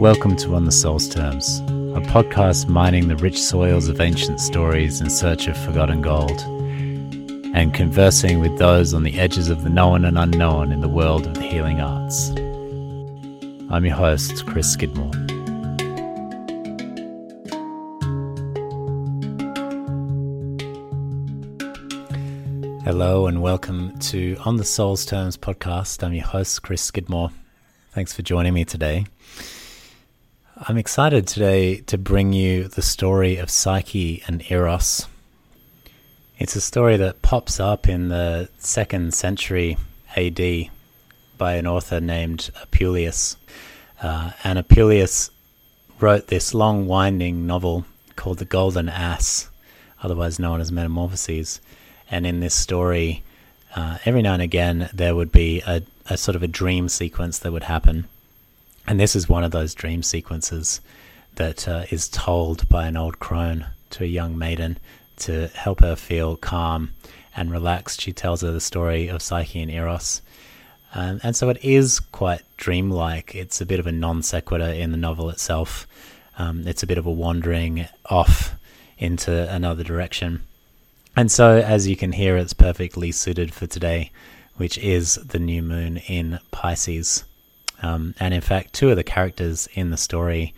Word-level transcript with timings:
Welcome 0.00 0.34
to 0.36 0.54
On 0.54 0.64
the 0.64 0.72
Soul's 0.72 1.10
Terms, 1.10 1.58
a 1.58 2.00
podcast 2.00 2.68
mining 2.68 3.08
the 3.08 3.16
rich 3.16 3.38
soils 3.38 3.86
of 3.86 4.00
ancient 4.00 4.40
stories 4.40 5.02
in 5.02 5.10
search 5.10 5.46
of 5.46 5.58
forgotten 5.58 6.00
gold, 6.00 6.40
and 7.54 7.74
conversing 7.74 8.40
with 8.40 8.56
those 8.56 8.94
on 8.94 9.02
the 9.02 9.20
edges 9.20 9.50
of 9.50 9.62
the 9.62 9.68
known 9.68 10.06
and 10.06 10.18
unknown 10.18 10.72
in 10.72 10.80
the 10.80 10.88
world 10.88 11.26
of 11.26 11.34
the 11.34 11.42
healing 11.42 11.82
arts. 11.82 12.30
I'm 13.68 13.84
your 13.84 13.94
host, 13.94 14.46
Chris 14.46 14.72
Skidmore. 14.72 15.12
Hello 22.84 23.26
and 23.26 23.42
welcome 23.42 23.98
to 23.98 24.38
On 24.46 24.56
the 24.56 24.64
Soul's 24.64 25.04
Terms 25.04 25.36
podcast. 25.36 26.02
I'm 26.02 26.14
your 26.14 26.24
host, 26.24 26.62
Chris 26.62 26.80
Skidmore. 26.80 27.32
Thanks 27.90 28.14
for 28.14 28.22
joining 28.22 28.54
me 28.54 28.64
today. 28.64 29.04
I'm 30.68 30.76
excited 30.76 31.26
today 31.26 31.76
to 31.86 31.96
bring 31.96 32.34
you 32.34 32.68
the 32.68 32.82
story 32.82 33.38
of 33.38 33.48
Psyche 33.48 34.22
and 34.26 34.44
Eros. 34.50 35.06
It's 36.38 36.54
a 36.54 36.60
story 36.60 36.98
that 36.98 37.22
pops 37.22 37.58
up 37.58 37.88
in 37.88 38.08
the 38.08 38.50
second 38.58 39.14
century 39.14 39.78
AD 40.16 40.68
by 41.38 41.54
an 41.54 41.66
author 41.66 41.98
named 41.98 42.50
Apuleius. 42.62 43.36
Uh, 44.02 44.32
and 44.44 44.58
Apuleius 44.58 45.30
wrote 45.98 46.26
this 46.26 46.52
long, 46.52 46.86
winding 46.86 47.46
novel 47.46 47.86
called 48.14 48.36
The 48.36 48.44
Golden 48.44 48.90
Ass, 48.90 49.48
otherwise 50.02 50.38
known 50.38 50.60
as 50.60 50.70
Metamorphoses. 50.70 51.62
And 52.10 52.26
in 52.26 52.40
this 52.40 52.54
story, 52.54 53.22
uh, 53.74 53.96
every 54.04 54.20
now 54.20 54.34
and 54.34 54.42
again, 54.42 54.90
there 54.92 55.14
would 55.14 55.32
be 55.32 55.62
a, 55.66 55.80
a 56.10 56.18
sort 56.18 56.36
of 56.36 56.42
a 56.42 56.48
dream 56.48 56.90
sequence 56.90 57.38
that 57.38 57.50
would 57.50 57.64
happen 57.64 58.08
and 58.86 58.98
this 58.98 59.14
is 59.14 59.28
one 59.28 59.44
of 59.44 59.50
those 59.50 59.74
dream 59.74 60.02
sequences 60.02 60.80
that 61.36 61.68
uh, 61.68 61.84
is 61.90 62.08
told 62.08 62.68
by 62.68 62.86
an 62.86 62.96
old 62.96 63.18
crone 63.18 63.66
to 63.90 64.04
a 64.04 64.06
young 64.06 64.36
maiden 64.36 64.78
to 65.16 65.48
help 65.48 65.80
her 65.80 65.96
feel 65.96 66.36
calm 66.36 66.92
and 67.36 67.50
relaxed. 67.50 68.00
She 68.00 68.12
tells 68.12 68.40
her 68.40 68.50
the 68.50 68.60
story 68.60 69.08
of 69.08 69.22
Psyche 69.22 69.62
and 69.62 69.70
Eros. 69.70 70.22
Um, 70.94 71.20
and 71.22 71.36
so 71.36 71.48
it 71.48 71.62
is 71.62 72.00
quite 72.00 72.42
dreamlike. 72.56 73.34
It's 73.34 73.60
a 73.60 73.66
bit 73.66 73.78
of 73.78 73.86
a 73.86 73.92
non 73.92 74.22
sequitur 74.22 74.64
in 74.64 74.90
the 74.90 74.96
novel 74.96 75.30
itself. 75.30 75.86
Um, 76.38 76.66
it's 76.66 76.82
a 76.82 76.86
bit 76.86 76.98
of 76.98 77.06
a 77.06 77.10
wandering 77.10 77.86
off 78.06 78.54
into 78.98 79.52
another 79.52 79.84
direction. 79.84 80.42
And 81.16 81.30
so, 81.30 81.58
as 81.58 81.88
you 81.88 81.96
can 81.96 82.12
hear, 82.12 82.36
it's 82.36 82.52
perfectly 82.52 83.12
suited 83.12 83.52
for 83.52 83.66
today, 83.66 84.10
which 84.56 84.78
is 84.78 85.16
the 85.16 85.38
new 85.38 85.62
moon 85.62 85.98
in 85.98 86.38
Pisces. 86.50 87.24
Um, 87.82 88.14
and 88.20 88.34
in 88.34 88.40
fact, 88.40 88.72
two 88.72 88.90
of 88.90 88.96
the 88.96 89.04
characters 89.04 89.68
in 89.74 89.90
the 89.90 89.96
story 89.96 90.54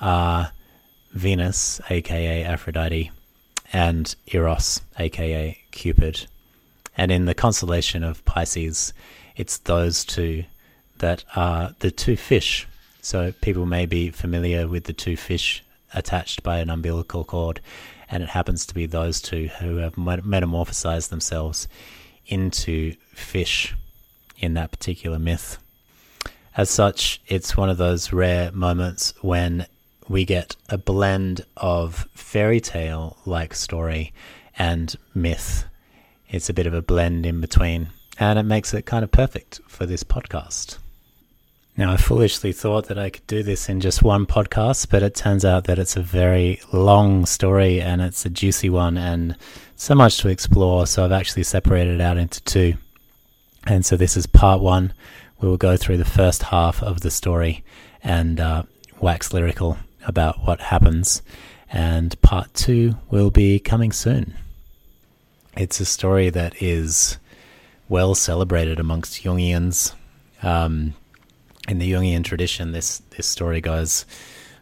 are 0.00 0.50
Venus, 1.12 1.80
aka 1.88 2.44
Aphrodite, 2.44 3.10
and 3.72 4.14
Eros, 4.26 4.80
aka 4.98 5.58
Cupid. 5.70 6.26
And 6.96 7.12
in 7.12 7.26
the 7.26 7.34
constellation 7.34 8.02
of 8.02 8.24
Pisces, 8.24 8.92
it's 9.36 9.58
those 9.58 10.04
two 10.04 10.44
that 10.98 11.24
are 11.34 11.74
the 11.80 11.90
two 11.90 12.16
fish. 12.16 12.66
So 13.02 13.32
people 13.40 13.66
may 13.66 13.86
be 13.86 14.10
familiar 14.10 14.66
with 14.66 14.84
the 14.84 14.92
two 14.92 15.16
fish 15.16 15.62
attached 15.94 16.42
by 16.42 16.58
an 16.58 16.70
umbilical 16.70 17.24
cord, 17.24 17.60
and 18.08 18.22
it 18.22 18.30
happens 18.30 18.66
to 18.66 18.74
be 18.74 18.86
those 18.86 19.20
two 19.20 19.48
who 19.60 19.76
have 19.76 19.94
metamorphosized 19.94 21.10
themselves 21.10 21.68
into 22.26 22.94
fish 23.12 23.74
in 24.38 24.54
that 24.54 24.70
particular 24.70 25.18
myth. 25.18 25.58
As 26.56 26.70
such, 26.70 27.20
it's 27.26 27.54
one 27.54 27.68
of 27.68 27.76
those 27.76 28.14
rare 28.14 28.50
moments 28.50 29.12
when 29.20 29.66
we 30.08 30.24
get 30.24 30.56
a 30.70 30.78
blend 30.78 31.44
of 31.58 32.08
fairy 32.14 32.60
tale 32.60 33.18
like 33.26 33.54
story 33.54 34.14
and 34.58 34.96
myth. 35.14 35.66
It's 36.30 36.48
a 36.48 36.54
bit 36.54 36.66
of 36.66 36.72
a 36.72 36.80
blend 36.80 37.26
in 37.26 37.42
between, 37.42 37.88
and 38.18 38.38
it 38.38 38.44
makes 38.44 38.72
it 38.72 38.86
kind 38.86 39.04
of 39.04 39.10
perfect 39.12 39.60
for 39.66 39.84
this 39.84 40.02
podcast. 40.02 40.78
Now, 41.76 41.92
I 41.92 41.98
foolishly 41.98 42.52
thought 42.52 42.86
that 42.86 42.98
I 42.98 43.10
could 43.10 43.26
do 43.26 43.42
this 43.42 43.68
in 43.68 43.82
just 43.82 44.02
one 44.02 44.24
podcast, 44.24 44.88
but 44.88 45.02
it 45.02 45.14
turns 45.14 45.44
out 45.44 45.64
that 45.64 45.78
it's 45.78 45.94
a 45.94 46.02
very 46.02 46.58
long 46.72 47.26
story 47.26 47.82
and 47.82 48.00
it's 48.00 48.24
a 48.24 48.30
juicy 48.30 48.70
one 48.70 48.96
and 48.96 49.36
so 49.76 49.94
much 49.94 50.16
to 50.18 50.28
explore. 50.30 50.86
So 50.86 51.04
I've 51.04 51.12
actually 51.12 51.42
separated 51.42 51.96
it 51.96 52.00
out 52.00 52.16
into 52.16 52.42
two. 52.44 52.74
And 53.66 53.84
so 53.84 53.96
this 53.96 54.16
is 54.16 54.26
part 54.26 54.62
one, 54.62 54.94
we 55.40 55.48
will 55.48 55.56
go 55.56 55.76
through 55.76 55.96
the 55.98 56.04
first 56.04 56.44
half 56.44 56.82
of 56.82 57.00
the 57.00 57.10
story 57.10 57.64
and 58.02 58.40
uh, 58.40 58.62
wax 59.00 59.32
lyrical 59.32 59.78
about 60.06 60.46
what 60.46 60.60
happens. 60.60 61.22
And 61.70 62.20
part 62.22 62.54
two 62.54 62.96
will 63.10 63.30
be 63.30 63.58
coming 63.58 63.92
soon. 63.92 64.34
It's 65.56 65.80
a 65.80 65.84
story 65.84 66.30
that 66.30 66.62
is 66.62 67.18
well 67.88 68.14
celebrated 68.14 68.78
amongst 68.78 69.22
Jungians. 69.22 69.94
Um, 70.42 70.94
in 71.68 71.78
the 71.78 71.92
Jungian 71.92 72.24
tradition, 72.24 72.72
this, 72.72 73.02
this 73.16 73.26
story 73.26 73.60
goes 73.60 74.06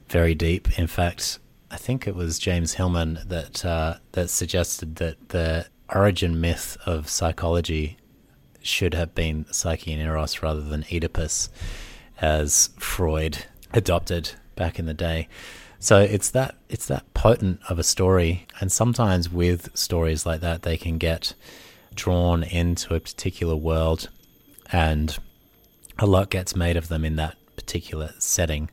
very 0.09 0.35
deep. 0.35 0.79
In 0.79 0.87
fact, 0.87 1.39
I 1.71 1.77
think 1.77 2.07
it 2.07 2.15
was 2.15 2.39
James 2.39 2.75
Hillman 2.75 3.19
that 3.27 3.65
uh, 3.65 3.97
that 4.13 4.31
suggested 4.31 4.97
that 4.97 5.31
the 5.31 5.67
origin 5.93 6.41
myth 6.41 6.77
of 6.87 7.09
psychology 7.09 7.97
should 8.65 8.95
have 8.95 9.15
been 9.15 9.47
Psyche 9.53 9.93
and 9.93 10.03
Eros 10.03 10.43
rather 10.43 10.61
than 10.61 10.85
Oedipus, 10.93 11.49
as 12.21 12.71
Freud 12.79 13.45
adopted 13.73 14.33
back 14.57 14.79
in 14.79 14.87
the 14.87 14.95
day. 14.95 15.29
So 15.79 16.01
it's 16.01 16.31
that 16.31 16.55
it's 16.69 16.87
that 16.87 17.13
potent 17.13 17.61
of 17.69 17.79
a 17.79 17.83
story, 17.83 18.47
and 18.61 18.73
sometimes 18.73 19.31
with 19.31 19.77
stories 19.77 20.25
like 20.25 20.41
that, 20.41 20.63
they 20.63 20.77
can 20.77 20.99
get 20.99 21.35
drawn 21.95 22.43
into 22.43 22.95
a 22.95 23.01
particular 23.01 23.55
world, 23.55 24.09
and 24.73 25.19
a 25.99 26.07
lot 26.07 26.31
gets 26.31 26.57
made 26.57 26.77
of 26.77 26.89
them 26.89 27.05
in 27.05 27.17
that 27.17 27.37
particular 27.57 28.15
setting. 28.19 28.71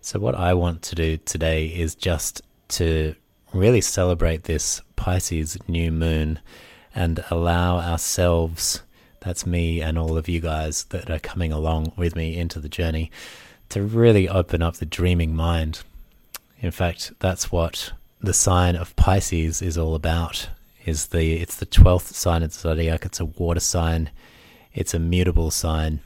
So 0.00 0.18
what 0.18 0.34
I 0.34 0.54
want 0.54 0.82
to 0.82 0.94
do 0.94 1.16
today 1.16 1.66
is 1.66 1.94
just 1.94 2.42
to 2.68 3.14
really 3.52 3.80
celebrate 3.80 4.44
this 4.44 4.80
Pisces 4.96 5.58
new 5.68 5.90
moon 5.90 6.40
and 6.94 7.24
allow 7.30 7.78
ourselves 7.78 8.82
that's 9.22 9.46
me 9.46 9.80
and 9.80 9.98
all 9.98 10.16
of 10.16 10.28
you 10.28 10.40
guys 10.40 10.84
that 10.84 11.10
are 11.10 11.18
coming 11.18 11.52
along 11.52 11.92
with 11.96 12.16
me 12.16 12.36
into 12.36 12.60
the 12.60 12.68
journey 12.68 13.10
to 13.68 13.82
really 13.82 14.28
open 14.28 14.62
up 14.62 14.76
the 14.76 14.86
dreaming 14.86 15.34
mind. 15.34 15.82
In 16.60 16.70
fact, 16.70 17.12
that's 17.18 17.50
what 17.50 17.92
the 18.20 18.34
sign 18.34 18.76
of 18.76 18.94
Pisces 18.96 19.62
is 19.62 19.78
all 19.78 19.94
about. 19.94 20.48
Is 20.84 21.06
the 21.06 21.34
it's 21.34 21.56
the 21.56 21.66
twelfth 21.66 22.14
sign 22.14 22.42
of 22.42 22.52
the 22.52 22.58
zodiac. 22.58 23.04
It's 23.04 23.20
a 23.20 23.24
water 23.24 23.60
sign. 23.60 24.10
It's 24.74 24.94
a 24.94 24.98
mutable 24.98 25.50
sign. 25.50 26.00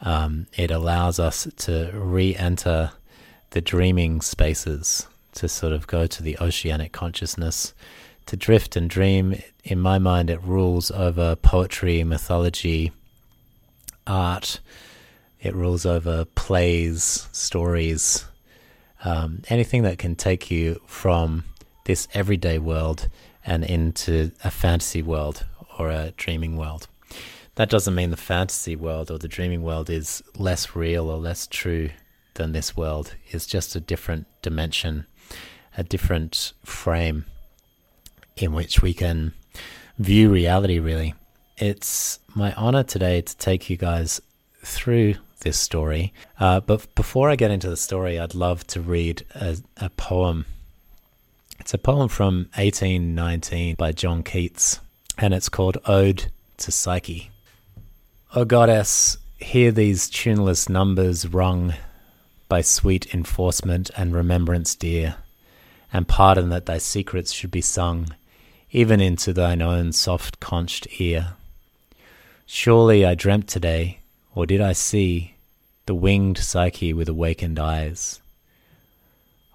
Um, 0.00 0.46
it 0.54 0.70
allows 0.70 1.18
us 1.18 1.48
to 1.56 1.90
re-enter 1.94 2.92
the 3.50 3.60
dreaming 3.60 4.20
spaces, 4.20 5.06
to 5.32 5.48
sort 5.48 5.72
of 5.72 5.86
go 5.86 6.06
to 6.06 6.22
the 6.22 6.36
oceanic 6.38 6.92
consciousness, 6.92 7.72
to 8.26 8.36
drift 8.36 8.76
and 8.76 8.88
dream, 8.88 9.42
in 9.62 9.78
my 9.78 9.98
mind, 9.98 10.30
it 10.30 10.42
rules 10.42 10.90
over 10.90 11.36
poetry, 11.36 12.04
mythology, 12.04 12.92
art. 14.06 14.60
It 15.40 15.54
rules 15.54 15.84
over 15.84 16.24
plays, 16.24 17.28
stories, 17.32 18.24
um, 19.04 19.42
anything 19.48 19.82
that 19.82 19.98
can 19.98 20.16
take 20.16 20.50
you 20.50 20.80
from 20.86 21.44
this 21.84 22.08
everyday 22.14 22.58
world 22.58 23.08
and 23.44 23.62
into 23.62 24.32
a 24.42 24.50
fantasy 24.50 25.02
world 25.02 25.44
or 25.78 25.90
a 25.90 26.12
dreaming 26.16 26.56
world. 26.56 26.88
That 27.56 27.68
doesn't 27.68 27.94
mean 27.94 28.10
the 28.10 28.16
fantasy 28.16 28.74
world 28.74 29.10
or 29.10 29.18
the 29.18 29.28
dreaming 29.28 29.62
world 29.62 29.90
is 29.90 30.22
less 30.36 30.74
real 30.74 31.10
or 31.10 31.18
less 31.18 31.46
true 31.46 31.90
than 32.34 32.52
this 32.52 32.76
world. 32.76 33.14
It's 33.28 33.46
just 33.46 33.76
a 33.76 33.80
different 33.80 34.26
dimension, 34.40 35.06
a 35.76 35.84
different 35.84 36.54
frame 36.64 37.26
in 38.36 38.52
which 38.52 38.82
we 38.82 38.94
can 38.94 39.32
view 39.98 40.30
reality, 40.30 40.78
really. 40.78 41.14
It's 41.56 42.18
my 42.34 42.52
honor 42.54 42.82
today 42.82 43.20
to 43.20 43.36
take 43.36 43.70
you 43.70 43.76
guys 43.76 44.20
through 44.62 45.14
this 45.40 45.58
story. 45.58 46.12
Uh, 46.40 46.60
but 46.60 46.92
before 46.94 47.30
I 47.30 47.36
get 47.36 47.50
into 47.50 47.70
the 47.70 47.76
story, 47.76 48.18
I'd 48.18 48.34
love 48.34 48.66
to 48.68 48.80
read 48.80 49.24
a, 49.34 49.56
a 49.76 49.90
poem. 49.90 50.46
It's 51.60 51.74
a 51.74 51.78
poem 51.78 52.08
from 52.08 52.48
1819 52.56 53.76
by 53.76 53.92
John 53.92 54.22
Keats, 54.22 54.80
and 55.16 55.32
it's 55.32 55.48
called 55.48 55.78
Ode 55.86 56.26
to 56.58 56.72
Psyche. 56.72 57.30
O 58.34 58.44
goddess, 58.44 59.16
hear 59.38 59.70
these 59.70 60.10
tuneless 60.10 60.68
numbers 60.68 61.28
rung 61.28 61.74
by 62.48 62.62
sweet 62.62 63.14
enforcement 63.14 63.90
and 63.96 64.12
remembrance 64.12 64.74
dear, 64.74 65.16
and 65.92 66.08
pardon 66.08 66.48
that 66.48 66.66
thy 66.66 66.78
secrets 66.78 67.32
should 67.32 67.50
be 67.52 67.60
sung 67.60 68.08
even 68.74 69.00
into 69.00 69.32
thine 69.32 69.62
own 69.62 69.92
soft 69.92 70.40
conched 70.40 70.88
ear. 70.98 71.34
Surely 72.44 73.06
I 73.06 73.14
dreamt 73.14 73.46
today, 73.46 74.00
or 74.34 74.46
did 74.46 74.60
I 74.60 74.72
see, 74.72 75.36
the 75.86 75.94
winged 75.94 76.38
Psyche 76.38 76.92
with 76.92 77.08
awakened 77.08 77.60
eyes, 77.60 78.20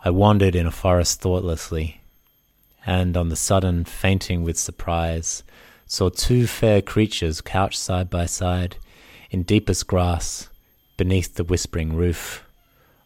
I 0.06 0.10
wandered 0.10 0.56
in 0.56 0.66
a 0.66 0.72
forest 0.72 1.20
thoughtlessly, 1.20 2.00
and 2.86 3.18
on 3.18 3.28
the 3.28 3.36
sudden, 3.36 3.84
fainting 3.84 4.42
with 4.42 4.58
surprise, 4.58 5.44
saw 5.86 6.08
two 6.08 6.48
fair 6.48 6.82
creatures 6.82 7.42
couched 7.42 7.78
side 7.78 8.10
by 8.10 8.26
side 8.26 8.78
in 9.32 9.44
deepest 9.44 9.86
grass 9.86 10.48
beneath 10.96 11.36
the 11.36 11.44
whispering 11.44 11.94
roof 11.94 12.46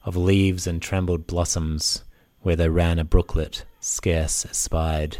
of 0.03 0.15
leaves 0.15 0.67
and 0.67 0.79
trembled 0.79 1.25
blossoms 1.25 2.03
where 2.41 2.55
there 2.55 2.69
ran 2.69 2.99
a 2.99 3.03
brooklet 3.03 3.65
scarce 3.79 4.45
espied. 4.45 5.17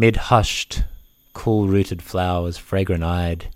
Mid 0.00 0.16
hushed, 0.16 0.84
cool 1.34 1.68
rooted 1.68 2.00
flowers, 2.00 2.56
fragrant 2.56 3.04
eyed, 3.04 3.48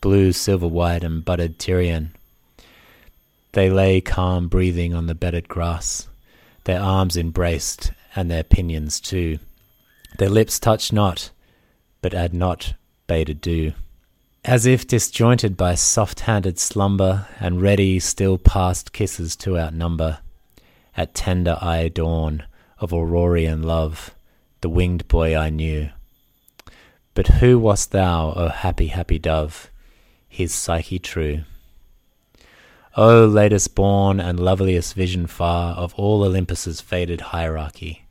blue, 0.00 0.32
silver 0.32 0.66
white, 0.66 1.04
and 1.04 1.22
budded 1.22 1.58
Tyrian. 1.58 2.14
They 3.52 3.68
lay 3.68 4.00
calm 4.00 4.48
breathing 4.48 4.94
on 4.94 5.04
the 5.04 5.14
bedded 5.14 5.48
grass, 5.48 6.08
their 6.64 6.80
arms 6.80 7.18
embraced, 7.18 7.92
and 8.16 8.30
their 8.30 8.42
pinions 8.42 9.00
too. 9.00 9.38
Their 10.16 10.30
lips 10.30 10.58
touched 10.58 10.94
not, 10.94 11.28
but 12.00 12.14
had 12.14 12.32
not 12.32 12.72
bade 13.06 13.28
adieu. 13.28 13.74
As 14.46 14.64
if 14.64 14.86
disjointed 14.86 15.58
by 15.58 15.74
soft 15.74 16.20
handed 16.20 16.58
slumber, 16.58 17.26
and 17.38 17.60
ready 17.60 18.00
still 18.00 18.38
past 18.38 18.94
kisses 18.94 19.36
to 19.36 19.58
outnumber, 19.58 20.20
at 20.96 21.14
tender 21.14 21.58
eye 21.60 21.88
dawn 21.88 22.44
of 22.78 22.94
Aurorian 22.94 23.62
love, 23.62 24.14
the 24.62 24.68
winged 24.68 25.06
boy 25.08 25.36
I 25.36 25.50
knew. 25.50 25.90
But 27.14 27.26
who 27.26 27.58
wast 27.58 27.90
thou, 27.90 28.32
O 28.34 28.48
happy, 28.48 28.86
happy 28.86 29.18
dove, 29.18 29.70
his 30.28 30.54
Psyche 30.54 30.98
true? 30.98 31.42
O 32.96 33.26
latest 33.26 33.74
born 33.74 34.20
and 34.20 34.38
loveliest 34.40 34.94
vision 34.94 35.26
far 35.26 35.74
of 35.74 35.94
all 35.94 36.24
Olympus's 36.24 36.80
faded 36.80 37.20
hierarchy, 37.20 38.06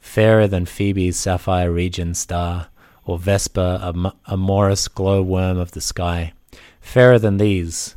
fairer 0.00 0.46
than 0.46 0.66
Phoebe's 0.66 1.16
sapphire 1.16 1.70
region 1.70 2.14
star, 2.14 2.68
or 3.04 3.18
Vesper, 3.18 3.78
a 3.82 4.12
amorous 4.26 4.86
glow-worm 4.86 5.58
of 5.58 5.72
the 5.72 5.80
sky, 5.80 6.32
fairer 6.80 7.18
than 7.18 7.38
these, 7.38 7.96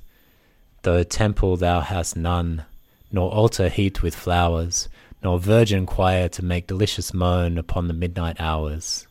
though 0.83 1.03
temple 1.03 1.57
thou 1.57 1.81
hast 1.81 2.15
none, 2.15 2.63
nor 3.11 3.31
altar 3.31 3.69
heaped 3.69 4.01
with 4.01 4.15
flowers, 4.15 4.87
nor 5.23 5.39
virgin 5.39 5.85
choir 5.85 6.27
to 6.29 6.43
make 6.43 6.67
delicious 6.67 7.13
moan 7.13 7.57
upon 7.57 7.87
the 7.87 7.93
midnight 7.93 8.37
hours. 8.39 9.07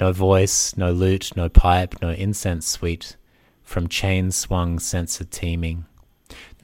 No 0.00 0.12
voice, 0.12 0.76
no 0.76 0.90
lute, 0.90 1.30
no 1.36 1.48
pipe, 1.48 1.94
no 2.02 2.10
incense 2.10 2.66
sweet, 2.66 3.16
from 3.62 3.88
chain 3.88 4.32
swung 4.32 4.78
censer 4.78 5.24
teeming. 5.24 5.84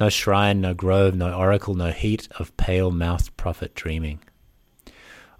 No 0.01 0.09
shrine, 0.09 0.61
no 0.61 0.75
grove, 0.75 1.15
no 1.15 1.33
oracle, 1.33 1.75
no 1.75 1.91
heat 1.91 2.29
of 2.39 2.57
pale 2.57 2.91
mouthed 2.91 3.37
prophet 3.37 3.75
dreaming. 3.75 4.21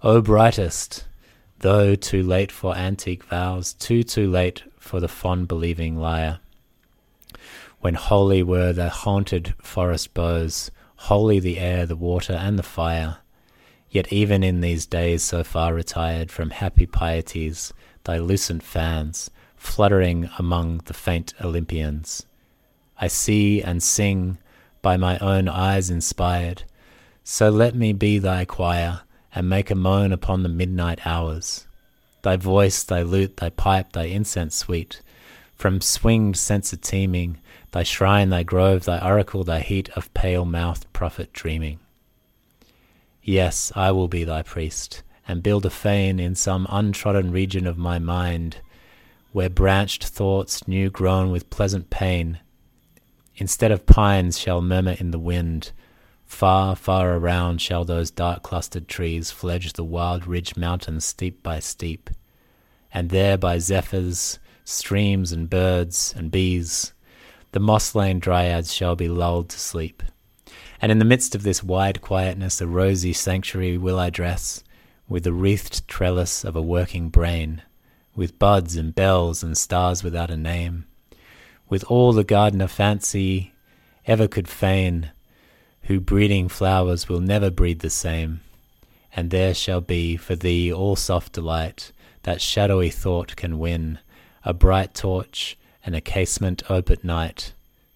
O 0.01 0.21
brightest, 0.21 1.07
though 1.59 1.95
too 1.95 2.23
late 2.23 2.51
for 2.51 2.75
antique 2.75 3.23
vows, 3.25 3.73
too 3.73 4.03
too 4.03 4.29
late 4.29 4.63
for 4.77 4.99
the 4.99 5.07
fond 5.07 5.47
believing 5.47 5.97
lyre. 5.97 6.39
When 7.81 7.95
holy 7.95 8.43
were 8.43 8.73
the 8.73 8.89
haunted 8.89 9.53
forest 9.61 10.13
boughs, 10.13 10.71
holy 11.03 11.39
the 11.39 11.57
air, 11.59 11.85
the 11.85 11.95
water, 11.95 12.33
and 12.33 12.59
the 12.59 12.63
fire. 12.63 13.17
Yet 13.89 14.11
even 14.11 14.43
in 14.43 14.61
these 14.61 14.85
days 14.85 15.23
so 15.23 15.43
far 15.43 15.73
retired 15.73 16.29
from 16.29 16.49
happy 16.49 16.85
pieties, 16.85 17.73
thy 18.03 18.17
lucent 18.19 18.61
fans, 18.61 19.31
fluttering 19.55 20.29
among 20.37 20.81
the 20.85 20.93
faint 20.93 21.33
Olympians. 21.41 22.25
I 22.99 23.07
see 23.07 23.61
and 23.61 23.81
sing, 23.81 24.39
by 24.81 24.97
my 24.97 25.17
own 25.19 25.47
eyes 25.47 25.89
inspired. 25.89 26.63
So 27.23 27.49
let 27.49 27.75
me 27.75 27.93
be 27.93 28.19
thy 28.19 28.43
choir, 28.43 29.01
and 29.33 29.49
make 29.49 29.71
a 29.71 29.75
moan 29.75 30.11
upon 30.11 30.43
the 30.43 30.49
midnight 30.49 31.07
hours. 31.07 31.65
Thy 32.23 32.35
voice, 32.35 32.83
thy 32.83 33.03
lute, 33.03 33.37
thy 33.37 33.49
pipe, 33.49 33.93
thy 33.93 34.05
incense 34.05 34.55
sweet, 34.55 35.01
from 35.55 35.79
swinged 35.79 36.37
censer 36.37 36.77
teeming, 36.77 37.39
thy 37.71 37.83
shrine, 37.83 38.29
thy 38.29 38.43
grove, 38.43 38.85
thy 38.85 38.99
oracle, 38.99 39.43
thy 39.43 39.59
heat 39.59 39.89
of 39.89 40.13
pale 40.13 40.45
mouthed 40.45 40.91
prophet 40.93 41.31
dreaming. 41.33 41.79
Yes, 43.21 43.71
I 43.75 43.91
will 43.91 44.07
be 44.07 44.23
thy 44.23 44.41
priest, 44.41 45.03
and 45.27 45.43
build 45.43 45.65
a 45.65 45.69
fane 45.69 46.19
in 46.19 46.35
some 46.35 46.65
untrodden 46.69 47.31
region 47.31 47.67
of 47.67 47.77
my 47.77 47.99
mind, 47.99 48.57
where 49.31 49.49
branched 49.49 50.03
thoughts, 50.03 50.67
new 50.67 50.89
grown 50.89 51.31
with 51.31 51.49
pleasant 51.51 51.89
pain, 51.89 52.39
instead 53.35 53.71
of 53.71 53.85
pines 53.85 54.39
shall 54.39 54.61
murmur 54.61 54.95
in 54.99 55.11
the 55.11 55.19
wind. 55.19 55.71
Far, 56.25 56.75
far 56.75 57.15
around 57.15 57.61
shall 57.61 57.85
those 57.85 58.11
dark 58.11 58.43
clustered 58.43 58.87
trees 58.87 59.31
fledge 59.31 59.73
the 59.73 59.83
wild 59.83 60.27
ridge 60.27 60.55
mountains 60.55 61.05
steep 61.05 61.41
by 61.43 61.59
steep, 61.59 62.09
and 62.91 63.09
there 63.09 63.37
by 63.37 63.59
zephyrs, 63.59 64.39
streams, 64.63 65.31
and 65.31 65.49
birds 65.49 66.13
and 66.17 66.31
bees, 66.31 66.93
the 67.51 67.59
moss 67.59 67.95
lain 67.95 68.19
dryads 68.19 68.73
shall 68.73 68.95
be 68.95 69.07
lulled 69.07 69.49
to 69.49 69.59
sleep. 69.59 70.03
And 70.81 70.91
in 70.91 70.99
the 70.99 71.05
midst 71.05 71.35
of 71.35 71.43
this 71.43 71.63
wide 71.63 72.01
quietness, 72.01 72.61
a 72.61 72.67
rosy 72.67 73.13
sanctuary 73.13 73.77
will 73.77 73.99
I 73.99 74.09
dress, 74.09 74.63
with 75.07 75.23
the 75.23 75.33
wreathed 75.33 75.87
trellis 75.87 76.43
of 76.45 76.55
a 76.55 76.61
working 76.61 77.09
brain, 77.09 77.63
with 78.15 78.39
buds 78.39 78.75
and 78.75 78.93
bells 78.93 79.43
and 79.43 79.57
stars 79.57 80.03
without 80.03 80.29
a 80.29 80.37
name, 80.37 80.85
with 81.67 81.83
all 81.85 82.13
the 82.13 82.23
gardener 82.23 82.67
fancy 82.67 83.53
ever 84.05 84.27
could 84.27 84.47
feign, 84.47 85.11
who 85.83 85.99
breeding 85.99 86.47
flowers 86.47 87.09
will 87.09 87.19
never 87.19 87.49
breed 87.49 87.79
the 87.79 87.89
same. 87.89 88.41
And 89.15 89.31
there 89.31 89.53
shall 89.53 89.81
be 89.81 90.17
for 90.17 90.35
thee 90.35 90.71
all 90.71 90.95
soft 90.95 91.33
delight 91.33 91.91
that 92.23 92.41
shadowy 92.41 92.89
thought 92.89 93.35
can 93.35 93.57
win, 93.57 93.99
a 94.45 94.53
bright 94.53 94.93
torch 94.93 95.57
and 95.85 95.95
a 95.95 96.01
casement 96.01 96.63
ope 96.69 96.89
at 96.89 97.03
night 97.03 97.53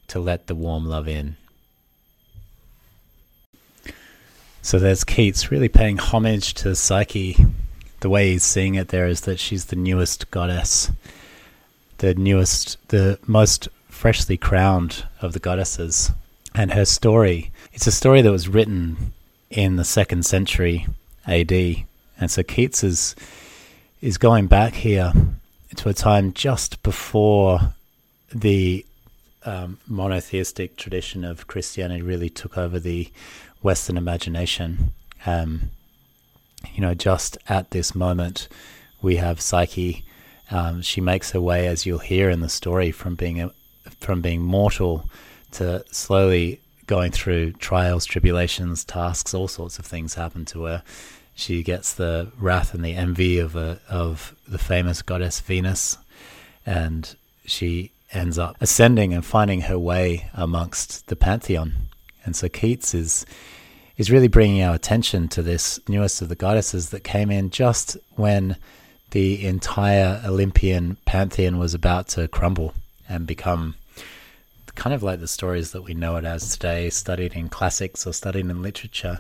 to 0.08 0.20
let 0.20 0.48
the 0.48 0.56
warm 0.56 0.86
love 0.86 1.08
in. 1.08 1.36
So 4.62 4.80
there's 4.80 5.04
Keats 5.04 5.52
really 5.52 5.68
paying 5.68 5.98
homage 5.98 6.54
to 6.56 6.76
Psyche. 6.76 7.38
The 8.00 8.10
way 8.10 8.32
he's 8.32 8.44
seeing 8.44 8.76
it 8.76 8.90
there 8.90 9.08
is 9.08 9.22
that 9.22 9.40
she's 9.40 9.66
the 9.66 9.76
newest 9.76 10.32
goddess, 10.32 10.92
the 11.98 12.14
newest, 12.14 12.78
the 12.88 13.20
most 13.28 13.68
freshly 13.90 14.38
crowned 14.38 15.06
of 15.22 15.34
the 15.34 15.40
goddesses. 15.40 16.12
And 16.56 16.74
her 16.74 16.86
story, 16.86 17.52
it's 17.74 17.88
a 17.88 17.92
story 17.92 18.22
that 18.22 18.32
was 18.32 18.48
written 18.48 19.14
in 19.50 19.76
the 19.76 19.84
second 19.84 20.26
century 20.26 20.88
AD. 21.28 21.52
And 21.52 22.30
so 22.30 22.42
Keats 22.42 22.84
is, 22.84 23.16
is 24.02 24.18
going 24.18 24.48
back 24.48 24.76
here 24.76 25.12
to 25.78 25.90
a 25.90 25.94
time 25.94 26.34
just 26.34 26.82
before 26.84 27.74
the 28.34 28.86
um, 29.46 29.80
monotheistic 29.88 30.78
tradition 30.78 31.24
of 31.24 31.48
Christianity 31.48 32.02
really 32.02 32.30
took 32.30 32.58
over 32.58 32.80
the 32.80 33.12
Western 33.62 33.98
imagination. 33.98 34.92
Um, 35.26 35.70
you 36.74 36.82
know, 36.82 36.94
just 36.94 37.38
at 37.48 37.72
this 37.72 37.94
moment, 37.94 38.48
we 39.02 39.18
have 39.18 39.42
Psyche. 39.42 40.06
Um, 40.50 40.82
she 40.82 41.02
makes 41.02 41.32
her 41.32 41.42
way, 41.42 41.68
as 41.68 41.86
you'll 41.86 42.00
hear 42.00 42.30
in 42.30 42.40
the 42.40 42.50
story, 42.50 42.92
from 42.92 43.16
being 43.16 43.42
a, 43.42 43.52
from 44.00 44.22
being 44.22 44.42
mortal 44.42 45.10
to 45.52 45.84
slowly 45.92 46.60
going 46.88 47.12
through 47.12 47.54
trials, 47.54 48.06
tribulations, 48.06 48.84
tasks, 48.84 49.34
all 49.34 49.48
sorts 49.48 49.80
of 49.80 49.86
things 49.86 50.16
happen 50.16 50.46
to 50.46 50.64
her. 50.64 50.84
She 51.36 51.64
gets 51.64 51.94
the 51.94 52.32
wrath 52.40 52.74
and 52.74 52.84
the 52.84 52.96
envy 52.96 53.40
of 53.40 53.56
a, 53.56 53.80
of 53.90 54.36
the 54.48 54.58
famous 54.58 55.02
goddess 55.02 55.40
Venus, 55.40 55.98
and 56.66 57.16
she 57.46 57.92
ends 58.12 58.38
up 58.38 58.56
ascending 58.62 59.14
and 59.14 59.26
finding 59.26 59.62
her 59.62 59.80
way 59.80 60.30
amongst 60.34 61.08
the 61.08 61.16
pantheon. 61.16 61.74
And 62.24 62.36
so 62.36 62.48
Keats 62.48 62.94
is 62.94 63.26
is 63.96 64.10
really 64.10 64.28
bringing 64.28 64.64
our 64.64 64.74
attention 64.74 65.28
to 65.28 65.42
this 65.44 65.80
newest 65.88 66.22
of 66.22 66.30
the 66.30 66.36
goddesses 66.36 66.90
that 66.90 67.04
came 67.04 67.30
in 67.30 67.52
just 67.52 67.96
when 68.16 68.56
the 69.12 69.46
entire 69.46 70.20
Olympian 70.26 70.98
pantheon 71.06 71.60
was 71.60 71.76
about 71.76 72.08
to 72.08 72.28
crumble 72.28 72.74
and 73.08 73.28
become 73.28 73.76
kind 74.74 74.96
of 74.96 75.04
like 75.04 75.20
the 75.20 75.28
stories 75.28 75.72
that 75.72 75.84
we 75.84 75.94
know 75.94 76.16
it 76.16 76.26
as 76.26 76.52
today, 76.52 76.90
studied 76.90 77.34
in 77.34 77.48
classics 77.50 78.08
or 78.08 78.14
studied 78.14 78.50
in 78.50 78.62
literature, 78.64 79.20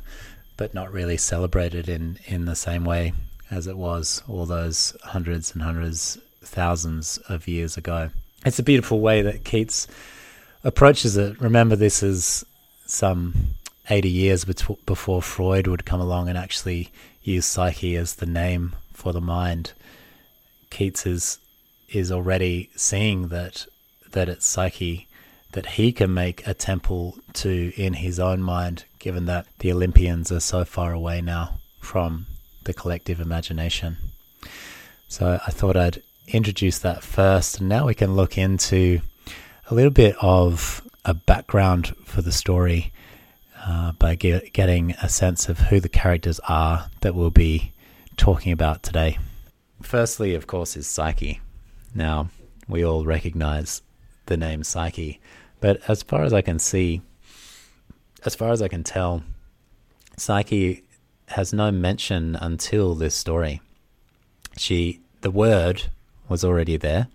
but 0.58 0.74
not 0.74 0.92
really 0.92 1.18
celebrated 1.18 1.90
in, 1.90 2.20
in 2.26 2.46
the 2.46 2.56
same 2.56 2.86
way 2.86 3.14
as 3.50 3.68
it 3.68 3.78
was 3.78 4.24
all 4.28 4.46
those 4.46 4.96
hundreds 5.04 5.54
and 5.54 5.62
hundreds, 5.62 6.18
thousands 6.42 7.18
of 7.30 7.48
years 7.48 7.78
ago. 7.78 8.10
It's 8.46 8.60
a 8.60 8.64
beautiful 8.64 9.00
way 9.00 9.22
that 9.22 9.44
Keats 9.44 9.88
approaches 10.64 11.18
it. 11.18 11.40
Remember, 11.40 11.76
this 11.76 12.04
is 12.04 12.46
some 12.86 13.34
80 13.90 14.10
years 14.10 14.46
before 14.46 15.22
Freud 15.22 15.68
would 15.68 15.86
come 15.86 16.02
along 16.02 16.30
and 16.30 16.38
actually 16.38 16.92
use 17.22 17.46
psyche 17.46 17.96
as 17.96 18.16
the 18.16 18.26
name 18.26 18.76
for 18.94 19.14
the 19.14 19.22
mind. 19.22 19.74
Keats 20.70 21.06
is 21.06 21.40
is 21.90 22.12
already 22.12 22.72
seeing 22.76 23.28
that 23.28 23.68
that 24.12 24.28
it's 24.28 24.46
psyche 24.46 25.08
that 25.52 25.66
he 25.66 25.92
can 25.92 26.14
make 26.14 26.46
a 26.48 26.54
temple 26.54 27.18
to 27.34 27.72
in 27.76 27.94
his 27.94 28.20
own 28.20 28.42
mind, 28.42 28.86
given 29.04 29.26
that 29.26 29.46
the 29.60 29.70
Olympians 29.70 30.32
are 30.32 30.40
so 30.40 30.64
far 30.64 30.94
away 30.94 31.20
now 31.20 31.60
from 31.82 32.26
the 32.64 32.74
collective 32.74 33.20
imagination. 33.20 33.98
So 35.10 35.42
I 35.46 35.52
thought 35.52 35.76
I'd 35.76 36.02
introduce 36.30 36.80
that 36.80 37.04
first, 37.04 37.60
and 37.60 37.68
now 37.68 37.86
we 37.86 37.96
can 37.96 38.16
look 38.16 38.38
into 38.38 39.02
a 39.70 39.76
little 39.76 39.92
bit 39.92 40.16
of 40.22 40.82
a 41.04 41.14
background 41.14 41.94
for 42.06 42.22
the 42.22 42.32
story 42.32 42.94
uh, 43.66 43.92
by 43.92 44.16
get, 44.16 44.54
getting 44.54 44.92
a 45.02 45.10
sense 45.10 45.50
of 45.50 45.60
who 45.60 45.82
the 45.82 45.90
characters 45.90 46.40
are 46.48 46.90
that 47.02 47.14
we'll 47.14 47.30
be 47.30 47.74
talking 48.16 48.54
about 48.54 48.84
today. 48.84 49.18
Firstly, 49.82 50.34
of 50.34 50.48
course, 50.48 50.78
is 50.78 50.88
Psyche. 50.88 51.42
Now, 51.94 52.30
we 52.70 52.86
all 52.86 53.04
recognize 53.04 53.82
the 54.28 54.38
name 54.38 54.64
Psyche, 54.64 55.20
but 55.60 55.82
as 55.90 56.04
far 56.04 56.24
as 56.24 56.32
I 56.32 56.42
can 56.42 56.58
see, 56.58 57.02
as 58.26 58.36
far 58.36 58.52
as 58.52 58.62
I 58.62 58.68
can 58.68 58.84
tell, 58.84 59.24
Psyche 60.18 60.84
has 61.30 61.54
no 61.54 61.72
mention 61.72 62.36
until 62.36 62.96
this 62.96 63.16
story. 63.16 63.62
She, 64.58 65.02
the 65.22 65.32
word 65.32 65.84
was 66.30 66.44
already 66.44 66.78
there. 66.78 67.08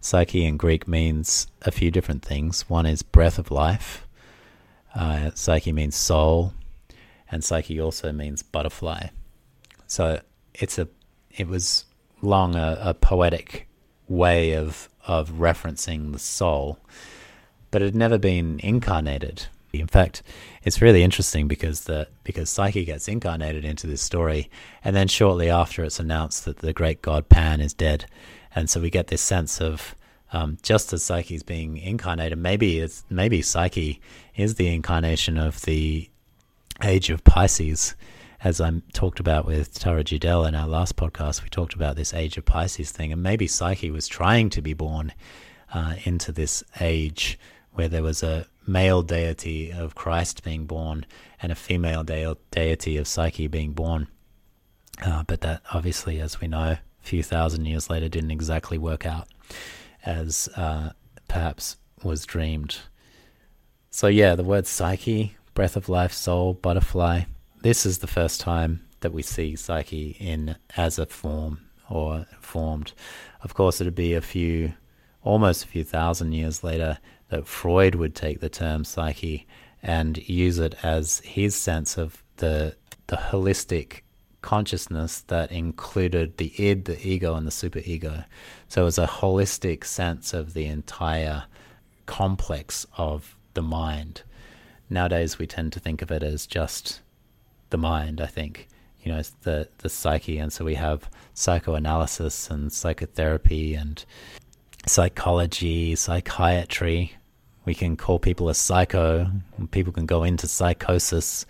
Psyche 0.00 0.44
in 0.44 0.56
Greek 0.56 0.88
means 0.88 1.46
a 1.62 1.70
few 1.70 1.90
different 1.90 2.24
things. 2.24 2.68
One 2.68 2.86
is 2.86 3.02
breath 3.02 3.38
of 3.38 3.50
life. 3.50 4.06
Uh, 4.94 5.30
psyche 5.34 5.72
means 5.72 5.96
soul, 5.96 6.52
and 7.30 7.42
psyche 7.42 7.80
also 7.80 8.12
means 8.12 8.42
butterfly. 8.42 9.06
So 9.86 10.20
it's 10.54 10.78
a, 10.78 10.88
it 11.30 11.48
was 11.48 11.84
long 12.20 12.56
a, 12.56 12.78
a 12.80 12.94
poetic 12.94 13.68
way 14.08 14.52
of 14.52 14.88
of 15.06 15.30
referencing 15.30 16.12
the 16.12 16.18
soul, 16.18 16.78
but 17.70 17.82
it 17.82 17.86
had 17.86 17.94
never 17.94 18.18
been 18.18 18.60
incarnated. 18.62 19.46
In 19.80 19.86
fact, 19.86 20.22
it's 20.62 20.82
really 20.82 21.02
interesting 21.02 21.48
because 21.48 21.84
the 21.84 22.08
because 22.24 22.50
Psyche 22.50 22.84
gets 22.84 23.08
incarnated 23.08 23.64
into 23.64 23.86
this 23.86 24.02
story, 24.02 24.50
and 24.84 24.94
then 24.94 25.08
shortly 25.08 25.48
after, 25.48 25.84
it's 25.84 26.00
announced 26.00 26.44
that 26.44 26.58
the 26.58 26.72
great 26.72 27.02
god 27.02 27.28
Pan 27.28 27.60
is 27.60 27.72
dead, 27.74 28.06
and 28.54 28.68
so 28.68 28.80
we 28.80 28.90
get 28.90 29.08
this 29.08 29.22
sense 29.22 29.60
of 29.60 29.94
um, 30.32 30.58
just 30.62 30.92
as 30.92 31.02
Psyche 31.02 31.34
is 31.34 31.42
being 31.42 31.76
incarnated, 31.76 32.38
maybe 32.38 32.80
it's 32.80 33.04
maybe 33.10 33.42
Psyche 33.42 34.00
is 34.34 34.54
the 34.54 34.72
incarnation 34.72 35.36
of 35.36 35.60
the 35.62 36.08
age 36.82 37.10
of 37.10 37.22
Pisces, 37.24 37.94
as 38.42 38.60
I 38.60 38.72
talked 38.92 39.20
about 39.20 39.46
with 39.46 39.78
Tara 39.78 40.02
Judell 40.02 40.48
in 40.48 40.54
our 40.54 40.66
last 40.66 40.96
podcast. 40.96 41.42
We 41.42 41.48
talked 41.48 41.74
about 41.74 41.96
this 41.96 42.14
age 42.14 42.36
of 42.38 42.44
Pisces 42.44 42.90
thing, 42.90 43.12
and 43.12 43.22
maybe 43.22 43.46
Psyche 43.46 43.90
was 43.90 44.08
trying 44.08 44.50
to 44.50 44.62
be 44.62 44.72
born 44.72 45.12
uh, 45.72 45.94
into 46.04 46.32
this 46.32 46.64
age 46.80 47.38
where 47.74 47.88
there 47.88 48.02
was 48.02 48.22
a 48.22 48.46
male 48.66 49.02
deity 49.02 49.72
of 49.72 49.94
Christ 49.94 50.44
being 50.44 50.66
born 50.66 51.06
and 51.40 51.50
a 51.50 51.56
female 51.56 52.04
de- 52.04 52.36
deity 52.50 52.96
of 52.96 53.08
Psyche 53.08 53.46
being 53.46 53.72
born. 53.72 54.08
Uh, 55.04 55.24
but 55.24 55.40
that 55.40 55.62
obviously, 55.72 56.20
as 56.20 56.40
we 56.40 56.48
know, 56.48 56.76
a 56.76 56.80
few 57.00 57.22
thousand 57.22 57.66
years 57.66 57.90
later 57.90 58.08
didn't 58.08 58.30
exactly 58.30 58.78
work 58.78 59.06
out 59.06 59.28
as 60.04 60.48
uh, 60.56 60.90
perhaps 61.28 61.76
was 62.02 62.26
dreamed. 62.26 62.78
So, 63.90 64.06
yeah, 64.06 64.34
the 64.34 64.44
word 64.44 64.66
psyche, 64.66 65.36
breath 65.54 65.76
of 65.76 65.88
life, 65.88 66.12
soul, 66.12 66.54
butterfly, 66.54 67.22
this 67.62 67.84
is 67.84 67.98
the 67.98 68.06
first 68.06 68.40
time 68.40 68.86
that 69.00 69.12
we 69.12 69.22
see 69.22 69.56
psyche 69.56 70.16
in 70.18 70.56
as 70.76 70.98
a 70.98 71.06
form 71.06 71.60
or 71.90 72.26
formed. 72.40 72.92
Of 73.42 73.54
course, 73.54 73.80
it'd 73.80 73.94
be 73.94 74.14
a 74.14 74.20
few, 74.20 74.74
almost 75.22 75.64
a 75.64 75.68
few 75.68 75.84
thousand 75.84 76.32
years 76.32 76.64
later 76.64 76.98
that 77.32 77.46
Freud 77.46 77.94
would 77.94 78.14
take 78.14 78.40
the 78.40 78.50
term 78.50 78.84
psyche 78.84 79.46
and 79.82 80.18
use 80.28 80.58
it 80.58 80.74
as 80.82 81.20
his 81.20 81.56
sense 81.56 81.96
of 81.96 82.22
the 82.36 82.76
the 83.06 83.16
holistic 83.16 84.02
consciousness 84.42 85.22
that 85.22 85.50
included 85.50 86.36
the 86.36 86.52
id, 86.62 86.84
the 86.84 87.08
ego, 87.08 87.34
and 87.34 87.46
the 87.46 87.50
superego. 87.50 88.26
So 88.68 88.82
it 88.82 88.84
was 88.84 88.98
a 88.98 89.06
holistic 89.06 89.84
sense 89.84 90.34
of 90.34 90.52
the 90.52 90.66
entire 90.66 91.44
complex 92.04 92.86
of 92.98 93.34
the 93.54 93.62
mind. 93.62 94.22
Nowadays, 94.90 95.38
we 95.38 95.46
tend 95.46 95.72
to 95.72 95.80
think 95.80 96.02
of 96.02 96.10
it 96.10 96.22
as 96.22 96.46
just 96.46 97.00
the 97.70 97.78
mind. 97.78 98.20
I 98.20 98.26
think 98.26 98.68
you 99.02 99.10
know 99.10 99.22
the 99.40 99.68
the 99.78 99.88
psyche, 99.88 100.36
and 100.36 100.52
so 100.52 100.66
we 100.66 100.74
have 100.74 101.08
psychoanalysis 101.32 102.50
and 102.50 102.70
psychotherapy 102.70 103.74
and 103.74 104.04
psychology, 104.86 105.94
psychiatry, 105.94 107.12
we 107.64 107.74
can 107.74 107.96
call 107.96 108.18
people 108.18 108.48
a 108.48 108.54
psycho. 108.54 109.30
People 109.70 109.92
can 109.92 110.06
go 110.06 110.24
into 110.24 110.46
psychosis. 110.46 111.46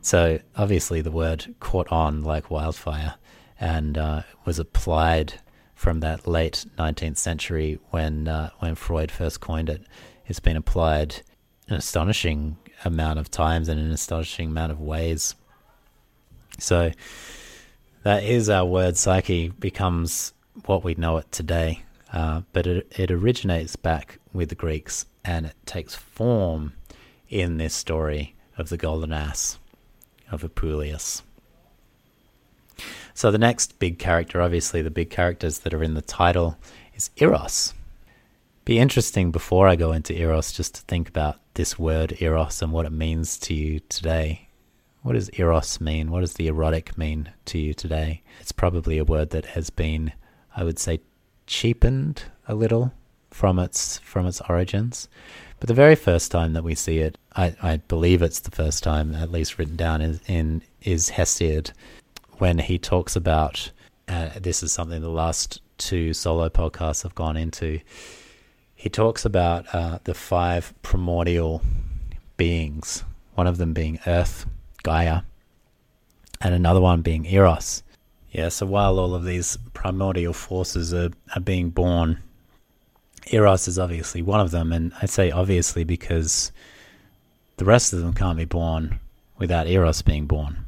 So 0.00 0.38
obviously, 0.56 1.00
the 1.00 1.10
word 1.10 1.54
caught 1.60 1.90
on 1.92 2.22
like 2.22 2.50
wildfire 2.50 3.14
and 3.58 3.98
uh, 3.98 4.22
was 4.44 4.58
applied 4.58 5.34
from 5.74 6.00
that 6.00 6.26
late 6.26 6.64
19th 6.78 7.18
century 7.18 7.78
when 7.90 8.28
uh, 8.28 8.50
when 8.58 8.74
Freud 8.74 9.10
first 9.10 9.40
coined 9.40 9.68
it. 9.68 9.82
It's 10.26 10.40
been 10.40 10.56
applied 10.56 11.22
an 11.68 11.74
astonishing 11.74 12.56
amount 12.84 13.18
of 13.18 13.30
times 13.30 13.68
and 13.68 13.78
an 13.78 13.90
astonishing 13.90 14.48
amount 14.50 14.72
of 14.72 14.80
ways. 14.80 15.34
So 16.58 16.92
that 18.02 18.24
is 18.24 18.48
our 18.48 18.64
word 18.64 18.96
psyche 18.96 19.48
becomes 19.48 20.32
what 20.64 20.84
we 20.84 20.94
know 20.94 21.18
it 21.18 21.30
today. 21.30 21.82
Uh, 22.12 22.42
but 22.52 22.66
it, 22.66 22.92
it 22.98 23.10
originates 23.10 23.76
back 23.76 24.18
with 24.32 24.48
the 24.48 24.54
Greeks 24.54 25.06
and 25.24 25.46
it 25.46 25.56
takes 25.66 25.94
form 25.94 26.72
in 27.28 27.58
this 27.58 27.74
story 27.74 28.34
of 28.58 28.68
the 28.68 28.76
golden 28.76 29.12
ass 29.12 29.58
of 30.30 30.42
Apuleius. 30.42 31.22
So 33.14 33.30
the 33.30 33.38
next 33.38 33.78
big 33.78 33.98
character, 33.98 34.40
obviously 34.40 34.82
the 34.82 34.90
big 34.90 35.10
characters 35.10 35.58
that 35.60 35.74
are 35.74 35.82
in 35.82 35.94
the 35.94 36.02
title, 36.02 36.56
is 36.94 37.10
Eros. 37.16 37.74
Be 38.64 38.78
interesting 38.78 39.30
before 39.30 39.68
I 39.68 39.76
go 39.76 39.92
into 39.92 40.18
Eros 40.18 40.52
just 40.52 40.74
to 40.76 40.82
think 40.82 41.08
about 41.08 41.38
this 41.54 41.78
word 41.78 42.20
Eros 42.20 42.62
and 42.62 42.72
what 42.72 42.86
it 42.86 42.92
means 42.92 43.38
to 43.38 43.54
you 43.54 43.80
today. 43.88 44.48
What 45.02 45.14
does 45.14 45.30
Eros 45.38 45.80
mean? 45.80 46.10
What 46.10 46.20
does 46.20 46.34
the 46.34 46.46
erotic 46.46 46.96
mean 46.98 47.30
to 47.46 47.58
you 47.58 47.72
today? 47.72 48.22
It's 48.40 48.52
probably 48.52 48.98
a 48.98 49.04
word 49.04 49.30
that 49.30 49.46
has 49.46 49.70
been, 49.70 50.12
I 50.54 50.62
would 50.62 50.78
say, 50.78 51.00
cheapened 51.46 52.24
a 52.46 52.54
little 52.54 52.92
from 53.30 53.58
its 53.58 53.98
from 53.98 54.26
its 54.26 54.40
origins. 54.48 55.08
But 55.58 55.68
the 55.68 55.74
very 55.74 55.94
first 55.94 56.30
time 56.30 56.54
that 56.54 56.64
we 56.64 56.74
see 56.74 56.98
it, 56.98 57.18
I, 57.36 57.54
I 57.62 57.76
believe 57.76 58.22
it's 58.22 58.40
the 58.40 58.50
first 58.50 58.82
time, 58.82 59.14
at 59.14 59.30
least 59.30 59.58
written 59.58 59.76
down 59.76 60.00
in, 60.00 60.20
in 60.26 60.62
is 60.80 61.10
Hesiod, 61.10 61.72
when 62.38 62.58
he 62.58 62.78
talks 62.78 63.14
about. 63.14 63.70
Uh, 64.08 64.30
this 64.40 64.62
is 64.62 64.72
something 64.72 65.02
the 65.02 65.08
last 65.08 65.60
two 65.78 66.12
solo 66.12 66.48
podcasts 66.48 67.02
have 67.02 67.14
gone 67.14 67.36
into. 67.36 67.78
He 68.74 68.88
talks 68.88 69.24
about 69.24 69.72
uh, 69.74 69.98
the 70.04 70.14
five 70.14 70.72
primordial 70.82 71.62
beings. 72.38 73.04
One 73.34 73.46
of 73.46 73.58
them 73.58 73.74
being 73.74 74.00
Earth, 74.06 74.46
Gaia, 74.82 75.22
and 76.40 76.54
another 76.54 76.80
one 76.80 77.02
being 77.02 77.26
Eros. 77.26 77.82
Yeah, 78.32 78.48
so 78.48 78.64
while 78.66 78.98
all 78.98 79.14
of 79.14 79.24
these 79.24 79.58
primordial 79.74 80.32
forces 80.32 80.94
are, 80.94 81.10
are 81.36 81.40
being 81.40 81.70
born 81.70 82.22
Eros 83.32 83.68
is 83.68 83.78
obviously 83.78 84.22
one 84.22 84.40
of 84.40 84.50
them, 84.50 84.72
and 84.72 84.92
I 85.00 85.06
say 85.06 85.30
obviously 85.30 85.84
because 85.84 86.52
the 87.56 87.64
rest 87.64 87.92
of 87.92 88.00
them 88.00 88.12
can't 88.12 88.38
be 88.38 88.44
born 88.44 88.98
without 89.38 89.66
Eros 89.66 90.02
being 90.02 90.26
born. 90.26 90.64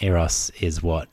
Eros 0.00 0.50
is 0.60 0.82
what 0.82 1.08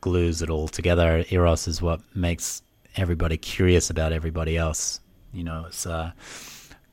glues 0.00 0.42
it 0.42 0.50
all 0.50 0.68
together. 0.68 1.24
Eros 1.30 1.66
is 1.66 1.80
what 1.80 2.00
makes 2.14 2.62
everybody 2.96 3.36
curious 3.36 3.88
about 3.88 4.12
everybody 4.12 4.56
else. 4.56 5.00
You 5.32 5.44
know, 5.44 5.64
it's 5.68 5.86
uh, 5.86 6.12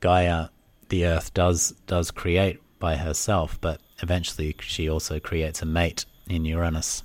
Gaia, 0.00 0.48
the 0.88 1.04
Earth 1.04 1.34
does 1.34 1.72
does 1.86 2.10
create 2.10 2.60
by 2.78 2.96
herself, 2.96 3.60
but 3.60 3.80
eventually 4.02 4.56
she 4.60 4.88
also 4.88 5.20
creates 5.20 5.60
a 5.60 5.66
mate 5.66 6.06
in 6.28 6.44
Uranus, 6.44 7.02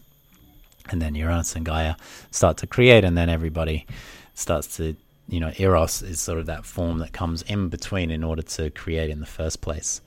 and 0.90 1.02
then 1.02 1.16
Uranus 1.16 1.56
and 1.56 1.66
Gaia 1.66 1.96
start 2.32 2.58
to 2.58 2.68
create, 2.68 3.04
and 3.04 3.18
then 3.18 3.30
everybody 3.30 3.86
starts 4.34 4.78
to 4.78 4.96
you 5.28 5.40
know, 5.40 5.52
eros 5.58 6.02
is 6.02 6.20
sort 6.20 6.40
of 6.40 6.46
that 6.46 6.66
form 6.66 7.00
that 7.00 7.12
comes 7.12 7.42
in 7.44 7.70
between 7.70 8.12
in 8.12 8.24
order 8.24 8.42
to 8.42 8.70
create 8.70 9.10
in 9.10 9.20
the 9.20 9.26
first 9.26 9.62
place. 9.62 10.02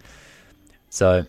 So 0.90 1.26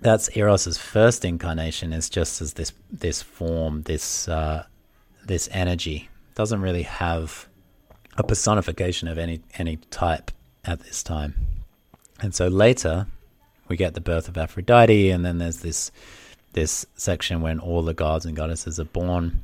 that's 0.00 0.28
Eros's 0.36 0.78
first 0.78 1.24
incarnation 1.24 1.92
is 1.92 2.10
just 2.10 2.42
as 2.42 2.54
this 2.54 2.72
this 2.90 3.22
form, 3.22 3.82
this 3.82 4.28
uh, 4.28 4.64
this 5.24 5.48
energy 5.52 6.08
doesn't 6.34 6.60
really 6.60 6.82
have 6.82 7.46
a 8.16 8.22
personification 8.22 9.08
of 9.08 9.18
any 9.18 9.40
any 9.56 9.76
type 9.90 10.30
at 10.64 10.80
this 10.80 11.02
time. 11.02 11.34
And 12.20 12.34
so 12.34 12.48
later 12.48 13.06
we 13.68 13.76
get 13.76 13.94
the 13.94 14.00
birth 14.00 14.28
of 14.28 14.36
Aphrodite, 14.36 15.10
and 15.10 15.24
then 15.24 15.38
there's 15.38 15.60
this 15.60 15.90
this 16.52 16.86
section 16.96 17.40
when 17.40 17.58
all 17.60 17.82
the 17.82 17.94
gods 17.94 18.24
and 18.24 18.36
goddesses 18.36 18.80
are 18.80 18.84
born, 18.84 19.42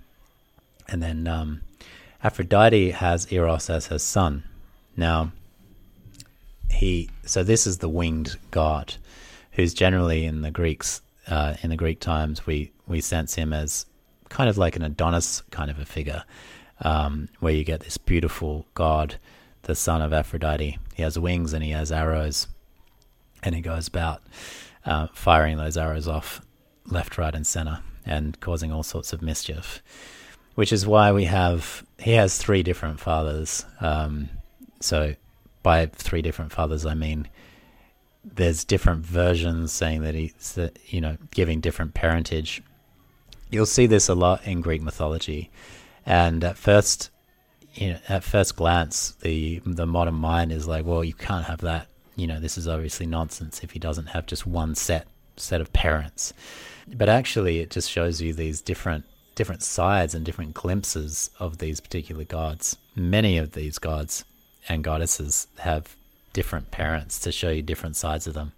and 0.89 1.03
then 1.03 1.27
um, 1.27 1.63
Aphrodite 2.25 2.91
has 2.91 3.33
Eros 3.33 3.69
as 3.69 3.87
her 3.89 3.99
son. 3.99 4.45
Now, 4.97 5.33
he 6.71 7.11
so 7.25 7.43
this 7.43 7.67
is 7.67 7.79
the 7.79 7.89
winged 7.89 8.37
god 8.51 8.95
who's 9.53 9.75
generally 9.75 10.25
in 10.25 10.43
the 10.43 10.51
Greeks 10.51 11.03
uh, 11.29 11.55
in 11.63 11.71
the 11.71 11.77
Greek 11.77 12.01
times 12.01 12.47
we 12.47 12.73
we 12.87 13.01
sense 13.01 13.35
him 13.35 13.53
as 13.53 13.87
kind 14.29 14.49
of 14.49 14.59
like 14.59 14.77
an 14.77 14.83
Adonis 14.83 15.43
kind 15.51 15.71
of 15.71 15.79
a 15.79 15.85
figure, 15.85 16.25
um, 16.81 17.29
where 17.41 17.53
you 17.53 17.65
get 17.65 17.81
this 17.81 17.99
beautiful 17.99 18.67
god, 18.75 19.17
the 19.63 19.75
son 19.75 20.01
of 20.01 20.13
Aphrodite. 20.13 20.79
He 20.95 21.03
has 21.03 21.19
wings 21.19 21.53
and 21.53 21.63
he 21.63 21.71
has 21.71 21.93
arrows, 21.93 22.49
and 23.43 23.55
he 23.55 23.61
goes 23.61 23.87
about 23.87 24.23
uh, 24.87 25.09
firing 25.13 25.59
those 25.59 25.77
arrows 25.77 26.09
off 26.09 26.41
left, 26.87 27.19
right, 27.19 27.35
and 27.35 27.47
center, 27.47 27.81
and 28.07 28.41
causing 28.41 28.73
all 28.73 28.83
sorts 28.83 29.13
of 29.13 29.23
mischief. 29.23 29.83
Which 30.55 30.73
is 30.73 30.87
why 30.87 31.13
we 31.13 31.25
have 31.25 31.85
he 31.99 32.13
has 32.13 32.37
three 32.37 32.63
different 32.63 33.01
fathers. 33.01 33.65
Um, 33.81 34.29
so 34.81 35.15
by 35.63 35.87
three 35.87 36.23
different 36.23 36.53
fathers, 36.53 36.85
I 36.85 36.95
mean 36.95 37.29
there's 38.25 38.65
different 38.65 39.05
versions 39.05 39.73
saying 39.73 40.03
that 40.03 40.15
he's 40.15 40.59
you 40.87 41.01
know 41.01 41.17
giving 41.31 41.61
different 41.61 41.95
parentage. 41.95 42.63
You'll 43.51 43.67
see 43.67 43.87
this 43.87 44.09
a 44.09 44.15
lot 44.15 44.47
in 44.47 44.61
Greek 44.61 44.83
mythology, 44.83 45.51
and 46.07 46.43
at 46.45 46.57
first, 46.57 47.11
you 47.75 47.93
know, 47.93 47.99
at 48.09 48.25
first 48.25 48.57
glance, 48.57 49.13
the 49.23 49.61
the 49.65 49.87
modern 49.87 50.15
mind 50.15 50.53
is 50.53 50.67
like, 50.67 50.85
well, 50.85 51.05
you 51.05 51.15
can't 51.15 51.47
have 51.47 51.61
that. 51.61 51.89
You 52.17 52.27
know, 52.27 52.41
this 52.41 52.59
is 52.59 52.69
obviously 52.69 53.07
nonsense 53.07 53.63
if 53.63 53.71
he 53.71 53.79
doesn't 53.79 54.07
have 54.07 54.27
just 54.27 54.47
one 54.47 54.75
set 54.75 55.07
set 55.37 55.61
of 55.61 55.73
parents. 55.73 56.33
But 56.89 57.09
actually, 57.09 57.61
it 57.61 57.71
just 57.71 57.91
shows 57.91 58.21
you 58.21 58.33
these 58.33 58.61
different 58.61 59.05
different 59.35 59.63
sides 59.63 60.15
and 60.15 60.25
different 60.25 60.55
glimpses 60.55 61.31
of 61.39 61.59
these 61.59 61.81
particular 61.81 62.25
gods. 62.25 62.77
Many 62.95 63.39
of 63.39 63.53
these 63.53 63.79
gods 63.79 64.25
and 64.69 64.85
goddesses 64.85 65.47
have 65.59 65.97
different 66.33 66.71
parents 66.71 67.19
to 67.21 67.33
show 67.33 67.51
you 67.51 67.63
different 67.63 67.97
sides 67.97 68.27
of 68.27 68.35
them. 68.35 68.53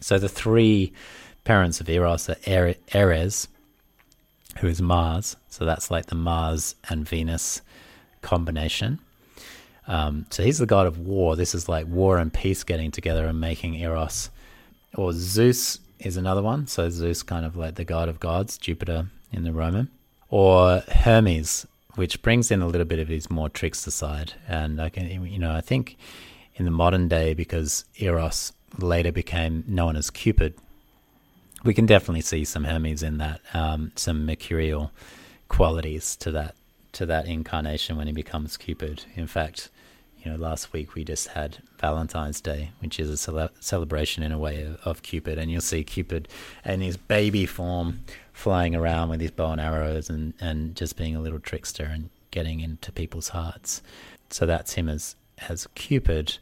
So 0.00 0.18
the 0.18 0.28
three 0.28 0.92
parents 1.44 1.80
of 1.80 1.88
Eros 1.88 2.28
are 2.28 2.74
Ares, 2.94 3.48
who 4.58 4.66
is 4.66 4.82
Mars. 4.82 5.36
So 5.48 5.64
that's 5.64 5.90
like 5.90 6.06
the 6.06 6.14
Mars 6.14 6.74
and 6.88 7.08
Venus 7.08 7.62
combination. 8.20 9.00
Um, 9.88 10.26
so 10.30 10.42
he's 10.42 10.58
the 10.58 10.66
god 10.66 10.86
of 10.86 10.98
war. 10.98 11.36
This 11.36 11.54
is 11.54 11.68
like 11.68 11.86
war 11.86 12.18
and 12.18 12.32
peace 12.32 12.62
getting 12.62 12.90
together 12.90 13.26
and 13.26 13.40
making 13.40 13.74
Eros. 13.74 14.30
Or 14.94 15.12
Zeus 15.12 15.78
is 15.98 16.16
another 16.16 16.42
one. 16.42 16.66
So 16.66 16.88
Zeus, 16.90 17.22
kind 17.22 17.46
of 17.46 17.56
like 17.56 17.76
the 17.76 17.84
god 17.84 18.08
of 18.08 18.20
gods, 18.20 18.58
Jupiter 18.58 19.08
in 19.32 19.44
the 19.44 19.52
Roman. 19.52 19.90
Or 20.28 20.82
Hermes, 20.88 21.66
which 21.94 22.22
brings 22.22 22.50
in 22.50 22.62
a 22.62 22.66
little 22.66 22.86
bit 22.86 22.98
of 22.98 23.08
his 23.08 23.30
more 23.30 23.48
trickster 23.48 23.90
side. 23.90 24.34
And 24.48 24.80
I 24.80 24.88
can, 24.88 25.08
you 25.26 25.38
know, 25.38 25.54
I 25.54 25.60
think 25.60 25.96
in 26.54 26.64
the 26.64 26.70
modern 26.70 27.08
day, 27.08 27.34
because 27.34 27.84
Eros 27.98 28.52
later 28.78 29.12
became 29.12 29.64
known 29.66 29.96
as 29.96 30.10
Cupid, 30.10 30.54
we 31.64 31.74
can 31.74 31.86
definitely 31.86 32.22
see 32.22 32.44
some 32.44 32.64
Hermes 32.64 33.02
in 33.02 33.18
that, 33.18 33.40
um, 33.54 33.92
some 33.94 34.26
mercurial 34.26 34.90
qualities 35.48 36.16
to 36.16 36.30
that 36.30 36.54
to 36.92 37.06
that 37.06 37.26
incarnation 37.26 37.96
when 37.96 38.06
he 38.06 38.12
becomes 38.12 38.56
Cupid. 38.56 39.04
In 39.14 39.26
fact, 39.26 39.70
you 40.22 40.30
know, 40.30 40.36
last 40.36 40.72
week 40.72 40.94
we 40.94 41.04
just 41.04 41.28
had 41.28 41.58
Valentine's 41.82 42.40
Day, 42.40 42.70
which 42.78 42.98
is 43.00 43.10
a 43.10 43.16
cele- 43.16 43.50
celebration 43.60 44.22
in 44.22 44.30
a 44.30 44.38
way 44.38 44.62
of, 44.62 44.78
of, 44.84 45.02
Cupid, 45.02 45.36
and 45.36 45.50
you'll 45.50 45.60
see 45.60 45.82
Cupid 45.82 46.28
in 46.64 46.80
his 46.80 46.96
baby 46.96 47.44
form 47.44 48.04
flying 48.32 48.74
around 48.74 49.10
with 49.10 49.20
his 49.20 49.32
bow 49.32 49.50
and 49.50 49.60
arrows 49.60 50.08
and, 50.08 50.32
and 50.40 50.76
just 50.76 50.96
being 50.96 51.16
a 51.16 51.20
little 51.20 51.40
trickster 51.40 51.84
and 51.84 52.08
getting 52.30 52.60
into 52.60 52.92
people's 52.92 53.30
hearts. 53.30 53.82
So 54.30 54.46
that's 54.46 54.74
him 54.74 54.88
as 54.88 55.16
as 55.48 55.66
Cupid, 55.74 56.38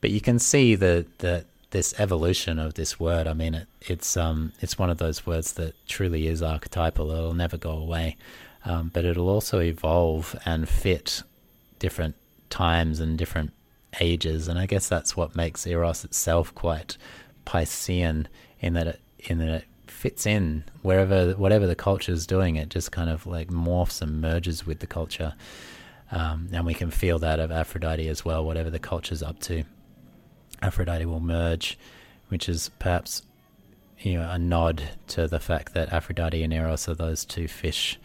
but 0.00 0.10
you 0.10 0.20
can 0.20 0.40
see 0.40 0.74
that 0.74 1.18
that 1.20 1.46
this 1.70 1.94
evolution 1.98 2.58
of 2.58 2.74
this 2.74 2.98
word. 2.98 3.28
I 3.28 3.32
mean, 3.32 3.54
it, 3.54 3.68
it's 3.82 4.16
um 4.16 4.52
it's 4.60 4.76
one 4.76 4.90
of 4.90 4.98
those 4.98 5.24
words 5.24 5.52
that 5.52 5.74
truly 5.86 6.26
is 6.26 6.42
archetypal. 6.42 7.12
It'll 7.12 7.32
never 7.32 7.56
go 7.56 7.70
away, 7.70 8.16
um, 8.64 8.90
but 8.92 9.04
it'll 9.04 9.28
also 9.28 9.60
evolve 9.60 10.36
and 10.44 10.68
fit 10.68 11.22
different 11.78 12.16
times 12.50 12.98
and 12.98 13.16
different 13.16 13.52
ages, 13.98 14.48
and 14.48 14.58
I 14.58 14.66
guess 14.66 14.88
that's 14.88 15.16
what 15.16 15.34
makes 15.34 15.66
Eros 15.66 16.04
itself 16.04 16.54
quite 16.54 16.96
Piscean 17.44 18.26
in 18.60 18.74
that 18.74 18.86
it 18.86 19.00
in 19.18 19.38
that 19.38 19.48
it 19.48 19.64
fits 19.86 20.24
in 20.24 20.64
wherever 20.82 21.32
whatever 21.32 21.66
the 21.66 21.74
culture 21.74 22.12
is 22.12 22.26
doing. 22.26 22.56
It 22.56 22.68
just 22.68 22.92
kind 22.92 23.10
of 23.10 23.26
like 23.26 23.48
morphs 23.48 24.00
and 24.00 24.20
merges 24.20 24.66
with 24.66 24.80
the 24.80 24.86
culture, 24.86 25.34
um, 26.12 26.48
and 26.52 26.64
we 26.64 26.74
can 26.74 26.90
feel 26.90 27.18
that 27.18 27.40
of 27.40 27.50
Aphrodite 27.50 28.08
as 28.08 28.24
well. 28.24 28.44
Whatever 28.44 28.70
the 28.70 28.78
culture's 28.78 29.22
up 29.22 29.40
to, 29.40 29.64
Aphrodite 30.62 31.06
will 31.06 31.20
merge, 31.20 31.78
which 32.28 32.48
is 32.48 32.70
perhaps 32.78 33.22
you 33.98 34.14
know 34.14 34.30
a 34.30 34.38
nod 34.38 34.82
to 35.08 35.26
the 35.26 35.40
fact 35.40 35.74
that 35.74 35.92
Aphrodite 35.92 36.42
and 36.42 36.52
Eros 36.52 36.88
are 36.88 36.94
those 36.94 37.24
two 37.24 37.48
fish 37.48 37.98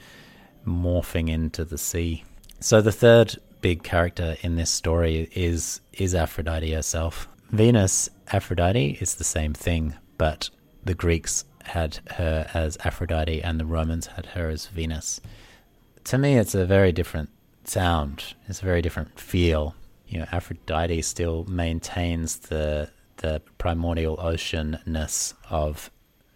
morphing 0.65 1.30
into 1.30 1.63
the 1.63 1.78
sea. 1.78 2.24
So 2.60 2.82
the 2.82 2.91
third 2.91 3.36
big 3.65 3.82
character 3.82 4.38
in 4.43 4.58
this 4.58 4.69
story 4.69 5.28
is 5.34 5.82
is 5.91 6.13
Aphrodite 6.13 6.71
herself. 6.71 7.28
Venus 7.49 8.12
Aphrodite 8.32 8.99
is 9.01 9.15
the 9.15 9.23
same 9.23 9.56
thing, 9.56 9.95
but 10.19 10.51
the 10.84 10.93
Greeks 10.93 11.45
had 11.63 11.97
her 12.12 12.47
as 12.54 12.78
Aphrodite 12.86 13.41
and 13.41 13.60
the 13.60 13.65
Romans 13.65 14.06
had 14.06 14.28
her 14.28 14.49
as 14.49 14.67
Venus. 14.67 15.19
To 16.04 16.19
me, 16.19 16.38
it's 16.38 16.54
a 16.54 16.67
very 16.67 16.91
different 16.91 17.32
sound. 17.63 18.36
It's 18.47 18.62
a 18.62 18.65
very 18.65 18.84
different 18.84 19.19
feel. 19.19 19.73
You 20.08 20.19
know, 20.19 20.28
Aphrodite 20.32 21.01
still 21.01 21.45
maintains 21.45 22.38
the 22.38 22.91
the 23.17 23.41
primordial 23.58 24.17
oceanness 24.17 25.34
of 25.49 25.89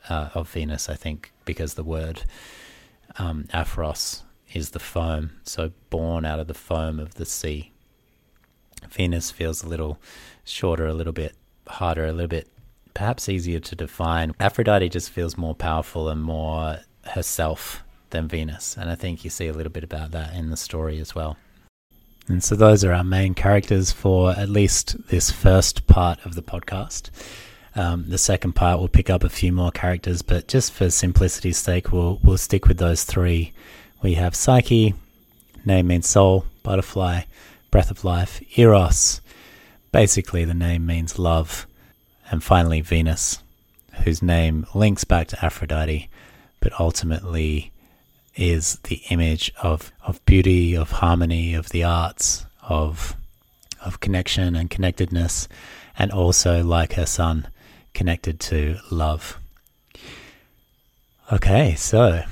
uh, 0.10 0.30
of 0.34 0.50
Venus. 0.50 0.90
I 0.90 0.96
think 0.96 1.32
because 1.46 1.76
the 1.76 1.84
word 1.84 2.24
um, 3.20 3.44
Aphros 3.54 4.24
is 4.54 4.72
the 4.72 4.80
foam, 4.80 5.32
so 5.44 5.72
born 5.90 6.26
out 6.26 6.40
of 6.40 6.48
the 6.48 6.54
foam 6.54 7.00
of 7.00 7.16
the 7.16 7.26
sea. 7.26 7.72
Venus 8.90 9.32
feels 9.32 9.64
a 9.64 9.68
little 9.68 10.00
shorter, 10.44 10.88
a 10.88 10.94
little 10.94 11.14
bit 11.14 11.36
harder, 11.68 12.06
a 12.06 12.12
little 12.12 12.28
bit 12.28 12.48
perhaps 12.94 13.30
easier 13.30 13.60
to 13.60 13.76
define. 13.76 14.34
Aphrodite 14.40 14.90
just 14.90 15.10
feels 15.10 15.38
more 15.38 15.56
powerful 15.56 16.10
and 16.10 16.22
more 16.22 16.80
herself 17.06 17.84
than 18.10 18.28
Venus, 18.28 18.76
and 18.78 18.90
I 18.90 18.96
think 18.96 19.24
you 19.24 19.30
see 19.30 19.48
a 19.48 19.54
little 19.54 19.72
bit 19.72 19.84
about 19.84 20.12
that 20.12 20.34
in 20.34 20.50
the 20.50 20.58
story 20.58 21.00
as 21.00 21.14
well. 21.14 21.38
And 22.28 22.44
so 22.44 22.56
those 22.56 22.84
are 22.84 22.94
our 22.94 23.04
main 23.04 23.34
characters 23.34 23.92
for 23.92 24.32
at 24.32 24.50
least 24.50 25.08
this 25.08 25.32
first 25.32 25.88
part 25.88 26.24
of 26.26 26.36
the 26.36 26.44
podcast. 26.44 27.10
Um, 27.76 28.06
the 28.08 28.18
second 28.18 28.54
part 28.54 28.80
will 28.80 28.88
pick 28.88 29.10
up 29.10 29.24
a 29.24 29.30
few 29.30 29.52
more 29.52 29.72
characters, 29.72 30.22
but 30.22 30.48
just 30.48 30.72
for 30.72 30.90
simplicity's 30.90 31.58
sake, 31.58 31.92
we'll 31.92 32.20
we'll 32.24 32.38
stick 32.38 32.68
with 32.68 32.78
those 32.78 33.04
three 33.04 33.54
we 34.02 34.14
have 34.14 34.36
Psyche, 34.36 34.94
name 35.66 35.88
means 35.88 36.08
soul, 36.08 36.46
butterfly, 36.64 37.22
breath 37.72 37.92
of 37.92 38.04
life, 38.04 38.42
Eros, 38.58 39.22
basically 39.92 40.46
the 40.46 40.54
name 40.54 40.86
means 40.86 41.20
love, 41.20 41.68
and 42.32 42.44
finally 42.44 42.82
Venus, 42.82 43.40
whose 44.04 44.22
name 44.22 44.66
links 44.74 45.04
back 45.04 45.28
to 45.28 45.46
Aphrodite, 45.46 46.10
but 46.60 46.78
ultimately 46.80 47.72
is 48.36 48.80
the 48.84 49.02
image 49.10 49.52
of, 49.62 49.92
of 50.06 50.24
beauty, 50.26 50.76
of 50.76 50.92
harmony, 50.92 51.54
of 51.54 51.70
the 51.70 51.84
arts, 51.84 52.46
of 52.62 53.16
of 53.82 54.00
connection 54.00 54.56
and 54.56 54.70
connectedness, 54.70 55.48
and 55.98 56.12
also, 56.12 56.64
like 56.64 56.94
her 56.94 57.06
son, 57.06 57.48
connected 57.94 58.40
to 58.40 58.78
love. 58.92 59.40
Okay, 61.32 61.76
so 61.76 62.24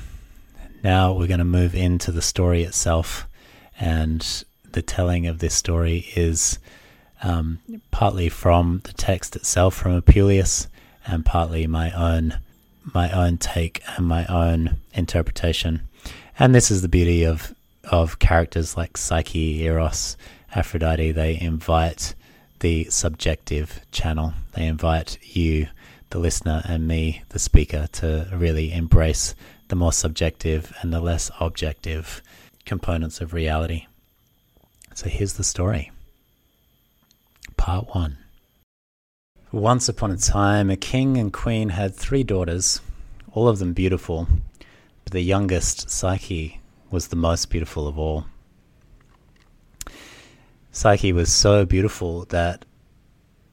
now 0.83 1.13
we're 1.13 1.27
going 1.27 1.39
to 1.39 1.45
move 1.45 1.75
into 1.75 2.11
the 2.11 2.21
story 2.21 2.63
itself, 2.63 3.27
and 3.79 4.43
the 4.71 4.81
telling 4.81 5.27
of 5.27 5.39
this 5.39 5.53
story 5.53 6.07
is 6.15 6.59
um, 7.23 7.59
partly 7.91 8.29
from 8.29 8.81
the 8.83 8.93
text 8.93 9.35
itself 9.35 9.73
from 9.73 9.99
Apuleius, 9.99 10.67
and 11.05 11.25
partly 11.25 11.67
my 11.67 11.91
own 11.91 12.39
my 12.93 13.11
own 13.11 13.37
take 13.37 13.81
and 13.97 14.05
my 14.05 14.25
own 14.27 14.77
interpretation. 14.93 15.81
And 16.39 16.55
this 16.55 16.71
is 16.71 16.81
the 16.81 16.87
beauty 16.87 17.23
of 17.23 17.53
of 17.83 18.19
characters 18.19 18.77
like 18.77 18.97
Psyche, 18.97 19.63
Eros, 19.63 20.17
Aphrodite. 20.53 21.11
They 21.11 21.39
invite 21.39 22.13
the 22.59 22.85
subjective 22.85 23.81
channel. 23.91 24.33
They 24.53 24.65
invite 24.65 25.17
you, 25.23 25.67
the 26.09 26.19
listener, 26.19 26.61
and 26.65 26.87
me, 26.87 27.23
the 27.29 27.39
speaker, 27.39 27.87
to 27.93 28.27
really 28.33 28.73
embrace 28.73 29.35
the 29.67 29.75
more 29.75 29.91
subjective 29.91 30.73
and 30.81 30.93
the 30.93 31.01
less 31.01 31.29
objective 31.39 32.21
components 32.65 33.21
of 33.21 33.33
reality. 33.33 33.85
So 34.93 35.09
here's 35.09 35.33
the 35.33 35.43
story. 35.43 35.91
Part 37.55 37.93
1 37.93 38.17
Once 39.51 39.89
upon 39.89 40.11
a 40.11 40.17
time, 40.17 40.69
a 40.69 40.77
king 40.77 41.17
and 41.17 41.31
queen 41.31 41.69
had 41.69 41.95
three 41.95 42.23
daughters, 42.23 42.81
all 43.31 43.47
of 43.47 43.59
them 43.59 43.73
beautiful, 43.73 44.27
but 45.03 45.13
the 45.13 45.21
youngest, 45.21 45.89
Psyche, 45.89 46.59
was 46.89 47.07
the 47.07 47.15
most 47.15 47.49
beautiful 47.49 47.87
of 47.87 47.97
all. 47.99 48.25
Psyche 50.71 51.11
was 51.11 51.31
so 51.31 51.65
beautiful 51.65 52.25
that 52.25 52.65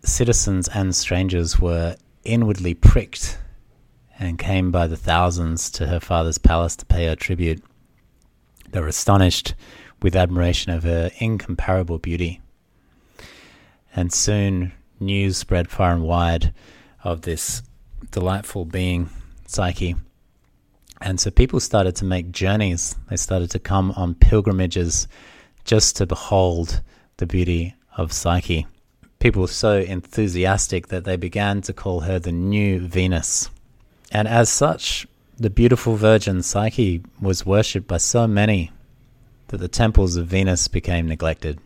citizens 0.04 0.68
and 0.68 0.94
strangers 0.94 1.58
were 1.58 1.96
inwardly 2.24 2.74
pricked 2.74 3.38
and 4.18 4.38
came 4.38 4.70
by 4.70 4.86
the 4.86 4.96
thousands 4.96 5.70
to 5.70 5.86
her 5.86 6.00
father's 6.00 6.38
palace 6.38 6.76
to 6.76 6.86
pay 6.86 7.06
her 7.06 7.16
tribute. 7.16 7.62
They 8.70 8.80
were 8.80 8.88
astonished 8.88 9.54
with 10.02 10.16
admiration 10.16 10.72
of 10.72 10.84
her 10.84 11.10
incomparable 11.18 11.98
beauty. 11.98 12.40
And 13.94 14.12
soon 14.12 14.72
news 15.00 15.36
spread 15.36 15.70
far 15.70 15.92
and 15.92 16.02
wide 16.02 16.52
of 17.02 17.22
this 17.22 17.62
delightful 18.10 18.64
being, 18.64 19.10
Psyche. 19.46 19.94
And 21.00 21.20
so 21.20 21.30
people 21.30 21.60
started 21.60 21.96
to 21.96 22.04
make 22.04 22.32
journeys. 22.32 22.96
They 23.10 23.16
started 23.16 23.50
to 23.50 23.58
come 23.58 23.92
on 23.92 24.14
pilgrimages 24.14 25.06
just 25.64 25.96
to 25.96 26.06
behold 26.06 26.82
the 27.18 27.26
beauty 27.26 27.74
of 27.96 28.12
Psyche. 28.12 28.66
People 29.18 29.42
were 29.42 29.48
so 29.48 29.78
enthusiastic 29.78 30.88
that 30.88 31.04
they 31.04 31.16
began 31.16 31.62
to 31.62 31.72
call 31.72 32.00
her 32.00 32.18
the 32.18 32.32
new 32.32 32.80
Venus. 32.80 33.50
And 34.14 34.28
as 34.28 34.48
such, 34.48 35.08
the 35.36 35.50
beautiful 35.50 35.96
virgin 35.96 36.40
Psyche 36.42 37.02
was 37.20 37.44
worshipped 37.44 37.88
by 37.88 37.96
so 37.96 38.28
many 38.28 38.70
that 39.48 39.58
the 39.58 39.66
temples 39.66 40.14
of 40.14 40.28
Venus 40.28 40.68
became 40.68 41.08
neglected. 41.08 41.58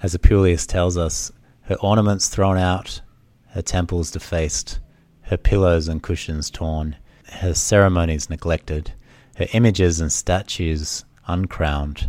As 0.00 0.14
Apuleius 0.14 0.66
tells 0.66 0.96
us, 0.96 1.32
her 1.62 1.74
ornaments 1.82 2.28
thrown 2.28 2.58
out, 2.58 3.00
her 3.48 3.60
temples 3.60 4.12
defaced, 4.12 4.78
her 5.22 5.36
pillows 5.36 5.88
and 5.88 6.00
cushions 6.00 6.48
torn, 6.48 6.94
her 7.26 7.54
ceremonies 7.54 8.30
neglected, 8.30 8.92
her 9.36 9.48
images 9.52 10.00
and 10.00 10.12
statues 10.12 11.04
uncrowned, 11.26 12.08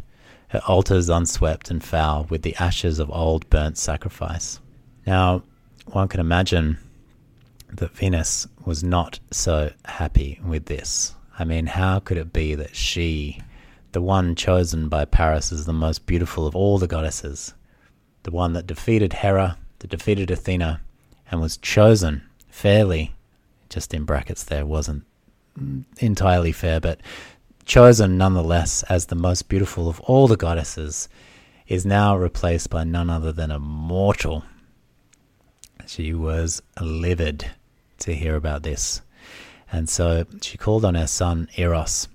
her 0.50 0.62
altars 0.68 1.10
unswept 1.10 1.72
and 1.72 1.84
foul 1.84 2.28
with 2.30 2.44
the 2.44 2.56
ashes 2.58 3.00
of 3.00 3.10
old 3.10 3.50
burnt 3.50 3.80
sacrifice. 3.80 4.60
Now, 5.08 5.42
one 5.88 6.08
can 6.08 6.20
imagine 6.20 6.78
that 7.72 7.96
Venus 7.96 8.48
was 8.66 8.84
not 8.84 9.20
so 9.32 9.72
happy 9.86 10.40
with 10.44 10.66
this. 10.66 11.16
I 11.38 11.44
mean, 11.46 11.68
how 11.68 12.00
could 12.00 12.18
it 12.18 12.34
be 12.34 12.56
that 12.56 12.76
she, 12.76 13.42
the 13.92 14.02
one 14.02 14.36
chosen 14.36 14.90
by 14.90 15.06
Paris 15.06 15.52
as 15.52 15.66
the 15.66 15.74
most 15.74 16.06
beautiful 16.06 16.46
of 16.46 16.56
all 16.56 16.78
the 16.78 16.88
goddesses, 16.88 17.54
the 18.24 18.32
one 18.32 18.54
that 18.54 18.68
defeated 18.68 19.14
Hera, 19.14 19.58
that 19.80 19.90
defeated 19.90 20.32
Athena, 20.32 20.82
and 21.32 21.40
was 21.40 21.58
chosen 21.58 22.24
fairly, 22.50 23.14
just 23.70 23.94
in 23.94 24.04
brackets 24.04 24.44
there, 24.44 24.66
wasn't 24.66 25.06
entirely 26.00 26.52
fair, 26.52 26.80
but 26.80 27.00
chosen 27.66 28.18
nonetheless 28.18 28.84
as 28.84 29.06
the 29.06 29.16
most 29.16 29.48
beautiful 29.48 29.88
of 29.88 30.00
all 30.02 30.28
the 30.28 30.36
goddesses, 30.36 31.08
is 31.68 31.86
now 31.86 32.18
replaced 32.18 32.70
by 32.70 32.84
none 32.84 33.10
other 33.10 33.32
than 33.32 33.52
a 33.52 33.60
mortal. 33.60 34.44
She 35.86 36.14
was 36.14 36.62
livid 36.82 37.50
to 38.00 38.16
hear 38.16 38.36
about 38.36 38.64
this. 38.64 39.02
And 39.72 39.88
so 39.88 40.26
she 40.42 40.58
called 40.58 40.86
on 40.86 40.96
her 40.96 41.08
son 41.08 41.48
Eros 41.58 42.08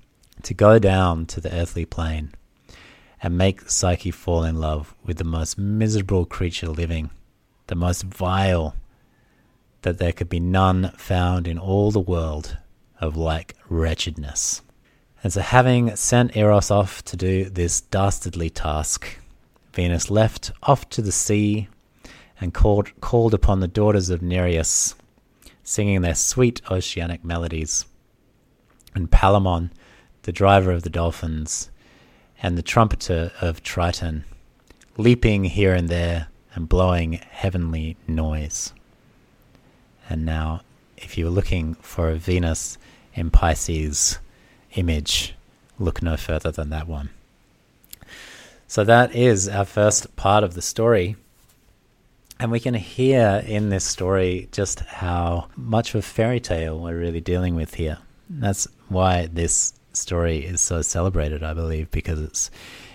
to 0.43 0.55
go 0.55 0.79
down 0.79 1.27
to 1.27 1.41
the 1.41 1.53
earthly 1.53 1.85
plane 1.85 2.33
and 3.23 3.39
make 3.39 3.71
Psyche 3.71 4.11
fall 4.11 4.45
in 4.45 4.57
love 4.57 4.95
with 5.05 5.17
the 5.17 5.25
most 5.25 5.57
miserable 5.57 6.27
creature 6.27 6.69
living, 6.69 7.11
the 7.69 7.75
most 7.75 8.03
vile, 8.03 8.77
that 9.83 9.99
there 9.99 10.13
could 10.13 10.29
be 10.29 10.41
none 10.41 10.91
found 10.97 11.47
in 11.47 11.59
all 11.59 11.91
the 11.91 12.01
world 12.01 12.59
of 13.01 13.17
like 13.17 13.55
wretchedness. 13.69 14.63
And 15.23 15.33
so, 15.33 15.41
having 15.41 15.97
sent 15.97 16.37
Eros 16.37 16.71
off 16.71 17.03
to 17.05 17.17
do 17.17 17.49
this 17.49 17.81
dastardly 17.81 18.51
task, 18.51 19.19
Venus 19.73 20.11
left 20.11 20.53
off 20.63 20.89
to 20.91 21.01
the 21.01 21.13
sea 21.13 21.69
and 22.41 22.53
called, 22.53 22.93
called 23.01 23.33
upon 23.33 23.61
the 23.61 23.69
daughters 23.69 24.11
of 24.11 24.21
Nereus 24.21 24.95
singing 25.65 26.03
their 26.03 26.15
sweet 26.15 26.61
oceanic 26.71 27.25
melodies. 27.25 27.87
And 28.95 29.11
Palamon, 29.11 29.71
the 30.23 30.33
driver 30.33 30.71
of 30.71 30.83
the 30.83 30.91
dolphins, 30.91 31.71
and 32.43 32.57
the 32.57 32.63
trumpeter 32.63 33.33
of 33.41 33.63
Triton, 33.63 34.25
leaping 34.97 35.45
here 35.45 35.75
and 35.75 35.89
there 35.89 36.29
and 36.55 36.69
blowing 36.69 37.15
heavenly 37.15 37.97
noise. 38.07 38.73
And 40.09 40.25
now, 40.25 40.61
if 40.97 41.17
you're 41.19 41.31
looking 41.31 41.75
for 41.77 42.11
a 42.11 42.17
Venus 42.17 42.79
in 43.15 43.31
Pisces 43.31 44.19
image, 44.75 45.35
look 45.79 46.03
no 46.03 46.17
further 46.17 46.51
than 46.51 46.71
that 46.71 46.87
one. 46.87 47.11
So, 48.67 48.85
that 48.85 49.15
is 49.15 49.49
our 49.49 49.65
first 49.65 50.15
part 50.17 50.45
of 50.45 50.55
the 50.55 50.63
story. 50.63 51.17
And 52.41 52.51
we 52.51 52.61
can 52.61 52.75
hear 52.75 53.43
in 53.47 53.69
this 53.69 53.85
story 53.85 54.49
just 54.53 54.81
how 54.81 55.49
much 55.57 55.95
of 55.95 56.01
a 56.01 56.03
fairy 56.03 56.41
tale 56.41 56.79
we're 56.79 56.99
really 56.99 57.21
dealing 57.21 57.55
with 57.55 57.75
here. 57.75 57.99
That's 58.29 58.67
why 58.89 59.27
this 59.27 59.73
story 59.93 60.45
is 60.45 60.61
so 60.61 60.83
celebrated, 60.83 61.43
I 61.43 61.55
believe, 61.55 61.91
because 61.91 62.21
it's 62.21 62.51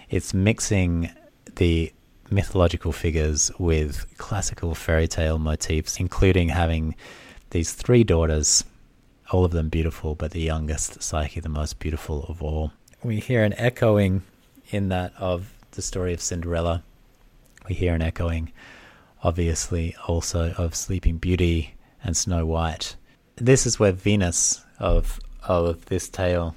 it's 0.10 0.34
mixing 0.34 1.12
the 1.56 1.94
mythological 2.32 2.92
figures 2.92 3.52
with 3.58 4.06
classical 4.18 4.76
fairy 4.76 5.08
tale 5.08 5.40
motifs, 5.40 6.00
including 6.00 6.50
having 6.50 6.96
these 7.52 7.74
three 7.74 8.04
daughters, 8.04 8.64
all 9.32 9.46
of 9.46 9.52
them 9.52 9.70
beautiful, 9.70 10.16
but 10.16 10.32
the 10.32 10.42
youngest, 10.42 11.02
Psyche, 11.02 11.40
the 11.40 11.50
most 11.50 11.80
beautiful 11.80 12.26
of 12.28 12.42
all. 12.42 12.72
We 13.04 13.20
hear 13.20 13.44
an 13.44 13.54
echoing 13.54 14.24
in 14.70 14.90
that 14.90 15.14
of 15.18 15.54
the 15.72 15.82
story 15.82 16.14
of 16.14 16.22
Cinderella. 16.22 16.84
We 17.68 17.76
hear 17.76 17.94
an 17.94 18.02
echoing 18.02 18.52
obviously 19.24 19.96
also 20.08 20.54
of 20.58 20.76
Sleeping 20.76 21.18
Beauty 21.18 21.76
and 22.04 22.16
Snow 22.16 22.46
White. 22.46 22.96
This 23.36 23.66
is 23.66 23.80
where 23.80 23.92
Venus 23.92 24.64
of 24.80 25.20
of 25.44 25.86
this 25.86 26.10
tale 26.10 26.56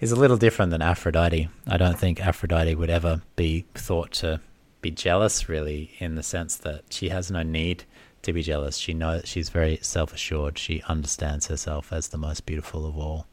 is 0.00 0.12
a 0.12 0.16
little 0.16 0.36
different 0.36 0.70
than 0.70 0.82
Aphrodite. 0.82 1.48
I 1.66 1.76
don't 1.76 1.98
think 1.98 2.20
Aphrodite 2.20 2.74
would 2.74 2.90
ever 2.90 3.22
be 3.36 3.66
thought 3.74 4.12
to 4.14 4.40
be 4.80 4.90
jealous, 4.90 5.48
really, 5.48 5.92
in 5.98 6.14
the 6.14 6.22
sense 6.22 6.56
that 6.56 6.84
she 6.90 7.10
has 7.10 7.30
no 7.30 7.42
need 7.42 7.84
to 8.22 8.32
be 8.32 8.42
jealous. 8.42 8.76
She 8.76 8.94
knows 8.94 9.22
she's 9.26 9.50
very 9.50 9.78
self 9.82 10.12
assured. 10.14 10.58
She 10.58 10.82
understands 10.88 11.46
herself 11.46 11.92
as 11.92 12.08
the 12.08 12.18
most 12.18 12.46
beautiful 12.46 12.86
of 12.86 12.96
all. 12.96 13.26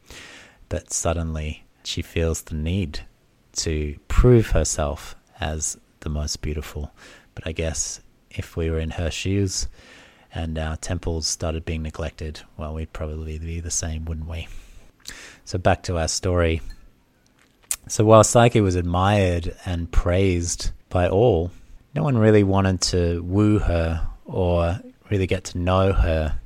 But 0.70 0.92
suddenly 0.92 1.64
she 1.84 2.02
feels 2.02 2.42
the 2.42 2.56
need 2.56 3.02
to 3.54 3.98
prove 4.08 4.52
herself 4.52 5.16
as 5.40 5.78
the 6.02 6.10
most 6.10 6.42
beautiful. 6.42 6.92
But 7.34 7.48
I 7.48 7.54
guess 7.54 8.02
if 8.38 8.56
we 8.56 8.70
were 8.70 8.80
in 8.80 8.92
her 8.92 9.12
shoes 9.12 9.68
and 10.34 10.58
our 10.58 10.78
temples 10.78 11.28
started 11.28 11.66
being 11.66 11.84
neglected, 11.84 12.42
well, 12.58 12.74
we'd 12.74 12.94
probably 12.94 13.40
be 13.40 13.60
the 13.60 13.72
same, 13.72 14.06
wouldn't 14.06 14.30
we? 14.30 14.48
So 15.46 15.58
back 15.58 15.84
to 15.84 15.98
our 15.98 16.08
story. 16.08 16.62
So 17.88 18.04
while 18.04 18.24
Psyche 18.24 18.62
was 18.62 18.76
admired 18.76 19.56
and 19.66 19.92
praised 19.92 20.72
by 20.90 21.08
all, 21.08 21.52
no 21.96 22.04
one 22.04 22.18
really 22.18 22.44
wanted 22.44 22.82
to 22.82 23.24
woo 23.24 23.60
her 23.60 24.08
or 24.26 24.80
really 25.10 25.28
get 25.28 25.46
to 25.46 25.58
know 25.58 25.94
her, 25.94 26.38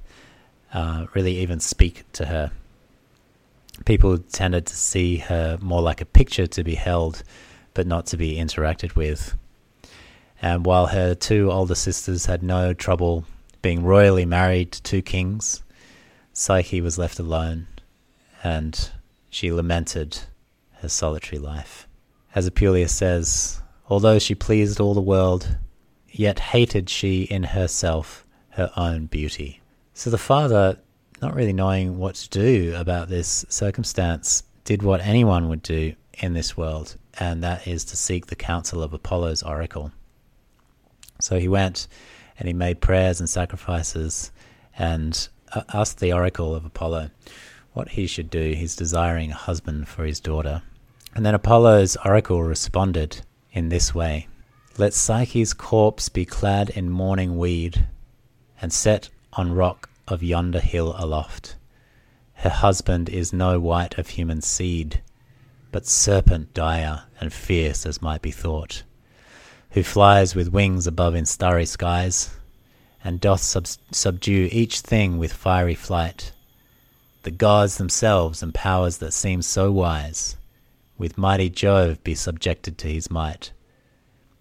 uh, 0.73 1.08
really 1.13 1.38
even 1.39 1.60
speak 1.60 2.04
to 2.13 2.25
her. 2.25 2.51
People 3.86 4.19
tended 4.19 4.67
to 4.67 4.75
see 4.75 5.17
her 5.17 5.58
more 5.60 5.82
like 5.82 5.99
a 5.99 6.06
picture 6.06 6.45
to 6.45 6.63
be 6.63 6.75
held, 6.75 7.23
but 7.73 7.88
not 7.88 8.06
to 8.08 8.17
be 8.17 8.36
interacted 8.36 8.95
with. 8.95 9.36
And 10.41 10.65
while 10.65 10.88
her 10.88 11.13
two 11.13 11.51
older 11.51 11.75
sisters 11.75 12.25
had 12.25 12.41
no 12.41 12.73
trouble 12.73 13.25
being 13.62 13.84
royally 13.84 14.25
married 14.25 14.71
to 14.71 14.82
two 14.82 15.01
kings, 15.04 15.63
Psyche 16.34 16.82
was 16.82 16.97
left 16.97 17.19
alone, 17.19 17.67
and 18.43 18.89
she 19.30 19.51
lamented 19.51 20.19
her 20.80 20.89
solitary 20.89 21.38
life. 21.38 21.88
As 22.34 22.49
Apuleius 22.49 22.91
says, 22.91 23.62
although 23.88 24.17
she 24.17 24.34
pleased 24.34 24.80
all 24.80 24.95
the 24.95 25.01
world, 25.01 25.58
yet 26.10 26.39
hated 26.39 26.89
she 26.89 27.23
in 27.23 27.43
herself 27.43 28.25
her 28.51 28.71
own 28.75 29.06
beauty. 29.06 29.62
So 29.93 30.10
the 30.10 30.17
father, 30.17 30.80
not 31.21 31.36
really 31.36 31.54
knowing 31.54 31.99
what 31.99 32.15
to 32.15 32.30
do 32.30 32.73
about 32.75 33.10
this 33.10 33.45
circumstance, 33.49 34.43
did 34.63 34.82
what 34.82 35.01
anyone 35.01 35.49
would 35.49 35.62
do 35.62 35.93
in 36.15 36.34
this 36.34 36.58
world, 36.58 36.95
and 37.19 37.43
that 37.43 37.67
is 37.67 37.86
to 37.86 37.97
seek 37.97 38.27
the 38.27 38.36
counsel 38.36 38.82
of 38.82 38.93
Apollo's 38.93 39.43
oracle. 39.43 39.91
So 41.21 41.39
he 41.39 41.47
went 41.47 41.88
and 42.38 42.47
he 42.47 42.53
made 42.53 42.81
prayers 42.81 43.19
and 43.19 43.29
sacrifices 43.29 44.31
and 44.77 45.27
uh, 45.53 45.63
asked 45.73 45.99
the 45.99 46.13
oracle 46.13 46.55
of 46.55 46.65
Apollo 46.65 47.12
what 47.73 47.89
he 47.89 48.07
should 48.07 48.29
do. 48.29 48.53
He's 48.53 48.75
desiring 48.75 49.31
a 49.31 49.36
husband 49.36 49.88
for 49.88 50.05
his 50.05 50.19
daughter. 50.19 50.63
And 51.13 51.25
then 51.25 51.36
Apollo's 51.36 51.97
oracle 52.05 52.41
responded 52.43 53.21
in 53.51 53.69
this 53.69 53.93
way 53.93 54.27
Let 54.77 54.93
Psyche's 54.93 55.53
corpse 55.53 56.10
be 56.10 56.25
clad 56.25 56.69
in 56.69 56.89
mourning 56.89 57.38
weed 57.38 57.88
and 58.62 58.71
set 58.71 59.10
on 59.34 59.53
rock 59.53 59.89
of 60.07 60.23
yonder 60.23 60.60
hill 60.60 60.95
aloft. 60.97 61.55
Her 62.34 62.49
husband 62.49 63.07
is 63.10 63.31
no 63.31 63.60
wight 63.60 63.97
of 63.97 64.10
human 64.10 64.41
seed, 64.41 65.01
but 65.71 65.86
serpent 65.86 66.53
dire 66.53 67.03
and 67.19 67.31
fierce 67.31 67.86
as 67.86 68.01
might 68.01 68.21
be 68.21 68.31
thought 68.31 68.84
who 69.71 69.84
flies 69.84 70.36
with 70.36 70.51
wings 70.51 70.86
above 70.88 71.15
in 71.15 71.25
starry 71.25 71.65
skies, 71.65 72.31
and 73.03 73.19
doth 73.19 73.41
sub- 73.41 73.67
subdue 73.91 74.49
each 74.51 74.81
thing 74.81 75.17
with 75.17 75.34
fiery 75.34 75.75
flight. 75.75 76.31
The 77.23 77.31
gods 77.31 77.77
themselves 77.77 78.43
and 78.43 78.53
powers 78.53 78.97
that 78.97 79.13
seem 79.13 79.41
so 79.41 79.71
wise, 79.71 80.38
with 80.97 81.17
mighty 81.17 81.49
Jove 81.49 82.03
be 82.03 82.15
subjected 82.15 82.77
to 82.79 82.91
his 82.91 83.10
might. 83.10 83.51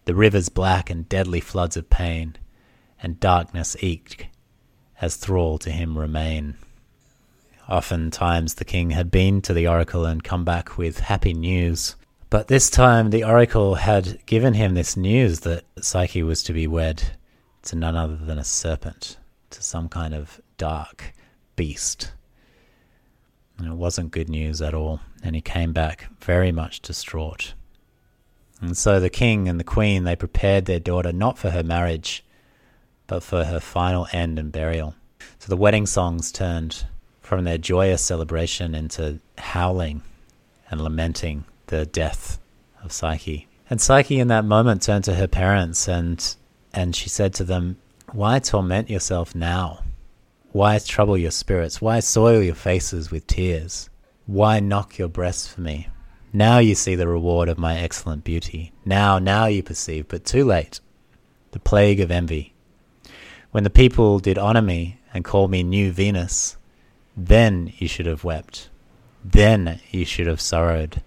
The 0.04 0.14
rivers 0.14 0.48
black 0.48 0.90
and 0.90 1.08
deadly 1.08 1.40
floods 1.40 1.76
of 1.76 1.90
pain, 1.90 2.36
and 3.02 3.20
darkness 3.20 3.76
eke, 3.80 4.28
as 5.00 5.16
thrall 5.16 5.58
to 5.58 5.70
him 5.70 5.96
remain. 5.96 6.56
Oftentimes 7.68 8.54
the 8.54 8.64
king 8.64 8.90
had 8.90 9.10
been 9.10 9.40
to 9.42 9.54
the 9.54 9.68
oracle 9.68 10.04
and 10.04 10.24
come 10.24 10.44
back 10.44 10.76
with 10.76 11.00
happy 11.00 11.32
news. 11.32 11.94
But 12.30 12.46
this 12.46 12.70
time 12.70 13.10
the 13.10 13.24
oracle 13.24 13.74
had 13.74 14.24
given 14.24 14.54
him 14.54 14.74
this 14.74 14.96
news 14.96 15.40
that 15.40 15.64
Psyche 15.80 16.22
was 16.22 16.44
to 16.44 16.52
be 16.52 16.68
wed 16.68 17.02
to 17.62 17.74
none 17.74 17.96
other 17.96 18.14
than 18.14 18.38
a 18.38 18.44
serpent, 18.44 19.16
to 19.50 19.60
some 19.64 19.88
kind 19.88 20.14
of 20.14 20.40
dark 20.56 21.12
beast. 21.56 22.12
And 23.58 23.66
it 23.66 23.74
wasn't 23.74 24.12
good 24.12 24.28
news 24.28 24.62
at 24.62 24.74
all, 24.74 25.00
and 25.24 25.34
he 25.34 25.42
came 25.42 25.72
back 25.72 26.06
very 26.20 26.52
much 26.52 26.80
distraught. 26.80 27.54
And 28.60 28.78
so 28.78 29.00
the 29.00 29.10
king 29.10 29.48
and 29.48 29.58
the 29.58 29.64
queen 29.64 30.04
they 30.04 30.14
prepared 30.14 30.66
their 30.66 30.78
daughter 30.78 31.12
not 31.12 31.36
for 31.36 31.50
her 31.50 31.64
marriage, 31.64 32.24
but 33.08 33.24
for 33.24 33.44
her 33.44 33.58
final 33.58 34.06
end 34.12 34.38
and 34.38 34.52
burial. 34.52 34.94
So 35.40 35.48
the 35.48 35.56
wedding 35.56 35.84
songs 35.84 36.30
turned 36.30 36.86
from 37.20 37.42
their 37.42 37.58
joyous 37.58 38.04
celebration 38.04 38.76
into 38.76 39.18
howling 39.36 40.02
and 40.70 40.80
lamenting 40.80 41.44
the 41.70 41.86
death 41.86 42.38
of 42.82 42.92
Psyche. 42.92 43.48
And 43.70 43.80
Psyche, 43.80 44.18
in 44.18 44.28
that 44.28 44.44
moment, 44.44 44.82
turned 44.82 45.04
to 45.04 45.14
her 45.14 45.28
parents 45.28 45.88
and, 45.88 46.36
and 46.74 46.94
she 46.94 47.08
said 47.08 47.32
to 47.34 47.44
them, 47.44 47.78
Why 48.12 48.40
torment 48.40 48.90
yourself 48.90 49.34
now? 49.34 49.84
Why 50.52 50.78
trouble 50.78 51.16
your 51.16 51.30
spirits? 51.30 51.80
Why 51.80 52.00
soil 52.00 52.42
your 52.42 52.56
faces 52.56 53.12
with 53.12 53.26
tears? 53.28 53.88
Why 54.26 54.58
knock 54.58 54.98
your 54.98 55.08
breasts 55.08 55.46
for 55.46 55.60
me? 55.60 55.88
Now 56.32 56.58
you 56.58 56.74
see 56.74 56.96
the 56.96 57.08
reward 57.08 57.48
of 57.48 57.58
my 57.58 57.78
excellent 57.78 58.24
beauty. 58.24 58.72
Now, 58.84 59.18
now 59.20 59.46
you 59.46 59.62
perceive, 59.62 60.08
but 60.08 60.24
too 60.24 60.44
late. 60.44 60.80
The 61.52 61.60
plague 61.60 62.00
of 62.00 62.10
envy. 62.10 62.52
When 63.52 63.64
the 63.64 63.70
people 63.70 64.18
did 64.18 64.38
honor 64.38 64.62
me 64.62 64.98
and 65.14 65.24
call 65.24 65.48
me 65.48 65.62
new 65.62 65.92
Venus, 65.92 66.56
then 67.16 67.72
you 67.78 67.86
should 67.86 68.06
have 68.06 68.24
wept. 68.24 68.70
Then 69.24 69.80
you 69.90 70.04
should 70.04 70.26
have 70.26 70.40
sorrowed, 70.40 71.02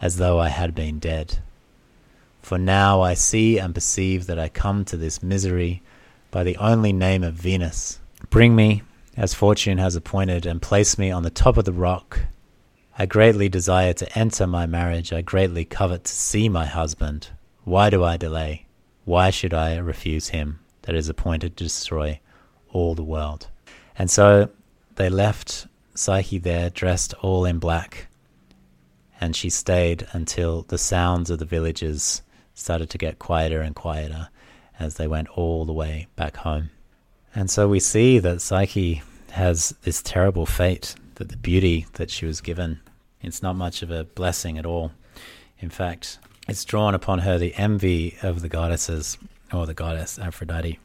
as 0.00 0.16
though 0.16 0.38
I 0.38 0.48
had 0.48 0.74
been 0.74 0.98
dead. 0.98 1.38
For 2.42 2.58
now 2.58 3.00
I 3.00 3.14
see 3.14 3.58
and 3.58 3.74
perceive 3.74 4.26
that 4.26 4.38
I 4.38 4.48
come 4.48 4.84
to 4.84 4.96
this 4.96 5.22
misery 5.22 5.82
by 6.30 6.44
the 6.44 6.56
only 6.58 6.92
name 6.92 7.24
of 7.24 7.34
Venus. 7.34 8.00
Bring 8.30 8.54
me, 8.54 8.82
as 9.16 9.34
fortune 9.34 9.78
has 9.78 9.96
appointed, 9.96 10.46
and 10.46 10.62
place 10.62 10.98
me 10.98 11.10
on 11.10 11.22
the 11.22 11.30
top 11.30 11.56
of 11.56 11.64
the 11.64 11.72
rock. 11.72 12.20
I 12.98 13.06
greatly 13.06 13.48
desire 13.48 13.92
to 13.94 14.18
enter 14.18 14.46
my 14.46 14.66
marriage. 14.66 15.12
I 15.12 15.22
greatly 15.22 15.64
covet 15.64 16.04
to 16.04 16.12
see 16.12 16.48
my 16.48 16.66
husband. 16.66 17.30
Why 17.64 17.90
do 17.90 18.04
I 18.04 18.16
delay? 18.16 18.66
Why 19.04 19.30
should 19.30 19.52
I 19.52 19.76
refuse 19.76 20.28
him 20.28 20.60
that 20.82 20.94
is 20.94 21.08
appointed 21.08 21.56
to 21.56 21.64
destroy 21.64 22.20
all 22.72 22.94
the 22.94 23.02
world? 23.02 23.48
And 23.98 24.10
so 24.10 24.50
they 24.96 25.08
left 25.08 25.66
Psyche 25.94 26.38
there, 26.38 26.70
dressed 26.70 27.14
all 27.22 27.44
in 27.44 27.58
black, 27.58 28.08
and 29.20 29.34
she 29.34 29.50
stayed 29.50 30.06
until 30.12 30.62
the 30.62 30.78
sounds 30.78 31.30
of 31.30 31.38
the 31.38 31.44
villagers 31.44 32.22
started 32.54 32.90
to 32.90 32.98
get 32.98 33.18
quieter 33.18 33.60
and 33.60 33.74
quieter 33.74 34.28
as 34.78 34.96
they 34.96 35.06
went 35.06 35.28
all 35.28 35.64
the 35.64 35.72
way 35.72 36.06
back 36.16 36.38
home. 36.38 36.70
And 37.34 37.50
so 37.50 37.68
we 37.68 37.80
see 37.80 38.18
that 38.18 38.40
Psyche 38.40 39.02
has 39.32 39.74
this 39.82 40.02
terrible 40.02 40.46
fate, 40.46 40.94
that 41.16 41.28
the 41.28 41.36
beauty 41.36 41.86
that 41.94 42.10
she 42.10 42.26
was 42.26 42.40
given, 42.40 42.80
it's 43.20 43.42
not 43.42 43.56
much 43.56 43.82
of 43.82 43.90
a 43.90 44.04
blessing 44.04 44.58
at 44.58 44.66
all. 44.66 44.92
In 45.58 45.70
fact, 45.70 46.18
it's 46.48 46.64
drawn 46.64 46.94
upon 46.94 47.20
her 47.20 47.38
the 47.38 47.54
envy 47.54 48.16
of 48.22 48.40
the 48.40 48.48
goddesses, 48.48 49.18
or 49.52 49.66
the 49.66 49.74
goddess 49.74 50.18
Aphrodite, 50.18 50.78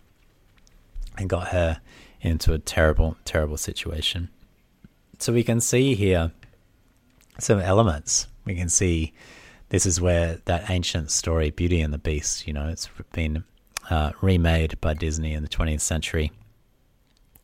and 1.17 1.29
got 1.29 1.49
her 1.49 1.79
into 2.21 2.53
a 2.53 2.59
terrible, 2.59 3.17
terrible 3.25 3.57
situation. 3.57 4.29
So 5.19 5.33
we 5.33 5.43
can 5.43 5.61
see 5.61 5.95
here 5.95 6.31
some 7.39 7.59
elements. 7.59 8.27
We 8.45 8.55
can 8.55 8.69
see 8.69 9.13
this 9.69 9.85
is 9.85 10.01
where 10.01 10.39
that 10.45 10.69
ancient 10.69 11.11
story, 11.11 11.49
Beauty 11.49 11.81
and 11.81 11.93
the 11.93 11.97
Beast, 11.97 12.47
you 12.47 12.53
know, 12.53 12.67
it's 12.67 12.89
been 13.13 13.43
uh, 13.89 14.11
remade 14.21 14.79
by 14.81 14.93
Disney 14.93 15.33
in 15.33 15.43
the 15.43 15.49
20th 15.49 15.81
century. 15.81 16.31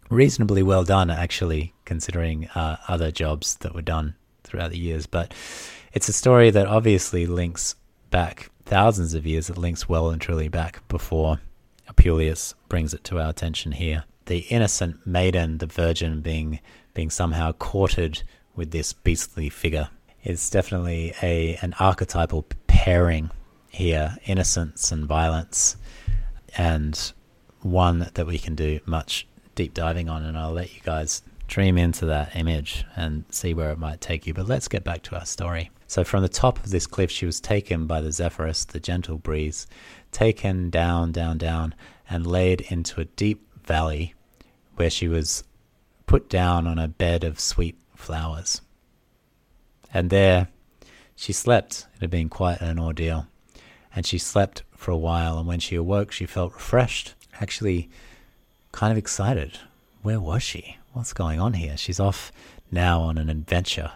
Reasonably 0.10 0.64
well 0.64 0.84
done, 0.84 1.10
actually, 1.10 1.74
considering 1.86 2.48
uh, 2.50 2.78
other 2.88 3.12
jobs 3.12 3.56
that 3.58 3.76
were 3.76 3.82
done 3.82 4.16
throughout 4.44 4.72
the 4.72 4.78
years. 4.78 5.06
But 5.06 5.34
it's 5.94 6.10
a 6.10 6.14
story 6.14 6.50
that 6.52 6.68
obviously 6.68 7.26
links 7.26 7.76
back 8.10 8.50
thousands 8.66 9.14
of 9.14 9.26
years. 9.26 9.50
It 9.50 9.58
links 9.58 9.90
well 9.90 10.10
and 10.10 10.22
truly 10.22 10.48
back 10.48 10.88
before 10.88 11.40
Apuleius 11.90 12.54
brings 12.70 12.94
it 12.94 13.04
to 13.06 13.20
our 13.20 13.30
attention 13.30 13.74
here 13.74 14.04
the 14.28 14.40
innocent 14.50 15.06
maiden, 15.08 15.58
the 15.58 15.66
virgin, 15.66 16.22
being 16.22 16.60
being 16.94 17.10
somehow 17.10 17.52
courted 17.54 18.24
with 18.58 18.72
this 18.72 18.92
beastly 18.92 19.48
figure. 19.48 19.90
It's 20.24 20.50
definitely 20.50 21.14
a 21.22 21.56
an 21.62 21.74
archetypal 21.80 22.46
pairing 22.68 23.32
here, 23.70 24.18
innocence 24.26 24.92
and 24.92 25.06
violence, 25.06 25.78
and 26.58 27.14
one 27.62 28.10
that 28.14 28.28
we 28.28 28.38
can 28.38 28.56
do 28.56 28.80
much 28.86 29.28
deep 29.56 29.74
diving 29.74 30.10
on. 30.10 30.24
And 30.24 30.38
I'll 30.38 30.52
let 30.52 30.74
you 30.76 30.82
guys 30.82 31.22
dream 31.48 31.78
into 31.78 32.06
that 32.08 32.36
image 32.36 32.84
and 32.96 33.24
see 33.30 33.54
where 33.54 33.72
it 33.72 33.80
might 33.80 34.02
take 34.02 34.28
you. 34.28 34.34
But 34.34 34.48
let's 34.48 34.68
get 34.68 34.84
back 34.84 35.04
to 35.04 35.16
our 35.16 35.26
story. 35.26 35.72
So, 35.88 36.04
from 36.04 36.22
the 36.22 36.30
top 36.30 36.60
of 36.60 36.70
this 36.70 36.86
cliff, 36.86 37.10
she 37.10 37.26
was 37.26 37.40
taken 37.40 37.88
by 37.88 38.02
the 38.02 38.12
Zephyrus, 38.12 38.66
the 38.66 38.80
gentle 38.80 39.18
breeze, 39.18 39.68
taken 40.12 40.70
down, 40.70 41.14
down, 41.14 41.38
down, 41.38 41.74
and 42.10 42.28
laid 42.28 42.62
into 42.62 43.00
a 43.00 43.06
deep 43.06 43.48
valley 43.66 44.14
where 44.76 44.90
she 44.90 45.08
was 45.08 45.44
put 46.06 46.30
down 46.30 46.68
on 46.68 46.78
a 46.78 46.88
bed 46.88 47.24
of 47.24 47.40
sweet 47.40 47.78
flowers. 47.98 48.62
And 49.94 50.10
there 50.10 50.48
she 51.16 51.34
slept. 51.34 51.88
It 51.96 52.02
had 52.02 52.10
been 52.10 52.30
quite 52.30 52.62
an 52.62 52.80
ordeal. 52.80 53.28
And 53.96 54.06
she 54.06 54.18
slept 54.18 54.64
for 54.76 54.92
a 54.92 54.98
while, 54.98 55.40
and 55.40 55.48
when 55.48 55.60
she 55.60 55.76
awoke, 55.76 56.12
she 56.12 56.26
felt 56.26 56.54
refreshed, 56.54 57.16
actually 57.42 57.90
kind 58.72 58.92
of 58.92 58.98
excited. 58.98 59.58
Where 60.04 60.20
was 60.20 60.44
she? 60.44 60.78
What's 60.94 61.14
going 61.14 61.40
on 61.40 61.54
here? 61.54 61.78
She's 61.78 62.00
off 62.00 62.32
now 62.72 63.02
on 63.02 63.18
an 63.18 63.30
adventure 63.30 63.92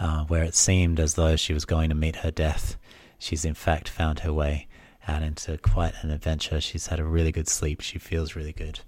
uh, 0.00 0.24
where 0.24 0.44
it 0.44 0.54
seemed 0.54 0.98
as 0.98 1.14
though 1.14 1.36
she 1.36 1.52
was 1.52 1.64
going 1.64 1.90
to 1.90 1.94
meet 1.94 2.16
her 2.16 2.30
death. 2.30 2.76
She's 3.18 3.44
in 3.44 3.54
fact 3.54 3.88
found 3.88 4.20
her 4.20 4.32
way 4.32 4.66
out 5.06 5.22
into 5.22 5.58
quite 5.58 5.94
an 6.02 6.10
adventure. 6.10 6.60
She's 6.60 6.86
had 6.86 7.00
a 7.00 7.04
really 7.04 7.32
good 7.32 7.48
sleep. 7.48 7.80
She 7.80 7.98
feels 7.98 8.36
really 8.36 8.52
good 8.52 8.80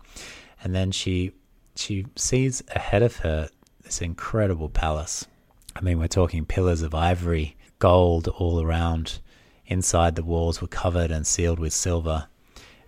and 0.62 0.74
then 0.74 0.90
she 0.90 1.32
she 1.76 2.06
sees 2.16 2.62
ahead 2.74 3.02
of 3.02 3.16
her 3.18 3.48
this 3.90 4.00
incredible 4.00 4.68
palace. 4.68 5.26
I 5.74 5.80
mean, 5.80 5.98
we're 5.98 6.06
talking 6.06 6.44
pillars 6.44 6.80
of 6.82 6.94
ivory, 6.94 7.56
gold 7.80 8.28
all 8.28 8.62
around. 8.62 9.18
Inside 9.66 10.14
the 10.14 10.22
walls 10.22 10.62
were 10.62 10.68
covered 10.68 11.10
and 11.10 11.26
sealed 11.26 11.58
with 11.58 11.72
silver, 11.72 12.28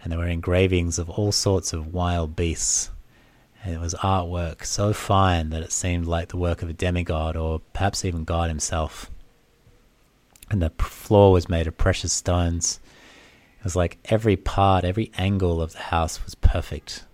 and 0.00 0.12
there 0.12 0.20
were 0.20 0.28
engravings 0.28 1.00
of 1.00 1.10
all 1.10 1.32
sorts 1.32 1.72
of 1.72 1.92
wild 1.92 2.36
beasts. 2.36 2.92
And 3.64 3.74
it 3.74 3.80
was 3.80 3.94
artwork 3.94 4.64
so 4.64 4.92
fine 4.92 5.50
that 5.50 5.64
it 5.64 5.72
seemed 5.72 6.06
like 6.06 6.28
the 6.28 6.36
work 6.36 6.62
of 6.62 6.68
a 6.68 6.72
demigod 6.72 7.36
or 7.36 7.58
perhaps 7.72 8.04
even 8.04 8.22
God 8.22 8.48
himself. 8.48 9.10
And 10.52 10.62
the 10.62 10.70
floor 10.78 11.32
was 11.32 11.48
made 11.48 11.66
of 11.66 11.76
precious 11.76 12.12
stones. 12.12 12.78
It 13.58 13.64
was 13.64 13.74
like 13.74 13.98
every 14.04 14.36
part, 14.36 14.84
every 14.84 15.10
angle 15.18 15.60
of 15.60 15.72
the 15.72 15.80
house 15.80 16.24
was 16.24 16.36
perfect. 16.36 17.06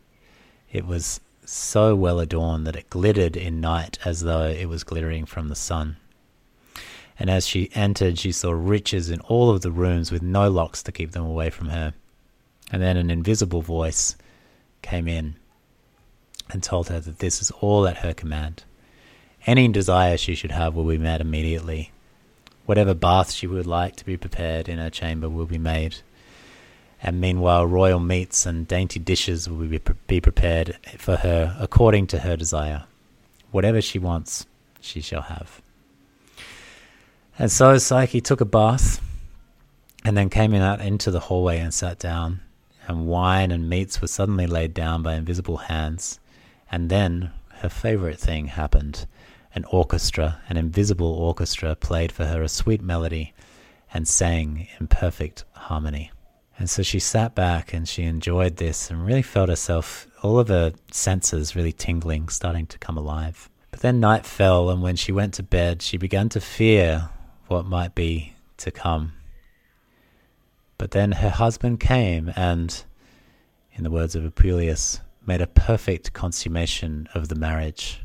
It 0.71 0.87
was 0.87 1.21
so 1.49 1.95
well 1.95 2.21
adorned 2.21 2.67
that 2.67 2.77
it 2.77 2.91
glittered 2.91 3.37
in 3.37 3.61
night 3.61 3.99
as 4.05 4.21
though 4.21 4.45
it 4.45 4.67
was 4.67 4.85
glittering 4.85 5.25
from 5.25 5.49
the 5.49 5.55
sun. 5.55 5.97
And 7.19 7.31
as 7.31 7.47
she 7.47 7.71
entered, 7.75 8.19
she 8.19 8.33
saw 8.33 8.53
riches 8.53 9.11
in 9.11 9.21
all 9.23 9.51
of 9.51 9.63
the 9.63 9.73
rooms 9.73 10.13
with 10.13 10.23
no 10.23 10.51
locks 10.51 10.83
to 10.85 10.93
keep 10.93 11.13
them 11.13 11.25
away 11.25 11.51
from 11.51 11.69
her. 11.69 11.95
And 12.71 12.83
then 12.83 12.97
an 12.97 13.11
invisible 13.11 13.63
voice 13.63 14.15
came 14.83 15.09
in 15.09 15.37
and 16.51 16.63
told 16.63 16.89
her 16.89 17.01
that 17.01 17.19
this 17.19 17.41
is 17.41 17.51
all 17.61 17.89
at 17.89 17.99
her 17.99 18.15
command. 18.15 18.65
Any 19.47 19.69
desire 19.69 20.17
she 20.17 20.35
should 20.35 20.51
have 20.51 20.75
will 20.75 20.85
be 20.85 20.99
met 20.99 21.21
immediately. 21.21 21.93
Whatever 22.67 22.93
bath 22.93 23.33
she 23.33 23.47
would 23.47 23.67
like 23.67 23.97
to 23.97 24.05
be 24.05 24.17
prepared 24.17 24.69
in 24.69 24.79
her 24.79 24.91
chamber 24.91 25.29
will 25.29 25.47
be 25.47 25.59
made 25.59 25.97
and 27.03 27.21
meanwhile 27.21 27.67
royal 27.67 28.01
meats 28.01 28.47
and 28.47 28.67
dainty 28.67 28.99
dishes 28.99 29.49
will 29.49 29.67
be, 29.67 29.81
be 30.07 30.21
prepared 30.21 30.77
for 30.99 31.17
her 31.17 31.57
according 31.61 32.07
to 32.09 32.21
her 32.21 32.37
desire. 32.37 32.85
Whatever 33.51 33.81
she 33.81 33.99
wants, 33.99 34.47
she 34.81 35.01
shall 35.01 35.23
have. 35.23 35.63
And 37.39 37.53
so 37.53 37.79
Psyche 37.79 38.21
took 38.21 38.41
a 38.41 38.45
bath 38.45 39.01
and 40.05 40.17
then 40.17 40.29
came 40.29 40.55
in 40.55 40.63
out 40.63 40.81
into 40.81 41.11
the 41.11 41.21
hallway 41.21 41.59
and 41.59 41.73
sat 41.73 41.99
down. 41.99 42.41
and 42.89 43.07
wine 43.07 43.51
and 43.51 43.69
meats 43.69 44.01
were 44.01 44.09
suddenly 44.09 44.47
laid 44.47 44.73
down 44.73 45.03
by 45.03 45.15
invisible 45.15 45.59
hands. 45.59 46.19
And 46.73 46.89
then 46.91 47.31
her 47.61 47.69
favorite 47.69 48.19
thing 48.19 48.47
happened. 48.47 49.07
An 49.55 49.65
orchestra, 49.67 50.41
an 50.49 50.57
invisible 50.57 51.13
orchestra, 51.13 51.77
played 51.77 52.11
for 52.11 52.25
her 52.25 52.43
a 52.43 52.49
sweet 52.49 52.81
melody 52.81 53.35
and 53.93 54.09
sang 54.09 54.69
in 54.81 54.87
perfect 54.89 55.45
harmony. 55.53 56.11
And 56.59 56.69
so 56.69 56.83
she 56.83 56.99
sat 56.99 57.37
back 57.37 57.73
and 57.73 57.89
she 57.89 58.03
enjoyed 58.03 58.57
this 58.57 58.91
and 58.91 59.07
really 59.07 59.23
felt 59.23 59.49
herself, 59.49 60.09
all 60.23 60.41
of 60.41 60.49
her 60.49 60.73
senses 60.91 61.55
really 61.55 61.73
tingling, 61.73 62.29
starting 62.29 62.67
to 62.67 62.79
come 62.79 62.99
alive. 62.99 63.49
But 63.71 63.81
then 63.81 64.01
night 64.01 64.27
fell, 64.27 64.69
and 64.69 64.83
when 64.83 64.97
she 64.97 65.13
went 65.13 65.35
to 65.35 65.43
bed, 65.45 65.83
she 65.83 65.97
began 65.97 66.29
to 66.31 66.41
fear 66.41 67.11
what 67.47 67.65
might 67.65 67.95
be 67.95 68.35
to 68.57 68.73
come. 68.73 69.13
But 70.79 70.91
then 70.91 71.13
her 71.13 71.31
husband 71.31 71.79
came 71.79 72.33
and, 72.35 72.85
in 73.73 73.85
the 73.85 73.91
words 73.91 74.17
of 74.17 74.25
Apuleius, 74.25 75.01
made 75.25 75.41
a 75.41 75.47
perfect 75.47 76.13
consummation 76.13 77.09
of 77.15 77.29
the 77.29 77.35
marriage. 77.37 78.01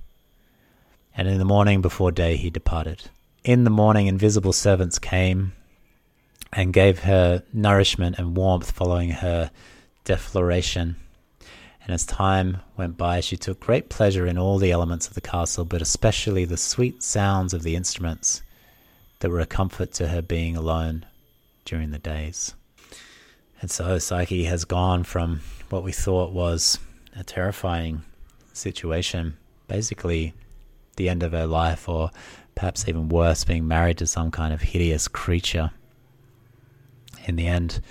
And 1.15 1.27
in 1.27 1.39
the 1.39 1.45
morning 1.45 1.81
before 1.81 2.11
day 2.11 2.35
he 2.35 2.49
departed. 2.49 3.09
In 3.43 3.63
the 3.63 3.69
morning, 3.69 4.07
invisible 4.07 4.53
servants 4.53 4.99
came 4.99 5.53
and 6.55 6.73
gave 6.73 6.99
her 6.99 7.43
nourishment 7.51 8.17
and 8.17 8.37
warmth 8.37 8.71
following 8.71 9.09
her 9.09 9.51
defloration. 10.03 10.95
And 11.83 11.93
as 11.93 12.05
time 12.05 12.57
went 12.77 12.97
by, 12.97 13.19
she 13.19 13.35
took 13.35 13.59
great 13.59 13.89
pleasure 13.89 14.25
in 14.25 14.37
all 14.37 14.57
the 14.57 14.71
elements 14.71 15.07
of 15.07 15.15
the 15.15 15.21
castle, 15.21 15.65
but 15.65 15.81
especially 15.81 16.45
the 16.45 16.57
sweet 16.57 17.03
sounds 17.03 17.53
of 17.53 17.63
the 17.63 17.75
instruments 17.75 18.41
that 19.19 19.29
were 19.29 19.39
a 19.39 19.45
comfort 19.45 19.91
to 19.93 20.07
her 20.07 20.21
being 20.21 20.55
alone 20.55 21.05
during 21.65 21.91
the 21.91 21.99
days. 21.99 22.53
And 23.61 23.69
so 23.71 23.97
Psyche 23.97 24.45
has 24.45 24.65
gone 24.65 25.03
from 25.03 25.41
what 25.69 25.83
we 25.83 25.91
thought 25.91 26.31
was 26.31 26.79
a 27.15 27.23
terrifying 27.23 28.03
situation, 28.53 29.37
basically 29.67 30.33
the 30.95 31.09
end 31.09 31.23
of 31.23 31.31
her 31.31 31.47
life, 31.47 31.89
or 31.89 32.11
perhaps 32.55 32.87
even 32.87 33.09
worse, 33.09 33.43
being 33.43 33.67
married 33.67 33.97
to 33.97 34.07
some 34.07 34.31
kind 34.31 34.53
of 34.53 34.61
hideous 34.61 35.07
creature 35.07 35.71
in 37.23 37.35
the 37.35 37.47
end, 37.47 37.81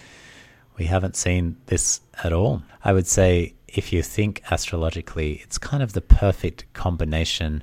we 0.78 0.86
haven't 0.86 1.16
seen 1.16 1.56
this 1.66 2.00
at 2.22 2.32
all. 2.32 2.62
I 2.84 2.92
would 2.92 3.06
say, 3.06 3.54
if 3.68 3.92
you 3.92 4.02
think 4.02 4.42
astrologically, 4.50 5.40
it's 5.42 5.58
kind 5.58 5.82
of 5.82 5.92
the 5.92 6.00
perfect 6.00 6.72
combination 6.72 7.62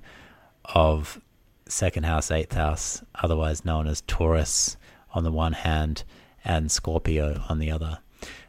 of 0.66 1.22
second 1.68 2.04
house, 2.04 2.32
eighth 2.32 2.54
house, 2.54 3.04
otherwise 3.16 3.66
known 3.66 3.88
as 3.88 4.02
Taurus 4.02 4.78
on 5.14 5.24
the 5.24 5.32
one 5.32 5.54
hand 5.54 6.04
and 6.44 6.72
Scorpio 6.72 7.44
on 7.50 7.60
the 7.60 7.72
other. 7.72 8.00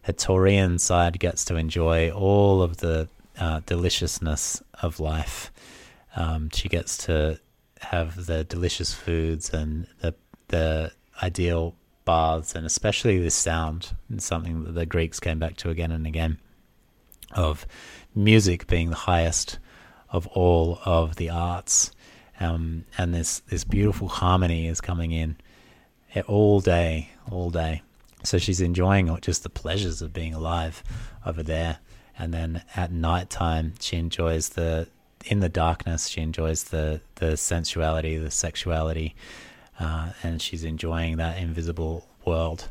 Her 0.03 0.13
Taurian 0.13 0.81
side 0.81 1.19
gets 1.19 1.45
to 1.47 1.57
enjoy 1.57 2.11
all 2.11 2.63
of 2.63 2.79
the 2.79 3.09
uh, 3.39 3.61
deliciousness 3.67 4.63
of 4.83 5.01
life. 5.01 5.51
Um, 6.17 6.51
she 6.53 6.69
gets 6.69 6.97
to 7.07 7.41
have 7.81 8.27
the 8.27 8.45
delicious 8.45 8.93
foods 8.93 9.51
and 9.51 9.87
the 10.01 10.15
the 10.49 10.93
ideal 11.23 11.77
baths, 12.11 12.57
and 12.57 12.67
especially 12.67 13.21
this 13.21 13.37
sound, 13.37 13.95
and 14.09 14.21
something 14.21 14.65
that 14.65 14.73
the 14.73 14.85
Greeks 14.85 15.21
came 15.21 15.39
back 15.39 15.57
to 15.59 15.71
again 15.71 15.93
and 15.93 16.09
again, 16.09 16.39
of 17.31 17.67
music 18.17 18.67
being 18.67 18.91
the 18.91 18.97
highest 18.97 19.61
of 20.09 20.27
all 20.29 20.81
of 20.85 21.15
the 21.15 21.31
arts. 21.31 21.93
Um, 22.41 22.85
and 22.99 23.15
this, 23.15 23.41
this 23.51 23.63
beautiful 23.63 24.09
harmony 24.09 24.67
is 24.67 24.81
coming 24.81 25.13
in 25.13 25.37
all 26.27 26.61
day, 26.61 27.11
all 27.31 27.51
day. 27.51 27.83
So 28.25 28.39
she's 28.39 28.61
enjoying 28.61 29.17
just 29.21 29.45
the 29.45 29.49
pleasures 29.49 30.03
of 30.03 30.13
being 30.13 30.35
alive 30.35 30.83
over 31.25 31.45
there. 31.45 31.79
And 32.19 32.35
then 32.35 32.65
at 32.75 32.91
night 32.91 33.31
time, 33.31 33.75
she 33.79 33.97
enjoys 33.97 34.51
the 34.51 34.89
in 35.27 35.39
the 35.41 35.49
darkness. 35.49 36.09
She 36.09 36.21
enjoys 36.21 36.65
the 36.65 37.01
the 37.15 37.37
sensuality, 37.37 38.19
the 38.19 38.31
sexuality, 38.31 39.15
uh, 39.81 40.13
and 40.23 40.41
she's 40.41 40.63
enjoying 40.63 41.17
that 41.17 41.39
invisible 41.39 42.07
world. 42.25 42.69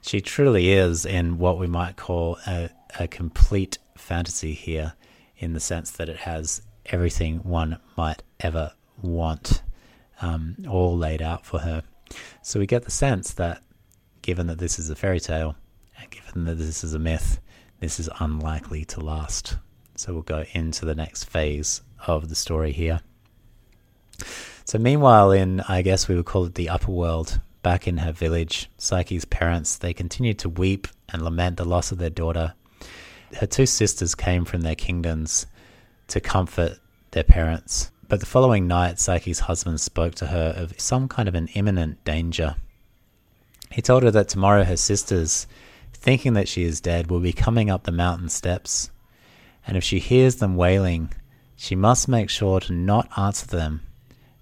She 0.00 0.20
truly 0.20 0.72
is 0.72 1.04
in 1.04 1.38
what 1.38 1.58
we 1.58 1.66
might 1.66 1.96
call 1.96 2.38
a, 2.46 2.70
a 2.98 3.06
complete 3.06 3.78
fantasy 3.96 4.54
here, 4.54 4.94
in 5.38 5.52
the 5.52 5.60
sense 5.60 5.90
that 5.92 6.08
it 6.08 6.16
has 6.16 6.62
everything 6.86 7.38
one 7.38 7.78
might 7.96 8.22
ever 8.40 8.72
want, 9.02 9.62
um, 10.22 10.56
all 10.68 10.96
laid 10.96 11.20
out 11.20 11.44
for 11.44 11.58
her. 11.58 11.82
So 12.42 12.58
we 12.58 12.66
get 12.66 12.84
the 12.84 12.90
sense 12.90 13.34
that, 13.34 13.62
given 14.22 14.46
that 14.46 14.58
this 14.58 14.78
is 14.78 14.88
a 14.88 14.96
fairy 14.96 15.20
tale, 15.20 15.56
and 16.00 16.10
given 16.10 16.44
that 16.44 16.54
this 16.54 16.82
is 16.82 16.94
a 16.94 16.98
myth, 16.98 17.40
this 17.80 18.00
is 18.00 18.08
unlikely 18.20 18.84
to 18.86 19.00
last. 19.00 19.56
So 19.96 20.12
we'll 20.12 20.22
go 20.22 20.44
into 20.52 20.84
the 20.84 20.94
next 20.94 21.24
phase 21.24 21.82
of 22.06 22.28
the 22.28 22.34
story 22.34 22.72
here. 22.72 23.00
So, 24.66 24.78
meanwhile, 24.78 25.30
in 25.30 25.60
I 25.60 25.82
guess 25.82 26.08
we 26.08 26.16
would 26.16 26.24
call 26.24 26.44
it 26.46 26.56
the 26.56 26.70
upper 26.70 26.90
world, 26.90 27.40
back 27.62 27.86
in 27.86 27.98
her 27.98 28.10
village, 28.10 28.68
Psyche's 28.78 29.24
parents 29.24 29.76
they 29.76 29.94
continued 29.94 30.40
to 30.40 30.48
weep 30.48 30.88
and 31.08 31.22
lament 31.22 31.56
the 31.56 31.64
loss 31.64 31.92
of 31.92 31.98
their 31.98 32.10
daughter. 32.10 32.52
Her 33.38 33.46
two 33.46 33.66
sisters 33.66 34.16
came 34.16 34.44
from 34.44 34.62
their 34.62 34.74
kingdoms 34.74 35.46
to 36.08 36.20
comfort 36.20 36.80
their 37.12 37.22
parents. 37.22 37.92
But 38.08 38.18
the 38.18 38.26
following 38.26 38.66
night, 38.66 38.98
Psyche's 38.98 39.38
husband 39.38 39.80
spoke 39.80 40.16
to 40.16 40.26
her 40.26 40.52
of 40.56 40.80
some 40.80 41.06
kind 41.06 41.28
of 41.28 41.36
an 41.36 41.46
imminent 41.54 42.04
danger. 42.04 42.56
He 43.70 43.82
told 43.82 44.02
her 44.02 44.10
that 44.10 44.28
tomorrow 44.28 44.64
her 44.64 44.76
sisters, 44.76 45.46
thinking 45.92 46.32
that 46.32 46.48
she 46.48 46.64
is 46.64 46.80
dead, 46.80 47.08
will 47.08 47.20
be 47.20 47.32
coming 47.32 47.70
up 47.70 47.84
the 47.84 47.92
mountain 47.92 48.30
steps, 48.30 48.90
and 49.64 49.76
if 49.76 49.84
she 49.84 50.00
hears 50.00 50.36
them 50.36 50.56
wailing, 50.56 51.12
she 51.54 51.76
must 51.76 52.08
make 52.08 52.30
sure 52.30 52.58
to 52.58 52.72
not 52.72 53.08
answer 53.16 53.46
them 53.46 53.85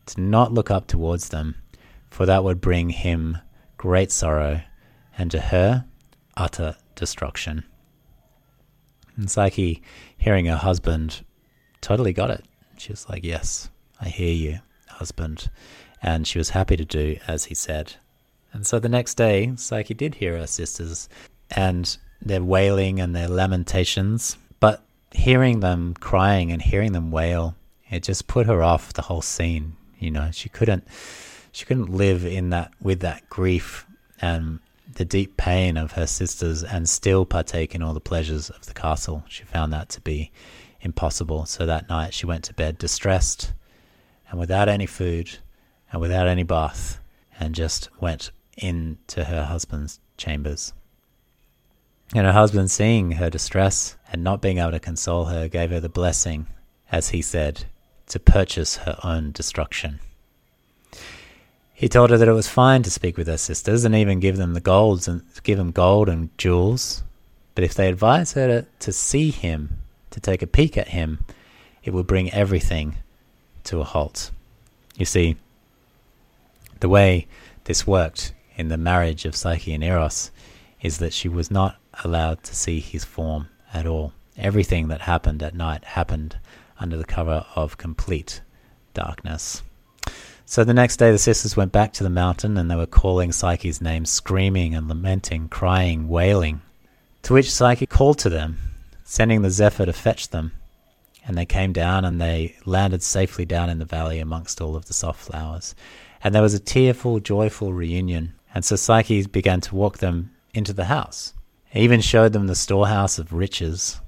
to 0.07 0.21
not 0.21 0.53
look 0.53 0.71
up 0.71 0.87
towards 0.87 1.29
them, 1.29 1.57
for 2.11 2.27
that 2.27 2.45
would 2.45 2.61
bring 2.61 2.91
him 2.91 3.39
great 3.77 4.11
sorrow, 4.11 4.63
and 5.17 5.31
to 5.31 5.41
her, 5.41 5.85
utter 6.37 6.77
destruction. 6.95 7.65
And 9.17 9.31
Psyche, 9.31 9.83
hearing 10.17 10.47
her 10.47 10.57
husband, 10.57 11.25
totally 11.81 12.13
got 12.13 12.31
it. 12.31 12.45
She 12.79 12.93
was 12.93 13.09
like, 13.09 13.25
Yes, 13.25 13.71
I 14.01 14.09
hear 14.09 14.33
you, 14.33 14.59
husband. 14.89 15.51
And 16.03 16.27
she 16.27 16.39
was 16.39 16.51
happy 16.51 16.77
to 16.77 16.85
do 16.85 17.17
as 17.27 17.45
he 17.47 17.55
said. 17.55 17.95
And 18.53 18.67
so 18.67 18.79
the 18.79 18.89
next 18.89 19.15
day, 19.15 19.53
Psyche 19.57 19.95
did 19.95 20.17
hear 20.17 20.37
her 20.39 20.47
sisters 20.47 21.09
and 21.51 21.97
their 22.21 22.43
wailing 22.43 23.01
and 23.01 23.15
their 23.15 23.29
lamentations. 23.29 24.37
But 24.61 24.85
hearing 25.13 25.61
them 25.61 25.95
crying 25.95 26.53
and 26.53 26.61
hearing 26.61 26.93
them 26.93 27.11
wail, 27.11 27.57
it 27.91 28.03
just 28.03 28.27
put 28.27 28.47
her 28.47 28.63
off 28.63 28.93
the 28.93 29.03
whole 29.03 29.23
scene. 29.23 29.77
You 29.99 30.11
know, 30.11 30.31
she 30.33 30.49
couldn't 30.49 30.87
she 31.53 31.65
couldn't 31.65 31.91
live 31.91 32.25
in 32.25 32.51
that 32.51 32.73
with 32.81 33.01
that 33.01 33.29
grief 33.29 33.87
and 34.21 34.61
the 34.93 35.05
deep 35.05 35.37
pain 35.37 35.77
of 35.77 35.93
her 35.93 36.07
sisters 36.07 36.63
and 36.63 36.89
still 36.89 37.25
partake 37.25 37.75
in 37.75 37.83
all 37.83 37.95
the 37.95 38.01
pleasures 38.01 38.51
of 38.51 38.67
the 38.67 38.75
castle. 38.75 39.25
She 39.29 39.45
found 39.45 39.73
that 39.73 39.89
to 39.91 40.01
be 40.01 40.31
impossible. 40.81 41.47
So 41.47 41.67
that 41.67 41.89
night 41.89 42.15
she 42.15 42.27
went 42.27 42.45
to 42.45 42.55
bed 42.55 42.79
distressed 42.79 43.53
and 44.31 44.39
without 44.39 44.69
any 44.69 44.87
food 44.87 45.39
and 45.91 46.01
without 46.01 46.27
any 46.27 46.43
bath 46.43 47.01
and 47.39 47.55
just 47.55 47.89
went 48.01 48.31
into 48.57 49.25
her 49.25 49.45
husband's 49.45 50.01
chambers. 50.17 50.73
And 52.15 52.27
her 52.27 52.33
husband, 52.33 52.71
seeing 52.71 53.13
her 53.13 53.31
distress 53.31 53.97
and 54.13 54.23
not 54.23 54.43
being 54.43 54.59
able 54.59 54.73
to 54.73 54.81
console 54.81 55.27
her, 55.27 55.49
gave 55.49 55.71
her 55.71 55.81
the 55.81 55.89
blessing, 55.89 56.47
as 56.93 57.09
he 57.09 57.23
said, 57.23 57.65
to 58.09 58.19
purchase 58.19 58.77
her 58.79 58.99
own 59.03 59.33
destruction. 59.33 60.01
He 61.73 61.89
told 61.89 62.11
her 62.11 62.19
that 62.19 62.29
it 62.29 62.33
was 62.33 62.49
fine 62.49 62.83
to 62.85 62.91
speak 62.91 63.17
with 63.17 63.27
her 63.27 63.37
sisters 63.37 63.85
and 63.85 63.95
even 63.95 64.21
give 64.21 64.37
them 64.37 64.55
the 64.55 64.61
golds 64.61 65.09
and 65.09 65.23
give 65.43 65.59
them 65.59 65.73
gold 65.73 66.09
and 66.09 66.37
jewels, 66.39 67.03
but 67.55 67.65
if 67.65 67.75
they 67.75 67.89
advised 67.89 68.35
her 68.35 68.47
to, 68.47 68.67
to 68.81 68.93
see 68.93 69.31
him, 69.31 69.79
to 70.11 70.21
take 70.21 70.43
a 70.43 70.47
peek 70.47 70.79
at 70.79 70.89
him, 70.89 71.25
it 71.83 71.93
would 71.93 72.07
bring 72.07 72.33
everything 72.33 72.97
to 73.65 73.81
a 73.81 73.85
halt. 73.85 74.31
You 74.97 75.05
see, 75.05 75.37
the 76.81 76.89
way 76.89 77.27
this 77.65 77.87
worked 77.87 78.33
in 78.57 78.69
the 78.69 78.77
marriage 78.77 79.25
of 79.25 79.35
Psyche 79.35 79.75
and 79.75 79.83
Eros 79.83 80.31
is 80.81 80.99
that 80.99 81.13
she 81.13 81.29
was 81.29 81.51
not 81.51 81.77
allowed 82.05 82.43
to 82.45 82.55
see 82.55 82.79
his 82.79 83.05
form 83.05 83.49
at 83.73 83.87
all. 83.87 84.13
Everything 84.37 84.89
that 84.89 85.03
happened 85.03 85.43
at 85.43 85.55
night 85.55 85.85
happened 85.85 86.37
under 86.79 86.97
the 86.97 87.05
cover 87.05 87.47
of 87.55 87.79
complete 87.79 88.41
darkness. 88.93 89.63
So 90.47 90.65
the 90.65 90.75
next 90.75 90.99
day, 90.99 91.11
the 91.11 91.19
sisters 91.19 91.57
went 91.57 91.73
back 91.73 91.93
to 91.95 92.03
the 92.05 92.11
mountain 92.11 92.57
and 92.57 92.71
they 92.71 92.77
were 92.77 92.87
calling 92.87 93.33
Psyche's 93.33 93.81
name, 93.81 94.05
screaming 94.05 94.75
and 94.75 94.89
lamenting, 94.89 95.49
crying, 95.49 96.09
wailing. 96.09 96.61
To 97.23 97.33
which 97.33 97.51
Psyche 97.51 97.87
called 97.87 98.19
to 98.19 98.29
them, 98.29 98.59
sending 99.05 99.43
the 99.43 99.51
Zephyr 99.51 99.87
to 99.87 99.93
fetch 99.93 100.29
them. 100.29 100.53
And 101.27 101.39
they 101.39 101.47
came 101.47 101.73
down 101.73 102.05
and 102.05 102.21
they 102.21 102.57
landed 102.67 103.03
safely 103.03 103.47
down 103.47 103.71
in 103.71 103.79
the 103.79 103.87
valley 103.87 104.19
amongst 104.19 104.61
all 104.61 104.77
of 104.77 104.87
the 104.87 104.93
soft 104.93 105.21
flowers. 105.21 105.75
And 106.23 106.35
there 106.35 106.43
was 106.43 106.53
a 106.55 106.61
tearful, 106.61 107.21
joyful 107.21 107.73
reunion. 107.73 108.35
And 108.55 108.65
so 108.65 108.77
Psyche 108.77 109.27
began 109.27 109.63
to 109.63 109.75
walk 109.75 109.99
them 109.99 110.31
into 110.53 110.75
the 110.75 110.85
house 110.85 111.33
even 111.75 112.01
showed 112.01 112.33
them 112.33 112.47
the 112.47 112.55
storehouse 112.55 113.19
of 113.19 113.33
riches. 113.33 114.01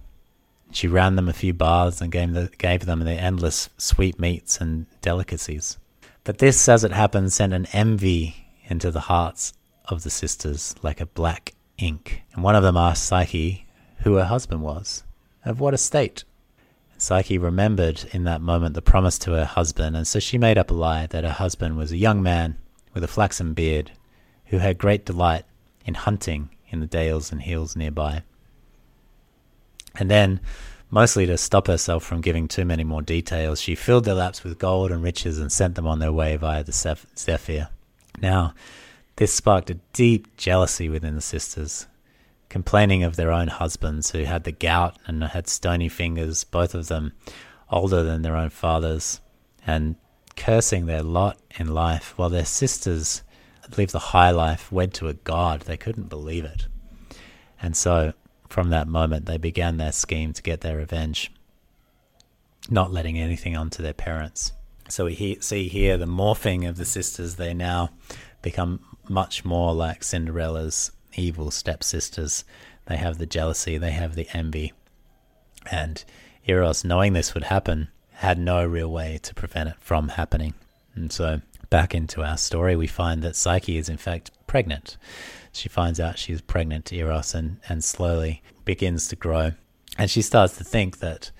She 0.70 0.88
ran 0.88 1.16
them 1.16 1.28
a 1.28 1.32
few 1.32 1.54
baths 1.54 2.00
and 2.00 2.12
gave, 2.12 2.32
the, 2.32 2.50
gave 2.58 2.86
them 2.86 3.00
the 3.00 3.12
endless 3.12 3.70
sweetmeats 3.78 4.60
and 4.60 4.86
delicacies. 5.00 5.78
But 6.24 6.38
this, 6.38 6.68
as 6.68 6.84
it 6.84 6.92
happened, 6.92 7.32
sent 7.32 7.52
an 7.52 7.66
envy 7.72 8.48
into 8.64 8.90
the 8.90 9.00
hearts 9.00 9.52
of 9.86 10.02
the 10.02 10.10
sisters 10.10 10.74
like 10.82 11.00
a 11.00 11.06
black 11.06 11.54
ink. 11.78 12.22
And 12.32 12.42
one 12.42 12.56
of 12.56 12.62
them 12.62 12.76
asked 12.76 13.04
Psyche 13.04 13.66
who 14.00 14.14
her 14.14 14.24
husband 14.24 14.62
was, 14.62 15.04
of 15.44 15.60
what 15.60 15.74
estate. 15.74 16.24
Psyche 16.98 17.38
remembered 17.38 18.04
in 18.12 18.24
that 18.24 18.40
moment 18.40 18.74
the 18.74 18.82
promise 18.82 19.18
to 19.18 19.32
her 19.32 19.44
husband, 19.44 19.96
and 19.96 20.06
so 20.06 20.18
she 20.18 20.38
made 20.38 20.58
up 20.58 20.70
a 20.70 20.74
lie 20.74 21.06
that 21.06 21.24
her 21.24 21.30
husband 21.30 21.76
was 21.76 21.92
a 21.92 21.96
young 21.96 22.22
man 22.22 22.56
with 22.94 23.04
a 23.04 23.08
flaxen 23.08 23.52
beard 23.52 23.92
who 24.46 24.58
had 24.58 24.78
great 24.78 25.04
delight 25.04 25.44
in 25.84 25.94
hunting 25.94 26.50
in 26.68 26.80
the 26.80 26.86
dales 26.86 27.30
and 27.30 27.42
hills 27.42 27.76
nearby. 27.76 28.22
And 29.98 30.10
then, 30.10 30.40
mostly 30.90 31.26
to 31.26 31.38
stop 31.38 31.66
herself 31.66 32.04
from 32.04 32.20
giving 32.20 32.48
too 32.48 32.64
many 32.64 32.84
more 32.84 33.02
details, 33.02 33.60
she 33.60 33.74
filled 33.74 34.04
their 34.04 34.14
laps 34.14 34.44
with 34.44 34.58
gold 34.58 34.92
and 34.92 35.02
riches 35.02 35.38
and 35.38 35.50
sent 35.50 35.74
them 35.74 35.86
on 35.86 35.98
their 35.98 36.12
way 36.12 36.36
via 36.36 36.64
the 36.64 36.72
Zephyr. 37.16 37.68
Now, 38.20 38.54
this 39.16 39.32
sparked 39.32 39.70
a 39.70 39.80
deep 39.92 40.36
jealousy 40.36 40.88
within 40.88 41.14
the 41.14 41.20
sisters, 41.20 41.86
complaining 42.48 43.02
of 43.02 43.16
their 43.16 43.32
own 43.32 43.48
husbands 43.48 44.10
who 44.10 44.24
had 44.24 44.44
the 44.44 44.52
gout 44.52 44.96
and 45.06 45.22
had 45.24 45.48
stony 45.48 45.88
fingers, 45.88 46.44
both 46.44 46.74
of 46.74 46.88
them 46.88 47.12
older 47.70 48.02
than 48.02 48.22
their 48.22 48.36
own 48.36 48.50
fathers, 48.50 49.20
and 49.66 49.96
cursing 50.36 50.86
their 50.86 51.02
lot 51.02 51.38
in 51.58 51.68
life, 51.68 52.12
while 52.16 52.28
their 52.28 52.44
sisters 52.44 53.22
lived 53.76 53.92
the 53.92 53.98
high 53.98 54.30
life, 54.30 54.70
wed 54.70 54.94
to 54.94 55.08
a 55.08 55.14
god. 55.14 55.62
They 55.62 55.76
couldn't 55.76 56.08
believe 56.08 56.44
it. 56.44 56.66
And 57.60 57.76
so, 57.76 58.12
from 58.48 58.70
that 58.70 58.88
moment, 58.88 59.26
they 59.26 59.38
began 59.38 59.76
their 59.76 59.92
scheme 59.92 60.32
to 60.32 60.42
get 60.42 60.60
their 60.60 60.76
revenge, 60.76 61.30
not 62.70 62.92
letting 62.92 63.18
anything 63.18 63.56
onto 63.56 63.82
their 63.82 63.94
parents. 63.94 64.52
So 64.88 65.06
we 65.06 65.38
see 65.40 65.68
here 65.68 65.96
the 65.96 66.06
morphing 66.06 66.68
of 66.68 66.76
the 66.76 66.84
sisters. 66.84 67.36
They 67.36 67.54
now 67.54 67.90
become 68.42 68.80
much 69.08 69.44
more 69.44 69.74
like 69.74 70.04
Cinderella's 70.04 70.92
evil 71.14 71.50
stepsisters. 71.50 72.44
They 72.86 72.96
have 72.96 73.18
the 73.18 73.26
jealousy, 73.26 73.78
they 73.78 73.90
have 73.90 74.14
the 74.14 74.28
envy. 74.32 74.72
And 75.70 76.04
Eros, 76.46 76.84
knowing 76.84 77.12
this 77.12 77.34
would 77.34 77.44
happen, 77.44 77.88
had 78.12 78.38
no 78.38 78.64
real 78.64 78.90
way 78.90 79.18
to 79.22 79.34
prevent 79.34 79.68
it 79.70 79.76
from 79.80 80.10
happening. 80.10 80.54
And 80.94 81.12
so, 81.12 81.40
back 81.68 81.94
into 81.94 82.22
our 82.22 82.36
story, 82.36 82.76
we 82.76 82.86
find 82.86 83.22
that 83.22 83.36
Psyche 83.36 83.76
is 83.76 83.88
in 83.88 83.96
fact 83.96 84.30
pregnant. 84.46 84.96
She 85.56 85.68
finds 85.68 85.98
out 85.98 86.18
she's 86.18 86.40
pregnant 86.40 86.84
to 86.86 86.96
Eros 86.96 87.34
and, 87.34 87.58
and 87.68 87.82
slowly 87.82 88.42
begins 88.64 89.08
to 89.08 89.16
grow. 89.16 89.52
And 89.98 90.10
she 90.10 90.22
starts 90.22 90.56
to 90.58 90.64
think 90.64 90.98
that, 90.98 91.30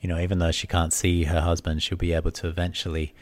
you 0.00 0.08
know, 0.08 0.18
even 0.18 0.38
though 0.38 0.52
she 0.52 0.66
can't 0.66 0.92
see 0.92 1.24
her 1.24 1.40
husband, 1.40 1.82
she'll 1.82 1.98
be 1.98 2.12
able 2.12 2.30
to 2.32 2.48
eventually 2.48 3.14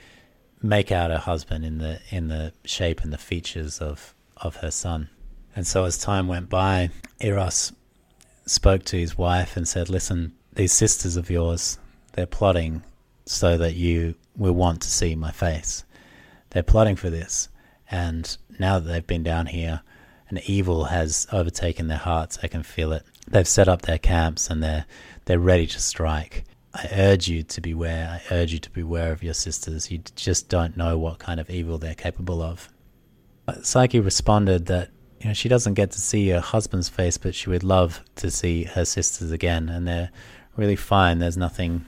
make 0.63 0.91
out 0.91 1.11
her 1.11 1.19
husband 1.19 1.65
in 1.65 1.79
the 1.79 2.01
in 2.11 2.29
the 2.29 2.53
shape 2.65 3.03
and 3.03 3.13
the 3.13 3.19
features 3.19 3.81
of, 3.81 4.15
of 4.37 4.57
her 4.57 4.71
son. 4.71 5.09
And 5.57 5.67
so 5.67 5.85
as 5.85 5.99
time 5.99 6.27
went 6.27 6.49
by, 6.49 6.91
Eros 7.21 7.73
spoke 8.47 8.85
to 8.85 8.99
his 8.99 9.17
wife 9.17 9.57
and 9.57 9.69
said, 9.69 9.89
Listen, 9.89 10.33
these 10.53 10.73
sisters 10.73 11.17
of 11.17 11.31
yours, 11.31 11.79
they're 12.13 12.27
plotting 12.27 12.83
so 13.27 13.57
that 13.57 13.75
you 13.75 14.15
will 14.37 14.53
want 14.53 14.83
to 14.83 14.91
see 14.91 15.15
my 15.15 15.31
face. 15.31 15.85
They're 16.51 16.63
plotting 16.63 16.97
for 16.97 17.11
this. 17.11 17.49
And 17.91 18.37
now 18.59 18.79
that 18.79 18.89
they've 18.89 19.07
been 19.07 19.23
down 19.23 19.47
here, 19.47 19.83
and 20.29 20.41
evil 20.47 20.85
has 20.85 21.27
overtaken 21.33 21.89
their 21.89 21.99
hearts, 21.99 22.39
I 22.43 22.49
can 22.49 22.63
feel 22.63 22.93
it. 22.93 23.05
They've 23.29 23.49
set 23.49 23.69
up 23.69 23.83
their 23.83 23.99
camps 23.99 24.51
and 24.51 24.63
they're 24.63 24.87
they're 25.27 25.39
ready 25.39 25.67
to 25.67 25.81
strike. 25.81 26.45
I 26.75 26.89
urge 26.93 27.29
you 27.29 27.43
to 27.45 27.61
beware. 27.61 28.21
I 28.31 28.35
urge 28.35 28.53
you 28.53 28.59
to 28.59 28.71
beware 28.71 29.13
of 29.13 29.23
your 29.23 29.35
sisters. 29.35 29.91
You 29.91 29.99
just 30.17 30.49
don't 30.49 30.77
know 30.77 30.99
what 30.99 31.19
kind 31.19 31.39
of 31.39 31.49
evil 31.49 31.79
they're 31.79 31.95
capable 31.95 32.43
of. 32.43 32.69
Uh, 33.47 33.63
Psyche 33.63 34.01
responded 34.01 34.67
that 34.67 34.91
you 35.21 35.29
know 35.29 35.35
she 35.35 35.49
doesn't 35.49 35.75
get 35.75 35.93
to 35.93 36.01
see 36.01 36.29
her 36.31 36.41
husband's 36.41 36.89
face, 36.89 37.17
but 37.17 37.35
she 37.35 37.49
would 37.49 37.63
love 37.65 38.03
to 38.17 38.31
see 38.31 38.65
her 38.65 38.85
sisters 38.85 39.31
again, 39.31 39.69
and 39.69 39.87
they're 39.87 40.11
really 40.57 40.77
fine. 40.77 41.21
There's 41.21 41.37
nothing, 41.37 41.87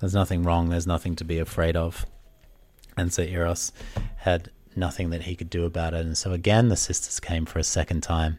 there's 0.00 0.14
nothing 0.14 0.42
wrong. 0.42 0.68
There's 0.68 0.86
nothing 0.86 1.16
to 1.16 1.24
be 1.24 1.38
afraid 1.38 1.76
of. 1.76 2.04
And 2.96 3.12
so 3.12 3.22
Eros 3.22 3.72
had 4.16 4.50
nothing 4.76 5.10
that 5.10 5.22
he 5.22 5.36
could 5.36 5.50
do 5.50 5.64
about 5.64 5.94
it, 5.94 6.04
and 6.04 6.16
so 6.16 6.32
again 6.32 6.68
the 6.68 6.76
sisters 6.76 7.20
came 7.20 7.46
for 7.46 7.58
a 7.58 7.64
second 7.64 8.02
time, 8.02 8.38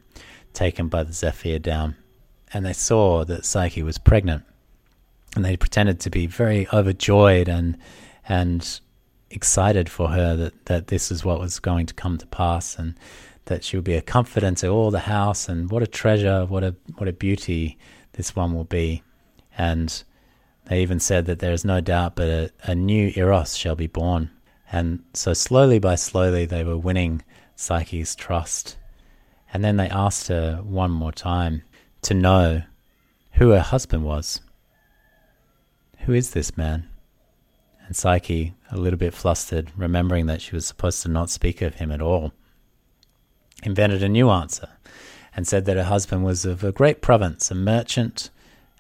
taken 0.54 0.88
by 0.88 1.04
the 1.04 1.14
Zephyr 1.14 1.60
down, 1.60 1.96
and 2.54 2.66
they 2.66 2.74
saw 2.74 3.24
that 3.26 3.46
Psyche 3.46 3.84
was 3.84 3.98
pregnant 3.98 4.44
and 5.36 5.46
they 5.46 5.56
pretended 5.56 6.00
to 6.00 6.10
be 6.10 6.26
very 6.26 6.68
overjoyed 6.74 7.48
and 7.48 7.78
and 8.28 8.80
excited 9.30 9.90
for 9.90 10.10
her 10.10 10.36
that, 10.36 10.66
that 10.66 10.88
this 10.88 11.12
is 11.12 11.24
what 11.24 11.40
was 11.40 11.60
going 11.60 11.86
to 11.86 11.94
come 11.94 12.18
to 12.18 12.26
pass 12.28 12.78
and 12.78 12.96
that 13.46 13.64
she 13.64 13.78
would 13.78 13.84
be 13.84 13.94
a 13.94 14.02
comfort 14.02 14.44
unto 14.44 14.70
all 14.70 14.90
the 14.90 15.00
house 15.00 15.48
and 15.48 15.70
what 15.70 15.84
a 15.84 15.88
treasure, 15.88 16.46
what 16.46 16.64
a 16.64 16.76
what 16.98 17.08
a 17.08 17.14
beauty 17.14 17.78
this 18.14 18.36
one 18.36 18.54
will 18.54 18.64
be. 18.64 19.04
And 19.58 20.04
they 20.66 20.82
even 20.82 21.00
said 21.00 21.26
that 21.26 21.40
there 21.40 21.54
is 21.54 21.64
no 21.64 21.82
doubt 21.82 22.16
but 22.16 22.28
a, 22.28 22.52
a 22.64 22.76
new 22.76 23.12
Eros 23.16 23.56
shall 23.56 23.76
be 23.76 23.88
born. 23.88 24.32
And 24.72 25.04
so 25.14 25.34
slowly 25.34 25.80
by 25.80 25.96
slowly 25.96 26.46
they 26.46 26.64
were 26.64 26.78
winning 26.78 27.24
Psyche's 27.56 28.16
trust. 28.16 28.78
And 29.54 29.64
then 29.64 29.78
they 29.78 29.90
asked 29.90 30.28
her 30.28 30.58
one 30.58 30.92
more 30.92 31.12
time 31.12 31.64
to 32.04 32.14
know 32.14 32.64
who 33.34 33.50
her 33.52 33.62
husband 33.62 34.04
was. 34.04 34.42
Who 36.00 36.14
is 36.14 36.32
this 36.32 36.58
man? 36.58 36.90
And 37.86 37.96
Psyche, 37.96 38.54
a 38.70 38.78
little 38.78 39.00
bit 39.00 39.14
flustered, 39.14 39.72
remembering 39.78 40.26
that 40.26 40.42
she 40.42 40.56
was 40.56 40.66
supposed 40.66 41.02
to 41.04 41.10
not 41.10 41.30
speak 41.30 41.62
of 41.62 41.76
him 41.76 41.92
at 41.92 42.02
all, 42.02 42.34
invented 43.64 44.04
a 44.04 44.10
new 44.10 44.30
answer 44.30 44.70
and 45.36 45.48
said 45.48 45.66
that 45.66 45.78
her 45.78 45.84
husband 45.84 46.26
was 46.26 46.46
of 46.46 46.64
a 46.64 46.72
great 46.72 47.02
province, 47.02 47.50
a 47.52 47.56
merchant, 47.56 48.30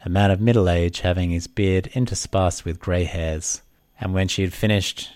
a 0.03 0.09
man 0.09 0.31
of 0.31 0.41
middle 0.41 0.67
age, 0.67 1.01
having 1.01 1.29
his 1.29 1.47
beard 1.47 1.88
interspersed 1.93 2.65
with 2.65 2.79
grey 2.79 3.03
hairs. 3.03 3.61
And 3.99 4.13
when 4.13 4.27
she 4.27 4.41
had 4.41 4.53
finished, 4.53 5.11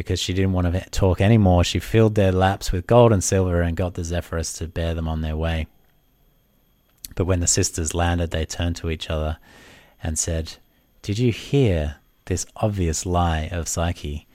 because 0.00 0.18
she 0.18 0.32
didn't 0.32 0.54
want 0.54 0.72
to 0.72 0.88
talk 0.88 1.20
any 1.20 1.36
more, 1.36 1.62
she 1.62 1.78
filled 1.78 2.14
their 2.14 2.32
laps 2.32 2.72
with 2.72 2.86
gold 2.86 3.12
and 3.12 3.22
silver 3.22 3.60
and 3.60 3.76
got 3.76 3.92
the 3.92 4.02
Zephyrus 4.02 4.50
to 4.54 4.66
bear 4.66 4.94
them 4.94 5.06
on 5.06 5.20
their 5.20 5.36
way. 5.36 5.66
But 7.16 7.26
when 7.26 7.40
the 7.40 7.46
sisters 7.46 7.92
landed, 7.92 8.30
they 8.30 8.46
turned 8.46 8.76
to 8.76 8.88
each 8.88 9.10
other 9.10 9.36
and 10.02 10.18
said, 10.18 10.54
did 11.02 11.18
you 11.18 11.32
hear 11.32 11.96
this 12.24 12.46
obvious 12.56 13.04
lie 13.04 13.50
of 13.52 13.68
Psyche? 13.68 14.26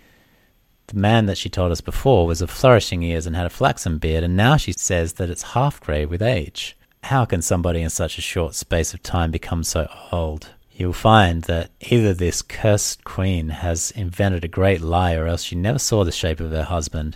The 0.85 0.99
man 0.99 1.25
that 1.25 1.39
she 1.39 1.49
told 1.49 1.71
us 1.71 1.81
before 1.81 2.27
was 2.27 2.43
of 2.43 2.51
flourishing 2.51 3.01
years 3.01 3.25
and 3.25 3.35
had 3.35 3.47
a 3.47 3.49
flaxen 3.49 3.97
beard, 3.97 4.23
and 4.23 4.37
now 4.37 4.57
she 4.57 4.71
says 4.71 5.13
that 5.13 5.31
it's 5.31 5.53
half 5.53 5.81
grey 5.81 6.05
with 6.05 6.21
age. 6.21 6.77
How 7.05 7.25
can 7.25 7.41
somebody 7.41 7.81
in 7.81 7.89
such 7.89 8.19
a 8.19 8.21
short 8.21 8.53
space 8.53 8.93
of 8.93 9.01
time 9.01 9.31
become 9.31 9.63
so 9.63 9.89
old? 10.11 10.51
You'll 10.77 10.91
find 10.91 11.43
that 11.43 11.71
either 11.79 12.13
this 12.13 12.41
cursed 12.41 13.05
queen 13.05 13.47
has 13.47 13.91
invented 13.91 14.43
a 14.43 14.49
great 14.49 14.81
lie, 14.81 15.13
or 15.13 15.25
else 15.25 15.43
she 15.43 15.55
never 15.55 15.79
saw 15.79 16.03
the 16.03 16.11
shape 16.11 16.41
of 16.41 16.51
her 16.51 16.63
husband. 16.63 17.15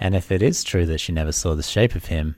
And 0.00 0.16
if 0.16 0.32
it 0.32 0.42
is 0.42 0.64
true 0.64 0.84
that 0.86 0.98
she 0.98 1.12
never 1.12 1.30
saw 1.30 1.54
the 1.54 1.62
shape 1.62 1.94
of 1.94 2.06
him, 2.06 2.34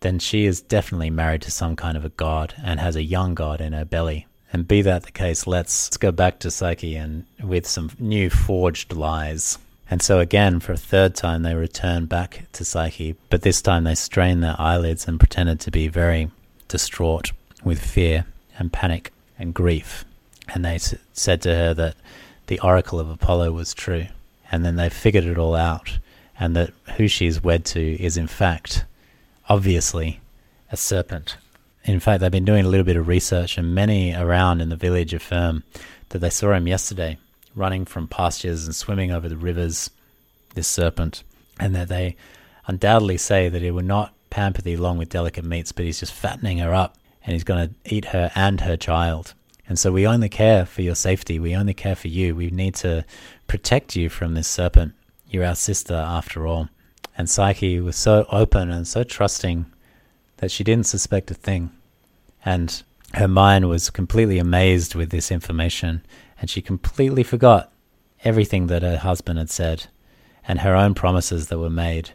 then 0.00 0.18
she 0.18 0.46
is 0.46 0.62
definitely 0.62 1.10
married 1.10 1.42
to 1.42 1.50
some 1.50 1.76
kind 1.76 1.98
of 1.98 2.06
a 2.06 2.08
god 2.08 2.54
and 2.64 2.80
has 2.80 2.96
a 2.96 3.02
young 3.02 3.34
god 3.34 3.60
in 3.60 3.74
her 3.74 3.84
belly. 3.84 4.26
And 4.50 4.66
be 4.66 4.80
that 4.80 5.02
the 5.02 5.12
case, 5.12 5.46
let's 5.46 5.94
go 5.98 6.10
back 6.10 6.38
to 6.38 6.50
Psyche 6.50 6.96
and 6.96 7.26
with 7.42 7.66
some 7.66 7.90
new 7.98 8.30
forged 8.30 8.94
lies. 8.94 9.58
And 9.90 10.00
so 10.00 10.20
again, 10.20 10.60
for 10.60 10.72
a 10.72 10.78
third 10.78 11.14
time, 11.14 11.42
they 11.42 11.54
return 11.54 12.06
back 12.06 12.46
to 12.52 12.64
Psyche, 12.64 13.16
but 13.28 13.42
this 13.42 13.60
time 13.60 13.84
they 13.84 13.94
strained 13.94 14.42
their 14.42 14.56
eyelids 14.58 15.06
and 15.06 15.20
pretended 15.20 15.60
to 15.60 15.70
be 15.70 15.88
very 15.88 16.30
distraught 16.68 17.32
with 17.62 17.78
fear 17.78 18.24
and 18.58 18.72
panic 18.72 19.12
and 19.38 19.54
grief. 19.54 20.04
And 20.54 20.64
they 20.64 20.76
s- 20.76 20.94
said 21.12 21.42
to 21.42 21.54
her 21.54 21.74
that 21.74 21.96
the 22.46 22.60
oracle 22.60 23.00
of 23.00 23.10
Apollo 23.10 23.52
was 23.52 23.74
true. 23.74 24.06
And 24.50 24.64
then 24.64 24.76
they 24.76 24.90
figured 24.90 25.24
it 25.24 25.38
all 25.38 25.54
out, 25.54 25.98
and 26.38 26.54
that 26.56 26.72
who 26.96 27.08
she's 27.08 27.42
wed 27.42 27.64
to 27.66 28.02
is, 28.02 28.16
in 28.16 28.26
fact, 28.26 28.84
obviously, 29.48 30.20
a 30.70 30.76
serpent 30.76 31.36
in 31.84 32.00
fact, 32.00 32.20
they've 32.20 32.30
been 32.30 32.44
doing 32.44 32.64
a 32.64 32.68
little 32.68 32.84
bit 32.84 32.96
of 32.96 33.08
research, 33.08 33.58
and 33.58 33.74
many 33.74 34.14
around 34.14 34.60
in 34.60 34.68
the 34.68 34.76
village 34.76 35.12
affirm 35.12 35.64
that 36.10 36.18
they 36.18 36.30
saw 36.30 36.52
him 36.52 36.68
yesterday 36.68 37.18
running 37.54 37.84
from 37.84 38.06
pastures 38.08 38.64
and 38.64 38.74
swimming 38.74 39.10
over 39.10 39.28
the 39.28 39.36
rivers, 39.36 39.90
this 40.54 40.68
serpent, 40.68 41.22
and 41.58 41.74
that 41.74 41.88
they 41.88 42.16
undoubtedly 42.66 43.16
say 43.16 43.48
that 43.48 43.62
he 43.62 43.70
will 43.70 43.82
not 43.82 44.14
pamper 44.30 44.62
thee 44.62 44.76
long 44.76 44.96
with 44.96 45.08
delicate 45.08 45.44
meats, 45.44 45.72
but 45.72 45.84
he's 45.84 46.00
just 46.00 46.12
fattening 46.12 46.58
her 46.58 46.72
up 46.72 46.96
and 47.24 47.32
he's 47.32 47.44
going 47.44 47.68
to 47.68 47.94
eat 47.94 48.06
her 48.06 48.30
and 48.34 48.62
her 48.62 48.76
child. 48.76 49.34
And 49.68 49.78
so 49.78 49.92
we 49.92 50.06
only 50.06 50.28
care 50.28 50.66
for 50.66 50.82
your 50.82 50.94
safety. 50.94 51.38
We 51.38 51.54
only 51.54 51.74
care 51.74 51.94
for 51.94 52.08
you. 52.08 52.34
We 52.34 52.50
need 52.50 52.74
to 52.76 53.04
protect 53.46 53.96
you 53.96 54.08
from 54.08 54.34
this 54.34 54.48
serpent. 54.48 54.94
You're 55.28 55.46
our 55.46 55.54
sister 55.54 55.94
after 55.94 56.46
all. 56.46 56.68
And 57.16 57.30
Psyche 57.30 57.80
was 57.80 57.96
so 57.96 58.26
open 58.30 58.70
and 58.70 58.86
so 58.86 59.04
trusting 59.04 59.66
that 60.38 60.50
she 60.50 60.64
didn't 60.64 60.86
suspect 60.86 61.30
a 61.30 61.34
thing. 61.34 61.70
And 62.44 62.82
her 63.14 63.28
mind 63.28 63.68
was 63.68 63.90
completely 63.90 64.38
amazed 64.38 64.94
with 64.94 65.10
this 65.10 65.30
information, 65.30 66.04
and 66.40 66.50
she 66.50 66.60
completely 66.60 67.22
forgot 67.22 67.70
everything 68.24 68.66
that 68.66 68.82
her 68.82 68.96
husband 68.96 69.38
had 69.38 69.50
said 69.50 69.86
and 70.48 70.60
her 70.60 70.74
own 70.74 70.94
promises 70.94 71.48
that 71.48 71.58
were 71.58 71.70
made, 71.70 72.10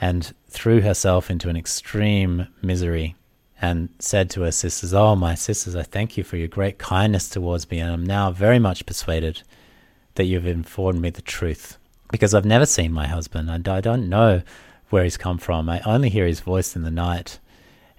and 0.00 0.32
threw 0.48 0.80
herself 0.80 1.30
into 1.30 1.48
an 1.50 1.56
extreme 1.56 2.48
misery 2.62 3.14
and 3.60 3.90
said 3.98 4.30
to 4.30 4.42
her 4.42 4.52
sisters, 4.52 4.94
Oh, 4.94 5.14
my 5.14 5.34
sisters, 5.34 5.76
I 5.76 5.82
thank 5.82 6.16
you 6.16 6.24
for 6.24 6.36
your 6.36 6.48
great 6.48 6.78
kindness 6.78 7.28
towards 7.28 7.70
me, 7.70 7.78
and 7.78 7.92
I'm 7.92 8.06
now 8.06 8.30
very 8.30 8.58
much 8.58 8.86
persuaded 8.86 9.42
that 10.14 10.24
you've 10.24 10.46
informed 10.46 11.00
me 11.00 11.10
the 11.10 11.22
truth. 11.22 11.76
Because 12.10 12.34
I've 12.34 12.46
never 12.46 12.66
seen 12.66 12.92
my 12.92 13.06
husband, 13.06 13.50
and 13.50 13.68
I 13.68 13.80
don't 13.80 14.08
know 14.08 14.42
where 14.88 15.04
he's 15.04 15.18
come 15.18 15.38
from. 15.38 15.68
I 15.68 15.80
only 15.80 16.08
hear 16.08 16.26
his 16.26 16.40
voice 16.40 16.74
in 16.74 16.82
the 16.82 16.90
night. 16.90 17.38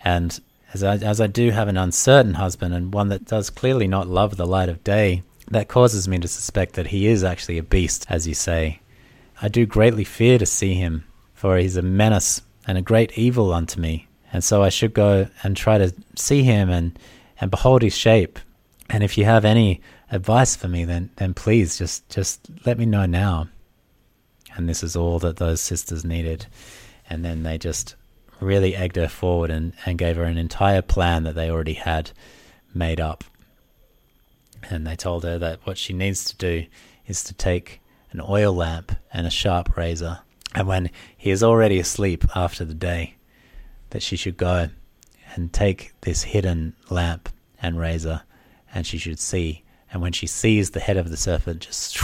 And 0.04 0.40
as 0.74 0.84
I, 0.84 0.96
as 0.96 1.22
I 1.22 1.28
do 1.28 1.52
have 1.52 1.68
an 1.68 1.78
uncertain 1.78 2.34
husband, 2.34 2.74
and 2.74 2.94
one 2.94 3.10
that 3.10 3.26
does 3.26 3.50
clearly 3.50 3.88
not 3.88 4.08
love 4.08 4.38
the 4.38 4.48
light 4.48 4.68
of 4.68 4.84
day, 4.84 5.22
that 5.50 5.68
causes 5.68 6.08
me 6.08 6.18
to 6.20 6.28
suspect 6.28 6.74
that 6.74 6.88
he 6.88 7.06
is 7.08 7.24
actually 7.24 7.58
a 7.60 7.64
beast, 7.64 8.08
as 8.10 8.28
you 8.28 8.34
say. 8.34 8.80
I 9.42 9.48
do 9.48 9.66
greatly 9.66 10.04
fear 10.04 10.38
to 10.40 10.46
see 10.46 10.74
him, 10.74 11.06
for 11.36 11.58
he 11.58 11.66
is 11.66 11.78
a 11.78 11.82
menace 11.82 12.42
and 12.68 12.78
a 12.78 12.82
great 12.82 13.18
evil 13.18 13.54
unto 13.54 13.80
me 13.80 14.08
and 14.34 14.44
so 14.44 14.64
I 14.64 14.70
should 14.70 14.94
go 14.94 15.28
and 15.44 15.56
try 15.56 15.78
to 15.78 15.94
see 16.16 16.44
him 16.44 16.70
and, 16.70 16.98
and 17.40 17.52
behold 17.52 17.82
his 17.82 17.98
shape. 17.98 18.40
And 18.90 19.04
if 19.04 19.18
you 19.18 19.26
have 19.26 19.46
any 19.46 19.82
advice 20.10 20.56
for 20.56 20.68
me, 20.68 20.86
then, 20.86 21.10
then 21.18 21.34
please 21.34 21.78
just, 21.78 22.08
just 22.10 22.50
let 22.66 22.78
me 22.78 22.86
know 22.86 23.06
now. 23.06 23.48
And 24.56 24.68
this 24.68 24.84
is 24.84 24.96
all 24.96 25.20
that 25.20 25.38
those 25.38 25.62
sisters 25.62 26.04
needed. 26.04 26.46
And 27.10 27.24
then 27.24 27.44
they 27.44 27.58
just 27.58 27.96
really 28.40 28.76
egged 28.76 28.96
her 28.96 29.08
forward 29.08 29.50
and, 29.50 29.74
and 29.86 29.98
gave 29.98 30.16
her 30.16 30.24
an 30.24 30.38
entire 30.38 30.82
plan 30.82 31.24
that 31.24 31.36
they 31.36 31.50
already 31.50 31.74
had 31.74 32.12
made 32.74 33.00
up. 33.00 33.24
And 34.70 34.86
they 34.86 34.96
told 34.96 35.24
her 35.24 35.38
that 35.40 35.60
what 35.66 35.78
she 35.78 35.94
needs 35.94 36.26
to 36.26 36.36
do 36.38 36.66
is 37.08 37.24
to 37.26 37.34
take 37.34 37.82
an 38.12 38.22
oil 38.22 38.54
lamp 38.54 38.94
and 39.14 39.26
a 39.26 39.32
sharp 39.32 39.76
razor. 39.78 40.20
And 40.54 40.68
when 40.68 40.90
he 41.18 41.32
is 41.32 41.44
already 41.44 41.80
asleep 41.80 42.26
after 42.36 42.66
the 42.66 42.74
day, 42.74 43.16
that 43.92 44.04
she 44.04 44.16
should 44.16 44.38
go 44.38 44.70
and 45.36 45.54
take 45.54 45.94
this 46.02 46.24
hidden 46.24 46.76
lamp 46.90 47.30
and 47.62 47.80
razor, 47.80 48.24
and 48.74 48.86
she 48.86 48.98
should 48.98 49.20
see. 49.20 49.64
And 49.92 50.02
when 50.02 50.12
she 50.12 50.28
sees 50.28 50.72
the 50.72 50.80
head 50.80 50.98
of 50.98 51.10
the 51.10 51.18
serpent, 51.18 51.62
just 51.62 51.98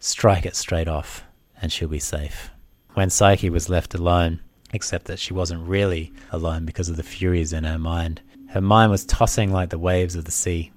strike 0.00 0.44
it 0.44 0.56
straight 0.56 0.88
off, 0.88 1.24
and 1.60 1.72
she'll 1.72 1.88
be 1.88 1.98
safe. 1.98 2.50
When 2.94 3.08
Psyche 3.08 3.50
was 3.50 3.68
left 3.68 3.94
alone, 3.94 4.40
except 4.72 5.06
that 5.06 5.18
she 5.18 5.32
wasn't 5.32 5.66
really 5.66 6.12
alone 6.30 6.64
because 6.64 6.88
of 6.88 6.96
the 6.96 7.02
furies 7.02 7.52
in 7.52 7.64
her 7.64 7.78
mind, 7.78 8.20
her 8.48 8.60
mind 8.60 8.90
was 8.90 9.06
tossing 9.06 9.52
like 9.52 9.70
the 9.70 9.78
waves 9.78 10.14
of 10.14 10.24
the 10.24 10.30
sea. 10.30 10.72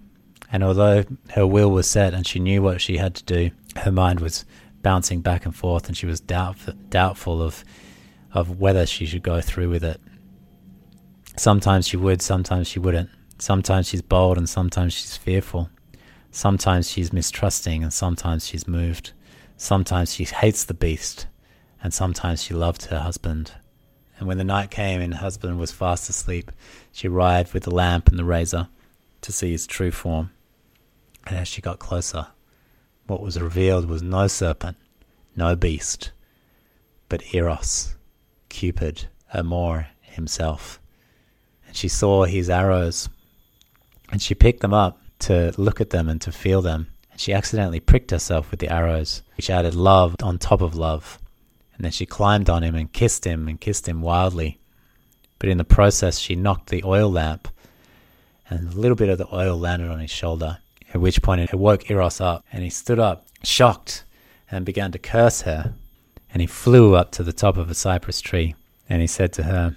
And 0.52 0.64
although 0.64 1.04
her 1.32 1.46
will 1.46 1.72
was 1.72 1.90
set 1.90 2.14
and 2.14 2.26
she 2.26 2.40
knew 2.40 2.62
what 2.62 2.80
she 2.80 2.98
had 2.98 3.16
to 3.16 3.24
do, 3.24 3.52
her 3.78 3.92
mind 3.92 4.20
was 4.20 4.46
bouncing 4.82 5.22
back 5.22 5.46
and 5.46 5.56
forth, 5.56 5.88
and 5.88 5.98
she 5.98 6.06
was 6.06 6.20
doubt, 6.20 6.58
doubtful 6.90 7.42
of 7.42 7.66
of 8.36 8.60
whether 8.60 8.86
she 8.86 9.06
should 9.06 9.24
go 9.24 9.42
through 9.42 9.70
with 9.70 9.84
it. 9.84 10.00
Sometimes 11.38 11.88
she 11.88 11.98
would, 11.98 12.22
sometimes 12.22 12.68
she 12.68 12.80
wouldn't. 12.80 13.10
Sometimes 13.40 13.88
she's 13.88 14.02
bold 14.02 14.38
and 14.38 14.48
sometimes 14.48 14.94
she's 14.94 15.18
fearful. 15.18 15.70
Sometimes 16.32 16.90
she's 16.90 17.14
mistrusting 17.14 17.82
and 17.82 17.92
sometimes 17.92 18.46
she's 18.46 18.68
moved. 18.68 19.14
Sometimes 19.58 20.14
she 20.14 20.26
hates 20.26 20.66
the 20.66 20.74
beast 20.74 21.28
and 21.82 21.94
sometimes 21.94 22.44
she 22.44 22.54
loved 22.54 22.86
her 22.86 23.00
husband. 23.00 23.54
And 24.18 24.28
when 24.28 24.38
the 24.38 24.44
night 24.44 24.70
came 24.70 25.02
and 25.02 25.14
her 25.14 25.20
husband 25.22 25.58
was 25.58 25.72
fast 25.72 26.10
asleep, 26.10 26.52
she 26.92 27.08
arrived 27.08 27.54
with 27.54 27.64
the 27.64 27.74
lamp 27.74 28.10
and 28.10 28.20
the 28.20 28.26
razor 28.26 28.68
to 29.22 29.32
see 29.32 29.52
his 29.52 29.66
true 29.66 29.92
form. 29.92 30.32
And 31.26 31.38
as 31.38 31.48
she 31.48 31.62
got 31.62 31.80
closer, 31.80 32.28
what 33.08 33.22
was 33.22 33.42
revealed 33.42 33.90
was 33.90 34.02
no 34.02 34.28
serpent, 34.28 34.78
no 35.36 35.56
beast, 35.56 36.12
but 37.08 37.34
Eros, 37.34 37.96
Cupid, 38.56 39.08
Amor 39.34 39.88
himself. 40.02 40.80
And 41.68 41.76
she 41.76 41.90
saw 41.90 42.24
his 42.24 42.50
arrows, 42.50 43.10
and 44.10 44.22
she 44.22 44.34
picked 44.34 44.62
them 44.62 44.74
up 44.74 45.02
to 45.20 45.54
look 45.58 45.82
at 45.82 45.90
them 45.90 46.08
and 46.08 46.22
to 46.22 46.32
feel 46.32 46.62
them. 46.62 46.88
And 47.12 47.20
she 47.20 47.34
accidentally 47.34 47.82
pricked 47.82 48.12
herself 48.12 48.52
with 48.52 48.62
the 48.62 48.74
arrows, 48.74 49.24
which 49.36 49.50
added 49.50 49.76
love 49.76 50.16
on 50.24 50.38
top 50.38 50.62
of 50.62 50.74
love. 50.74 51.20
And 51.76 51.84
then 51.84 51.92
she 51.92 52.06
climbed 52.06 52.50
on 52.50 52.64
him 52.64 52.76
and 52.76 52.94
kissed 52.94 53.26
him 53.26 53.50
and 53.50 53.60
kissed 53.60 53.90
him 53.90 54.02
wildly. 54.02 54.58
But 55.38 55.50
in 55.50 55.58
the 55.58 55.66
process, 55.66 56.18
she 56.18 56.38
knocked 56.38 56.70
the 56.70 56.86
oil 56.86 57.12
lamp, 57.12 57.50
and 58.50 58.70
a 58.70 58.80
little 58.80 58.96
bit 58.96 59.10
of 59.10 59.18
the 59.18 59.36
oil 59.36 59.60
landed 59.60 59.92
on 59.92 60.00
his 60.00 60.12
shoulder. 60.12 60.60
At 60.94 61.02
which 61.02 61.22
point 61.22 61.42
it 61.42 61.54
woke 61.54 61.90
Eros 61.92 62.22
up, 62.22 62.46
and 62.54 62.64
he 62.64 62.70
stood 62.70 63.00
up, 63.00 63.28
shocked, 63.44 64.06
and 64.50 64.66
began 64.66 64.94
to 64.94 64.98
curse 64.98 65.42
her 65.42 65.74
and 66.36 66.42
he 66.42 66.48
flew 66.48 66.96
up 66.96 67.12
to 67.12 67.24
the 67.24 67.32
top 67.32 67.56
of 67.56 67.72
a 67.72 67.74
cypress 67.74 68.20
tree, 68.20 68.56
and 68.90 69.00
he 69.00 69.08
said 69.08 69.32
to 69.32 69.44
her, 69.44 69.74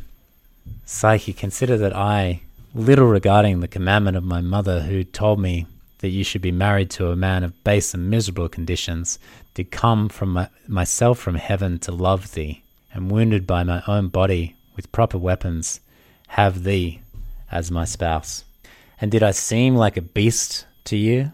Psyche, 0.85 1.33
consider 1.33 1.77
that 1.77 1.95
I, 1.95 2.41
little 2.75 3.07
regarding 3.07 3.61
the 3.61 3.69
commandment 3.69 4.17
of 4.17 4.25
my 4.25 4.41
mother, 4.41 4.81
who 4.81 5.05
told 5.05 5.39
me 5.39 5.69
that 5.99 6.09
you 6.09 6.25
should 6.25 6.43
be 6.43 6.51
married 6.51 6.91
to 6.91 7.13
a 7.13 7.17
man 7.17 7.45
of 7.45 7.63
base 7.63 7.95
and 7.95 8.11
miserable 8.11 8.49
conditions, 8.49 9.21
did 9.55 9.71
come 9.71 10.09
from 10.09 10.33
my, 10.33 10.49
myself 10.67 11.21
from 11.21 11.37
heaven 11.37 11.79
to 11.79 11.93
love 11.93 12.35
thee, 12.35 12.65
and 12.93 13.09
wounded 13.09 13.47
by 13.47 13.63
my 13.63 13.81
own 13.87 14.09
body 14.09 14.57
with 14.75 14.91
proper 14.91 15.17
weapons, 15.17 15.79
have 16.27 16.65
thee 16.65 17.01
as 17.53 17.71
my 17.71 17.85
spouse. 17.85 18.43
And 19.01 19.13
did 19.13 19.23
I 19.23 19.31
seem 19.31 19.77
like 19.77 19.97
a 19.97 20.03
beast 20.03 20.67
to 20.87 20.97
you, 20.97 21.31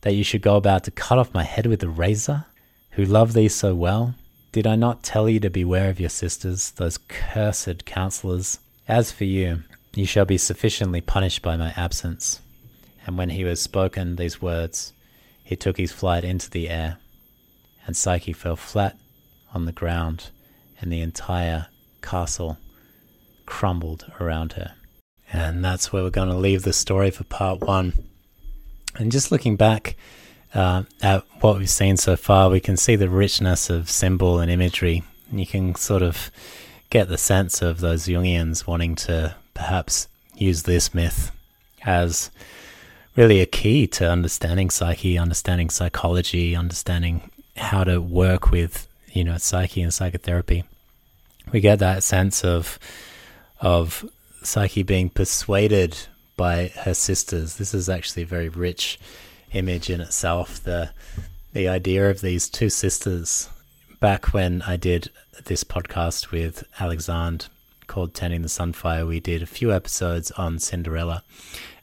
that 0.00 0.14
you 0.14 0.24
should 0.24 0.42
go 0.42 0.56
about 0.56 0.82
to 0.84 0.90
cut 0.90 1.20
off 1.20 1.32
my 1.32 1.44
head 1.44 1.66
with 1.66 1.84
a 1.84 1.88
razor, 1.88 2.46
who 2.90 3.04
love 3.04 3.32
thee 3.32 3.46
so 3.46 3.76
well? 3.76 4.16
Did 4.52 4.66
I 4.66 4.74
not 4.74 5.04
tell 5.04 5.28
you 5.28 5.38
to 5.40 5.50
beware 5.50 5.90
of 5.90 6.00
your 6.00 6.08
sisters, 6.08 6.72
those 6.72 6.98
cursed 6.98 7.84
counselors? 7.84 8.58
As 8.88 9.12
for 9.12 9.22
you, 9.22 9.62
you 9.94 10.04
shall 10.04 10.24
be 10.24 10.38
sufficiently 10.38 11.00
punished 11.00 11.40
by 11.40 11.56
my 11.56 11.72
absence. 11.76 12.40
And 13.06 13.16
when 13.16 13.30
he 13.30 13.44
was 13.44 13.62
spoken 13.62 14.16
these 14.16 14.42
words, 14.42 14.92
he 15.44 15.54
took 15.54 15.76
his 15.76 15.92
flight 15.92 16.24
into 16.24 16.50
the 16.50 16.68
air, 16.68 16.98
and 17.86 17.96
Psyche 17.96 18.32
fell 18.32 18.56
flat 18.56 18.98
on 19.54 19.66
the 19.66 19.72
ground, 19.72 20.30
and 20.80 20.90
the 20.90 21.00
entire 21.00 21.68
castle 22.02 22.58
crumbled 23.46 24.10
around 24.18 24.54
her. 24.54 24.74
And 25.32 25.64
that's 25.64 25.92
where 25.92 26.02
we're 26.02 26.10
going 26.10 26.28
to 26.28 26.36
leave 26.36 26.62
the 26.62 26.72
story 26.72 27.12
for 27.12 27.22
part 27.22 27.60
one. 27.60 27.92
And 28.96 29.12
just 29.12 29.30
looking 29.30 29.54
back, 29.54 29.96
uh, 30.54 30.84
at 31.00 31.24
what 31.40 31.58
we've 31.58 31.70
seen 31.70 31.96
so 31.96 32.16
far, 32.16 32.50
we 32.50 32.60
can 32.60 32.76
see 32.76 32.96
the 32.96 33.08
richness 33.08 33.70
of 33.70 33.90
symbol 33.90 34.40
and 34.40 34.50
imagery. 34.50 35.02
You 35.32 35.46
can 35.46 35.74
sort 35.74 36.02
of 36.02 36.30
get 36.90 37.08
the 37.08 37.18
sense 37.18 37.62
of 37.62 37.80
those 37.80 38.06
Jungians 38.06 38.66
wanting 38.66 38.96
to 38.96 39.36
perhaps 39.54 40.08
use 40.34 40.64
this 40.64 40.92
myth 40.92 41.30
as 41.84 42.30
really 43.16 43.40
a 43.40 43.46
key 43.46 43.86
to 43.86 44.10
understanding 44.10 44.70
psyche, 44.70 45.18
understanding 45.18 45.70
psychology, 45.70 46.56
understanding 46.56 47.30
how 47.56 47.84
to 47.84 48.00
work 48.00 48.50
with 48.50 48.88
you 49.12 49.24
know 49.24 49.36
psyche 49.36 49.82
and 49.82 49.94
psychotherapy. 49.94 50.64
We 51.52 51.60
get 51.60 51.78
that 51.78 52.02
sense 52.02 52.44
of 52.44 52.78
of 53.60 54.08
psyche 54.42 54.82
being 54.82 55.10
persuaded 55.10 55.96
by 56.36 56.68
her 56.68 56.94
sisters. 56.94 57.56
This 57.56 57.74
is 57.74 57.88
actually 57.88 58.24
very 58.24 58.48
rich 58.48 58.98
image 59.52 59.90
in 59.90 60.00
itself. 60.00 60.62
The 60.62 60.90
the 61.52 61.68
idea 61.68 62.08
of 62.08 62.20
these 62.20 62.48
two 62.48 62.70
sisters. 62.70 63.48
Back 63.98 64.32
when 64.32 64.62
I 64.62 64.76
did 64.76 65.10
this 65.44 65.64
podcast 65.64 66.30
with 66.30 66.64
Alexandre 66.78 67.46
called 67.86 68.14
Tending 68.14 68.42
the 68.42 68.48
Sunfire, 68.48 69.06
we 69.06 69.20
did 69.20 69.42
a 69.42 69.46
few 69.46 69.72
episodes 69.72 70.30
on 70.32 70.58
Cinderella, 70.58 71.22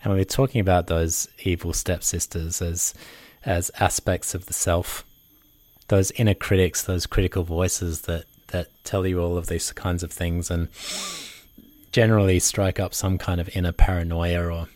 and 0.04 0.14
we 0.14 0.20
were 0.20 0.26
talking 0.26 0.62
about 0.62 0.88
those 0.88 1.28
evil 1.44 1.74
stepsisters 1.74 2.62
as 2.62 2.94
as 3.46 3.72
aspects 3.80 4.34
of 4.34 4.46
the 4.46 4.54
self, 4.54 5.06
those 5.90 6.12
inner 6.12 6.34
critics, 6.34 6.82
those 6.82 7.06
critical 7.06 7.44
voices 7.44 8.02
that 8.02 8.26
that 8.48 8.68
tell 8.84 9.06
you 9.06 9.22
all 9.22 9.38
of 9.38 9.48
these 9.48 9.72
kinds 9.74 10.04
of 10.04 10.12
things 10.12 10.50
and 10.50 10.70
generally 11.92 12.40
strike 12.40 12.80
up 12.80 12.94
some 12.94 13.18
kind 13.18 13.42
of 13.42 13.50
inner 13.56 13.72
paranoia 13.72 14.50
or 14.50 14.68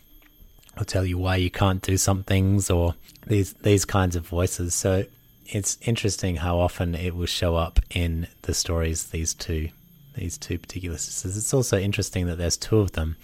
or 0.78 0.86
tell 0.86 1.06
you 1.06 1.18
why 1.18 1.36
you 1.36 1.52
can't 1.52 1.82
do 1.82 1.98
some 1.98 2.24
things 2.24 2.70
or 2.70 2.96
these 3.28 3.54
these 3.54 3.86
kinds 3.86 4.16
of 4.16 4.28
voices. 4.28 4.74
So 4.74 5.06
it's 5.48 5.78
interesting 5.82 6.38
how 6.38 6.60
often 6.60 6.96
it 6.96 7.16
will 7.16 7.26
show 7.26 7.56
up 7.56 7.80
in 7.90 8.28
the 8.44 8.54
stories 8.54 9.08
these 9.08 9.34
two 9.34 9.70
these 10.16 10.38
two 10.38 10.58
particular 10.58 10.98
sisters. 10.98 11.38
It's 11.38 11.54
also 11.54 11.78
interesting 11.80 12.28
that 12.28 12.38
there's 12.38 12.58
two 12.58 12.80
of 12.80 12.94
them. 12.94 13.18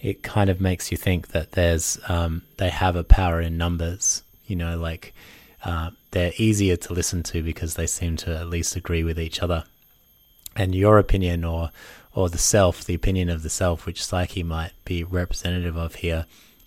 It 0.00 0.22
kind 0.22 0.50
of 0.50 0.60
makes 0.60 0.90
you 0.90 0.96
think 0.96 1.28
that 1.28 1.52
there's 1.52 1.98
um, 2.08 2.42
they 2.58 2.70
have 2.70 2.96
a 2.96 3.04
power 3.04 3.40
in 3.40 3.56
numbers. 3.56 4.22
You 4.46 4.56
know, 4.56 4.78
like 4.78 5.14
uh, 5.64 5.90
they're 6.12 6.32
easier 6.36 6.76
to 6.76 6.92
listen 6.92 7.22
to 7.24 7.42
because 7.42 7.74
they 7.74 7.86
seem 7.86 8.16
to 8.18 8.36
at 8.36 8.48
least 8.48 8.76
agree 8.76 9.02
with 9.02 9.18
each 9.18 9.42
other. 9.42 9.64
And 10.54 10.74
your 10.74 10.98
opinion 10.98 11.44
or 11.44 11.70
or 12.14 12.30
the 12.30 12.38
self, 12.38 12.84
the 12.84 12.94
opinion 12.94 13.28
of 13.28 13.42
the 13.42 13.50
self, 13.50 13.84
which 13.84 14.04
Psyche 14.04 14.42
might 14.42 14.72
be 14.84 15.04
representative 15.04 15.76
of 15.76 15.96
here, 15.96 16.24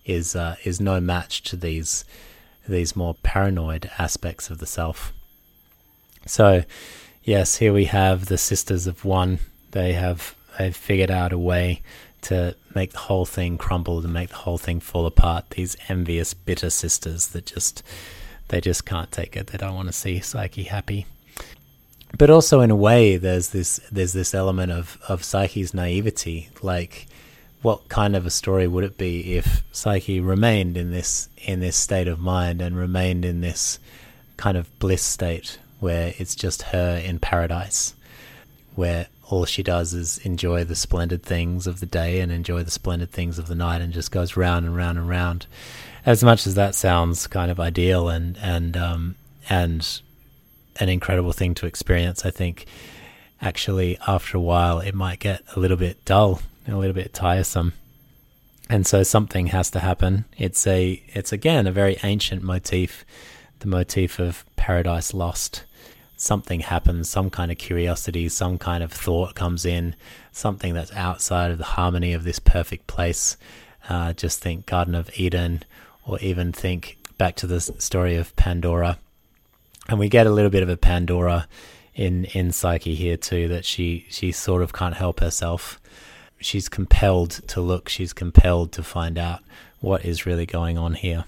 is 0.09 0.35
uh, 0.35 0.55
is 0.63 0.81
no 0.81 0.99
match 0.99 1.43
to 1.43 1.55
these 1.55 2.05
these 2.67 2.95
more 2.95 3.15
paranoid 3.23 3.89
aspects 3.97 4.49
of 4.49 4.59
the 4.59 4.65
self. 4.65 5.13
So, 6.25 6.63
yes, 7.23 7.57
here 7.57 7.73
we 7.73 7.85
have 7.85 8.25
the 8.25 8.37
sisters 8.37 8.87
of 8.87 9.05
one. 9.05 9.39
They 9.71 9.93
have 9.93 10.35
they've 10.57 10.75
figured 10.75 11.11
out 11.11 11.33
a 11.33 11.37
way 11.37 11.81
to 12.21 12.55
make 12.75 12.91
the 12.91 12.99
whole 12.99 13.25
thing 13.25 13.57
crumble, 13.57 14.01
to 14.01 14.07
make 14.07 14.29
the 14.29 14.35
whole 14.35 14.57
thing 14.57 14.79
fall 14.79 15.05
apart. 15.05 15.51
These 15.51 15.77
envious, 15.87 16.33
bitter 16.33 16.69
sisters 16.69 17.27
that 17.27 17.45
just 17.45 17.83
they 18.49 18.61
just 18.61 18.85
can't 18.85 19.11
take 19.11 19.37
it. 19.37 19.47
They 19.47 19.57
don't 19.57 19.75
want 19.75 19.87
to 19.87 19.93
see 19.93 20.19
Psyche 20.19 20.63
happy. 20.63 21.05
But 22.17 22.29
also, 22.29 22.61
in 22.61 22.71
a 22.71 22.75
way, 22.75 23.17
there's 23.17 23.49
this 23.49 23.79
there's 23.91 24.13
this 24.13 24.33
element 24.33 24.71
of 24.71 24.97
of 25.07 25.23
Psyche's 25.23 25.73
naivety. 25.73 26.49
Like, 26.61 27.07
what 27.61 27.89
kind 27.89 28.15
of 28.15 28.25
a 28.25 28.29
story 28.29 28.67
would 28.67 28.83
it 28.83 28.97
be 28.97 29.35
if 29.35 29.63
Psyche 29.71 30.19
remained 30.19 30.77
in 30.77 30.91
this 30.91 31.29
in 31.37 31.59
this 31.59 31.75
state 31.75 32.07
of 32.07 32.19
mind 32.19 32.61
and 32.61 32.77
remained 32.77 33.25
in 33.25 33.41
this 33.41 33.79
kind 34.37 34.57
of 34.57 34.79
bliss 34.79 35.03
state 35.03 35.59
where 35.79 36.13
it's 36.17 36.35
just 36.35 36.61
her 36.63 36.97
in 36.97 37.19
paradise, 37.19 37.93
where 38.75 39.07
all 39.29 39.45
she 39.45 39.61
does 39.61 39.93
is 39.93 40.17
enjoy 40.19 40.63
the 40.63 40.75
splendid 40.75 41.23
things 41.23 41.67
of 41.67 41.79
the 41.79 41.85
day 41.85 42.19
and 42.19 42.31
enjoy 42.31 42.63
the 42.63 42.71
splendid 42.71 43.11
things 43.11 43.37
of 43.37 43.47
the 43.47 43.55
night 43.55 43.81
and 43.81 43.93
just 43.93 44.11
goes 44.11 44.35
round 44.35 44.65
and 44.65 44.75
round 44.75 44.97
and 44.97 45.07
round. 45.07 45.45
As 46.05 46.23
much 46.23 46.47
as 46.47 46.55
that 46.55 46.75
sounds 46.75 47.27
kind 47.27 47.51
of 47.51 47.59
ideal 47.59 48.09
and 48.09 48.37
and 48.41 48.77
um, 48.77 49.15
and 49.49 50.01
an 50.77 50.87
incredible 50.87 51.33
thing 51.33 51.53
to 51.55 51.65
experience, 51.65 52.25
I 52.25 52.31
think 52.31 52.65
actually 53.41 53.97
after 54.07 54.37
a 54.37 54.41
while 54.41 54.79
it 54.79 54.95
might 54.95 55.19
get 55.19 55.43
a 55.55 55.59
little 55.59 55.77
bit 55.77 56.03
dull 56.05 56.41
and 56.69 56.77
a 56.77 56.79
little 56.79 56.93
bit 56.93 57.13
tiresome. 57.13 57.73
And 58.69 58.85
so 58.85 59.03
something 59.03 59.47
has 59.47 59.71
to 59.71 59.79
happen. 59.79 60.25
It's 60.37 60.67
a 60.67 61.01
it's 61.07 61.33
again 61.33 61.67
a 61.67 61.71
very 61.71 61.97
ancient 62.03 62.43
motif, 62.43 63.03
the 63.59 63.67
motif 63.67 64.19
of 64.19 64.45
paradise 64.55 65.13
lost 65.13 65.65
something 66.19 66.59
happens, 66.59 67.09
some 67.09 67.29
kind 67.29 67.51
of 67.51 67.57
curiosity, 67.57 68.27
some 68.27 68.57
kind 68.57 68.83
of 68.83 68.91
thought 68.91 69.35
comes 69.35 69.65
in, 69.65 69.95
something 70.31 70.73
that's 70.73 70.93
outside 70.93 71.49
of 71.49 71.57
the 71.57 71.63
harmony 71.63 72.13
of 72.13 72.23
this 72.23 72.39
perfect 72.39 72.87
place. 72.87 73.37
Uh, 73.87 74.13
just 74.13 74.41
think 74.41 74.65
Garden 74.65 74.95
of 74.95 75.09
Eden, 75.15 75.63
or 76.05 76.19
even 76.19 76.51
think 76.51 76.97
back 77.17 77.35
to 77.37 77.47
the 77.47 77.61
story 77.61 78.15
of 78.15 78.35
Pandora. 78.35 78.99
And 79.87 79.97
we 79.97 80.09
get 80.09 80.27
a 80.27 80.31
little 80.31 80.51
bit 80.51 80.61
of 80.61 80.69
a 80.69 80.77
Pandora 80.77 81.47
in 81.95 82.25
in 82.25 82.51
Psyche 82.51 82.95
here 82.95 83.17
too, 83.17 83.47
that 83.47 83.65
she 83.65 84.05
she 84.09 84.31
sort 84.31 84.61
of 84.61 84.73
can't 84.73 84.95
help 84.95 85.21
herself. 85.21 85.78
She's 86.39 86.69
compelled 86.69 87.31
to 87.49 87.61
look. 87.61 87.89
She's 87.89 88.13
compelled 88.13 88.71
to 88.73 88.83
find 88.83 89.17
out 89.17 89.41
what 89.79 90.05
is 90.05 90.25
really 90.25 90.45
going 90.45 90.77
on 90.77 90.93
here. 90.93 91.25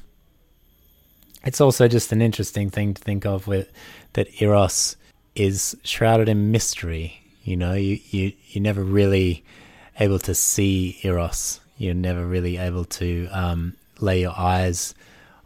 It's 1.44 1.62
also 1.62 1.88
just 1.88 2.12
an 2.12 2.22
interesting 2.22 2.70
thing 2.70 2.94
to 2.94 3.02
think 3.02 3.26
of 3.26 3.48
with 3.48 3.72
that 4.14 4.42
Eros 4.42 4.96
is 5.36 5.76
shrouded 5.84 6.30
in 6.30 6.52
mystery. 6.52 7.22
You 7.44 7.58
know, 7.58 7.74
you, 7.74 8.00
you, 8.10 8.34
you're 8.50 8.62
never 8.62 8.84
really 8.84 9.44
able 10.00 10.20
to 10.20 10.36
see 10.36 11.00
Eros. 11.04 11.60
You're 11.78 11.96
never 11.96 12.26
really 12.26 12.58
able 12.58 12.86
to 12.86 13.28
um, 13.32 13.76
lay 14.00 14.22
your 14.22 14.38
eyes 14.38 14.94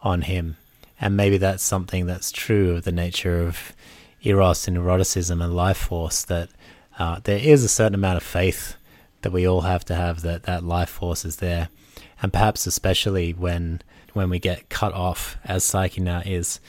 on 0.02 0.24
him. 0.24 0.58
And 1.00 1.16
maybe 1.16 1.38
that's 1.38 1.64
something 1.64 2.06
that's 2.06 2.32
true 2.32 2.76
of 2.76 2.84
the 2.84 2.92
nature 2.92 3.46
of 3.48 3.74
Eros 4.24 4.68
and 4.68 4.78
eroticism 4.78 5.42
and 5.42 5.56
life 5.56 5.78
force 5.78 6.24
that 6.26 6.50
uh, 6.98 7.20
there 7.24 7.38
is 7.38 7.64
a 7.64 7.70
certain 7.70 7.96
amount 7.96 8.18
of 8.18 8.24
faith 8.24 8.76
that 9.26 9.32
we 9.32 9.48
all 9.48 9.62
have 9.62 9.84
to 9.84 9.96
have 9.96 10.22
that 10.22 10.44
that 10.44 10.64
life 10.64 10.90
force 10.90 11.26
is 11.26 11.38
there. 11.38 11.70
And 12.22 12.32
perhaps 12.32 12.68
especially 12.68 13.34
when 13.34 13.82
when 14.14 14.30
we 14.30 14.38
get 14.38 14.70
cut 14.70 14.94
off, 14.94 15.36
as 15.44 15.64
Psyche 15.64 16.00
now 16.00 16.22
is, 16.24 16.60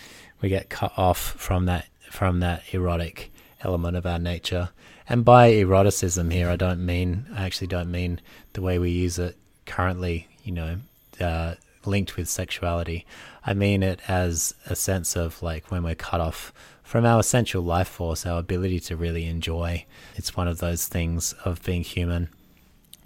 we 0.40 0.48
get 0.48 0.70
cut 0.70 0.94
off 0.96 1.18
from 1.18 1.66
that 1.66 1.84
from 2.10 2.40
that 2.40 2.62
erotic 2.72 3.30
element 3.60 3.94
of 3.94 4.06
our 4.06 4.18
nature. 4.18 4.70
And 5.06 5.22
by 5.22 5.48
eroticism 5.50 6.30
here, 6.30 6.48
I 6.48 6.56
don't 6.56 6.84
mean 6.86 7.26
I 7.36 7.44
actually 7.44 7.66
don't 7.66 7.90
mean 7.90 8.22
the 8.54 8.62
way 8.62 8.78
we 8.78 8.88
use 8.88 9.18
it 9.18 9.36
currently. 9.66 10.26
You 10.42 10.52
know, 10.52 10.76
uh, 11.20 11.56
linked 11.84 12.16
with 12.16 12.26
sexuality. 12.26 13.04
I 13.44 13.52
mean 13.52 13.82
it 13.82 14.00
as 14.08 14.54
a 14.64 14.74
sense 14.74 15.14
of 15.14 15.42
like 15.42 15.70
when 15.70 15.82
we're 15.82 15.94
cut 15.94 16.22
off 16.22 16.54
from 16.82 17.04
our 17.04 17.20
essential 17.20 17.62
life 17.62 17.88
force, 17.88 18.24
our 18.24 18.38
ability 18.38 18.80
to 18.80 18.96
really 18.96 19.26
enjoy. 19.26 19.84
It's 20.14 20.38
one 20.38 20.48
of 20.48 20.56
those 20.56 20.88
things 20.88 21.34
of 21.44 21.62
being 21.62 21.82
human 21.82 22.30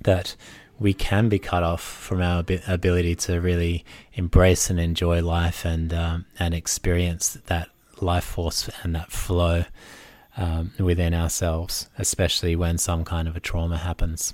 that 0.03 0.37
we 0.79 0.95
can 0.95 1.29
be 1.29 1.39
cut 1.39 1.63
off 1.63 1.83
from 1.83 2.23
our 2.23 2.43
ability 2.67 3.15
to 3.15 3.41
really 3.41 3.85
embrace 4.15 4.71
and 4.71 4.81
enjoy 4.81 5.23
life 5.23 5.65
and 5.65 5.93
um, 5.93 6.25
and 6.39 6.55
experience 6.55 7.39
that 7.47 7.69
life 8.01 8.25
force 8.25 8.71
and 8.83 8.95
that 8.95 9.13
flow 9.13 9.65
um, 10.39 10.73
within 10.79 11.13
ourselves, 11.13 11.91
especially 11.99 12.57
when 12.57 12.79
some 12.79 13.05
kind 13.05 13.29
of 13.29 13.37
a 13.37 13.41
trauma 13.41 13.77
happens. 13.77 14.33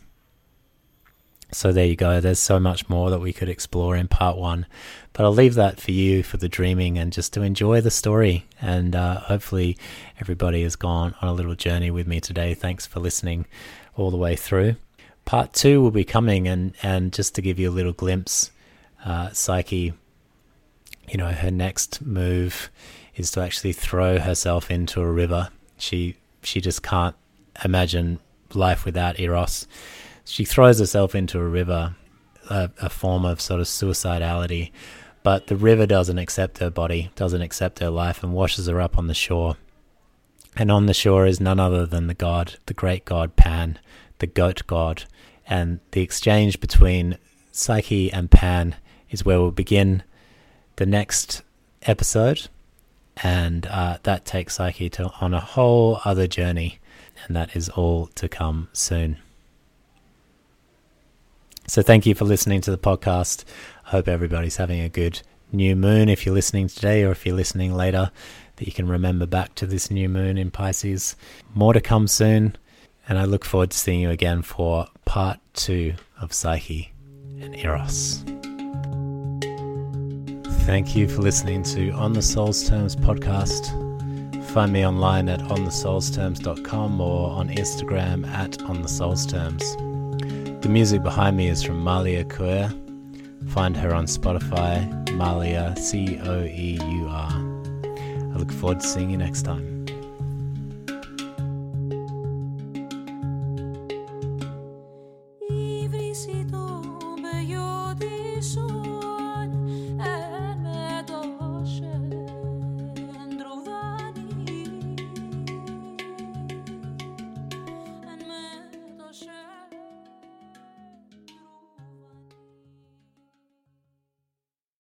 So 1.53 1.73
there 1.73 1.87
you 1.87 1.97
go. 1.97 2.21
There's 2.21 2.41
so 2.41 2.59
much 2.59 2.89
more 2.89 3.09
that 3.11 3.21
we 3.21 3.33
could 3.33 3.49
explore 3.49 3.97
in 3.97 4.09
part 4.09 4.37
one, 4.37 4.67
but 5.13 5.25
I'll 5.25 5.33
leave 5.33 5.55
that 5.55 5.81
for 5.81 5.93
you 5.93 6.23
for 6.23 6.37
the 6.39 6.49
dreaming 6.49 6.99
and 6.99 7.13
just 7.13 7.33
to 7.35 7.43
enjoy 7.43 7.81
the 7.81 7.91
story. 7.91 8.47
And 8.61 8.95
uh, 8.95 9.21
hopefully, 9.21 9.77
everybody 10.21 10.63
has 10.63 10.77
gone 10.77 11.15
on 11.21 11.29
a 11.29 11.33
little 11.33 11.55
journey 11.55 11.91
with 11.91 12.07
me 12.07 12.21
today. 12.21 12.55
Thanks 12.55 12.87
for 12.87 13.01
listening 13.01 13.47
all 13.97 14.11
the 14.11 14.17
way 14.17 14.37
through 14.37 14.77
part 15.27 15.53
two 15.53 15.83
will 15.83 15.91
be 15.91 16.05
coming, 16.05 16.49
and 16.49 16.73
and 16.83 17.13
just 17.13 17.35
to 17.35 17.43
give 17.43 17.59
you 17.59 17.69
a 17.69 17.75
little 17.79 17.93
glimpse, 17.93 18.51
uh, 19.05 19.31
Psyche, 19.33 19.93
you 21.09 21.19
know, 21.19 21.29
her 21.29 21.51
next 21.51 22.01
move 22.01 22.71
is 23.15 23.31
to 23.33 23.43
actually 23.43 23.75
throw 23.75 24.19
herself 24.19 24.71
into 24.71 25.03
a 25.03 25.11
river. 25.11 25.51
She 25.77 26.17
she 26.43 26.63
just 26.63 26.83
can't 26.83 27.15
imagine 27.63 28.21
life 28.55 28.87
without 28.87 29.21
Eros. 29.21 29.67
She 30.25 30.45
throws 30.45 30.79
herself 30.79 31.15
into 31.15 31.39
a 31.39 31.47
river, 31.47 31.95
a, 32.49 32.71
a 32.81 32.89
form 32.89 33.25
of 33.25 33.41
sort 33.41 33.61
of 33.61 33.67
suicidality. 33.67 34.71
But 35.23 35.49
the 35.49 35.57
river 35.57 35.87
doesn't 35.87 36.19
accept 36.19 36.59
her 36.59 36.71
body, 36.71 37.11
doesn't 37.17 37.43
accept 37.43 37.81
her 37.81 37.91
life, 37.91 38.23
and 38.23 38.33
washes 38.33 38.69
her 38.69 38.81
up 38.81 38.97
on 38.97 39.09
the 39.09 39.15
shore. 39.15 39.57
And 40.57 40.71
on 40.71 40.87
the 40.87 40.95
shore 40.95 41.27
is 41.27 41.41
none 41.41 41.61
other 41.61 41.85
than 41.85 42.07
the 42.07 42.15
god, 42.15 42.57
the 42.67 42.75
great 42.75 43.05
god 43.05 43.37
Pan, 43.37 43.79
the 44.19 44.27
goat 44.27 44.63
god, 44.67 45.05
and 45.47 45.81
the 45.93 46.03
exchange 46.03 46.61
between 46.61 47.19
Psyche 47.53 48.13
and 48.13 48.31
Pan 48.31 48.77
is 49.11 49.25
where 49.25 49.41
we'll 49.41 49.51
begin 49.51 50.03
the 50.77 50.87
next 50.87 51.43
episode, 51.83 52.49
and 53.23 53.67
uh, 53.67 53.99
that 54.03 54.25
takes 54.25 54.57
Psyche 54.57 54.91
to, 54.91 55.11
on 55.21 55.33
a 55.33 55.41
whole 55.41 56.01
other 56.05 56.27
journey, 56.27 56.79
and 57.25 57.37
that 57.37 57.57
is 57.57 57.69
all 57.71 58.09
to 58.15 58.29
come 58.29 58.69
soon. 58.73 59.19
So, 61.67 61.83
thank 61.83 62.07
you 62.07 62.15
for 62.15 62.25
listening 62.25 62.61
to 62.63 62.71
the 62.71 62.79
podcast. 62.79 63.45
I 63.87 63.91
hope 63.91 64.07
everybody's 64.07 64.57
having 64.57 64.81
a 64.81 64.89
good 64.89 65.23
new 65.53 65.75
moon 65.75 66.09
if 66.09 66.25
you're 66.25 66.35
listening 66.35 66.69
today, 66.69 67.03
or 67.05 67.11
if 67.11 67.27
you're 67.27 67.35
listening 67.35 67.75
later, 67.75 68.11
that 68.57 68.67
you 68.67 68.73
can 68.73 68.89
remember 68.89 69.27
back 69.27 69.55
to 69.57 69.67
this 69.67 69.91
new 69.91 70.09
moon 70.09 70.39
in 70.39 70.51
Pisces. 70.51 71.17
More 71.55 71.73
to 71.73 71.81
come 71.81 72.07
soon. 72.07 72.57
And 73.09 73.19
I 73.19 73.25
look 73.25 73.45
forward 73.45 73.71
to 73.71 73.79
seeing 73.79 74.01
you 74.01 74.11
again 74.11 74.43
for 74.43 74.87
part 75.05 75.39
two 75.55 75.95
of 76.21 76.33
Psyche 76.33 76.93
and 77.41 77.55
Eros. 77.57 78.25
Thank 80.65 80.97
you 80.97 81.09
for 81.09 81.23
listening 81.23 81.63
to 81.65 81.91
On 81.91 82.13
the 82.13 82.23
Soul's 82.23 82.69
Terms 82.69 82.97
podcast. 82.97 83.85
Find 84.47 84.73
me 84.73 84.85
online 84.85 85.29
at 85.29 85.41
onthesoulsterms.com 85.41 87.01
or 87.01 87.31
on 87.31 87.49
Instagram 87.51 88.27
at 88.29 88.53
onthesoulsterms. 88.53 90.63
The 90.63 90.69
music 90.69 91.03
behind 91.03 91.37
me 91.37 91.49
is 91.49 91.63
from 91.63 91.85
Malia 91.85 92.25
Coeur. 92.25 92.71
Find 93.49 93.77
her 93.77 93.95
on 93.95 94.07
Spotify, 94.07 95.13
Malia, 95.13 95.77
C 95.77 96.19
O 96.25 96.43
E 96.43 96.81
U 96.83 97.07
R. 97.09 97.31
I 97.31 98.37
look 98.37 98.51
forward 98.51 98.81
to 98.81 98.87
seeing 98.87 99.11
you 99.11 99.17
next 99.17 99.43
time. 99.43 99.76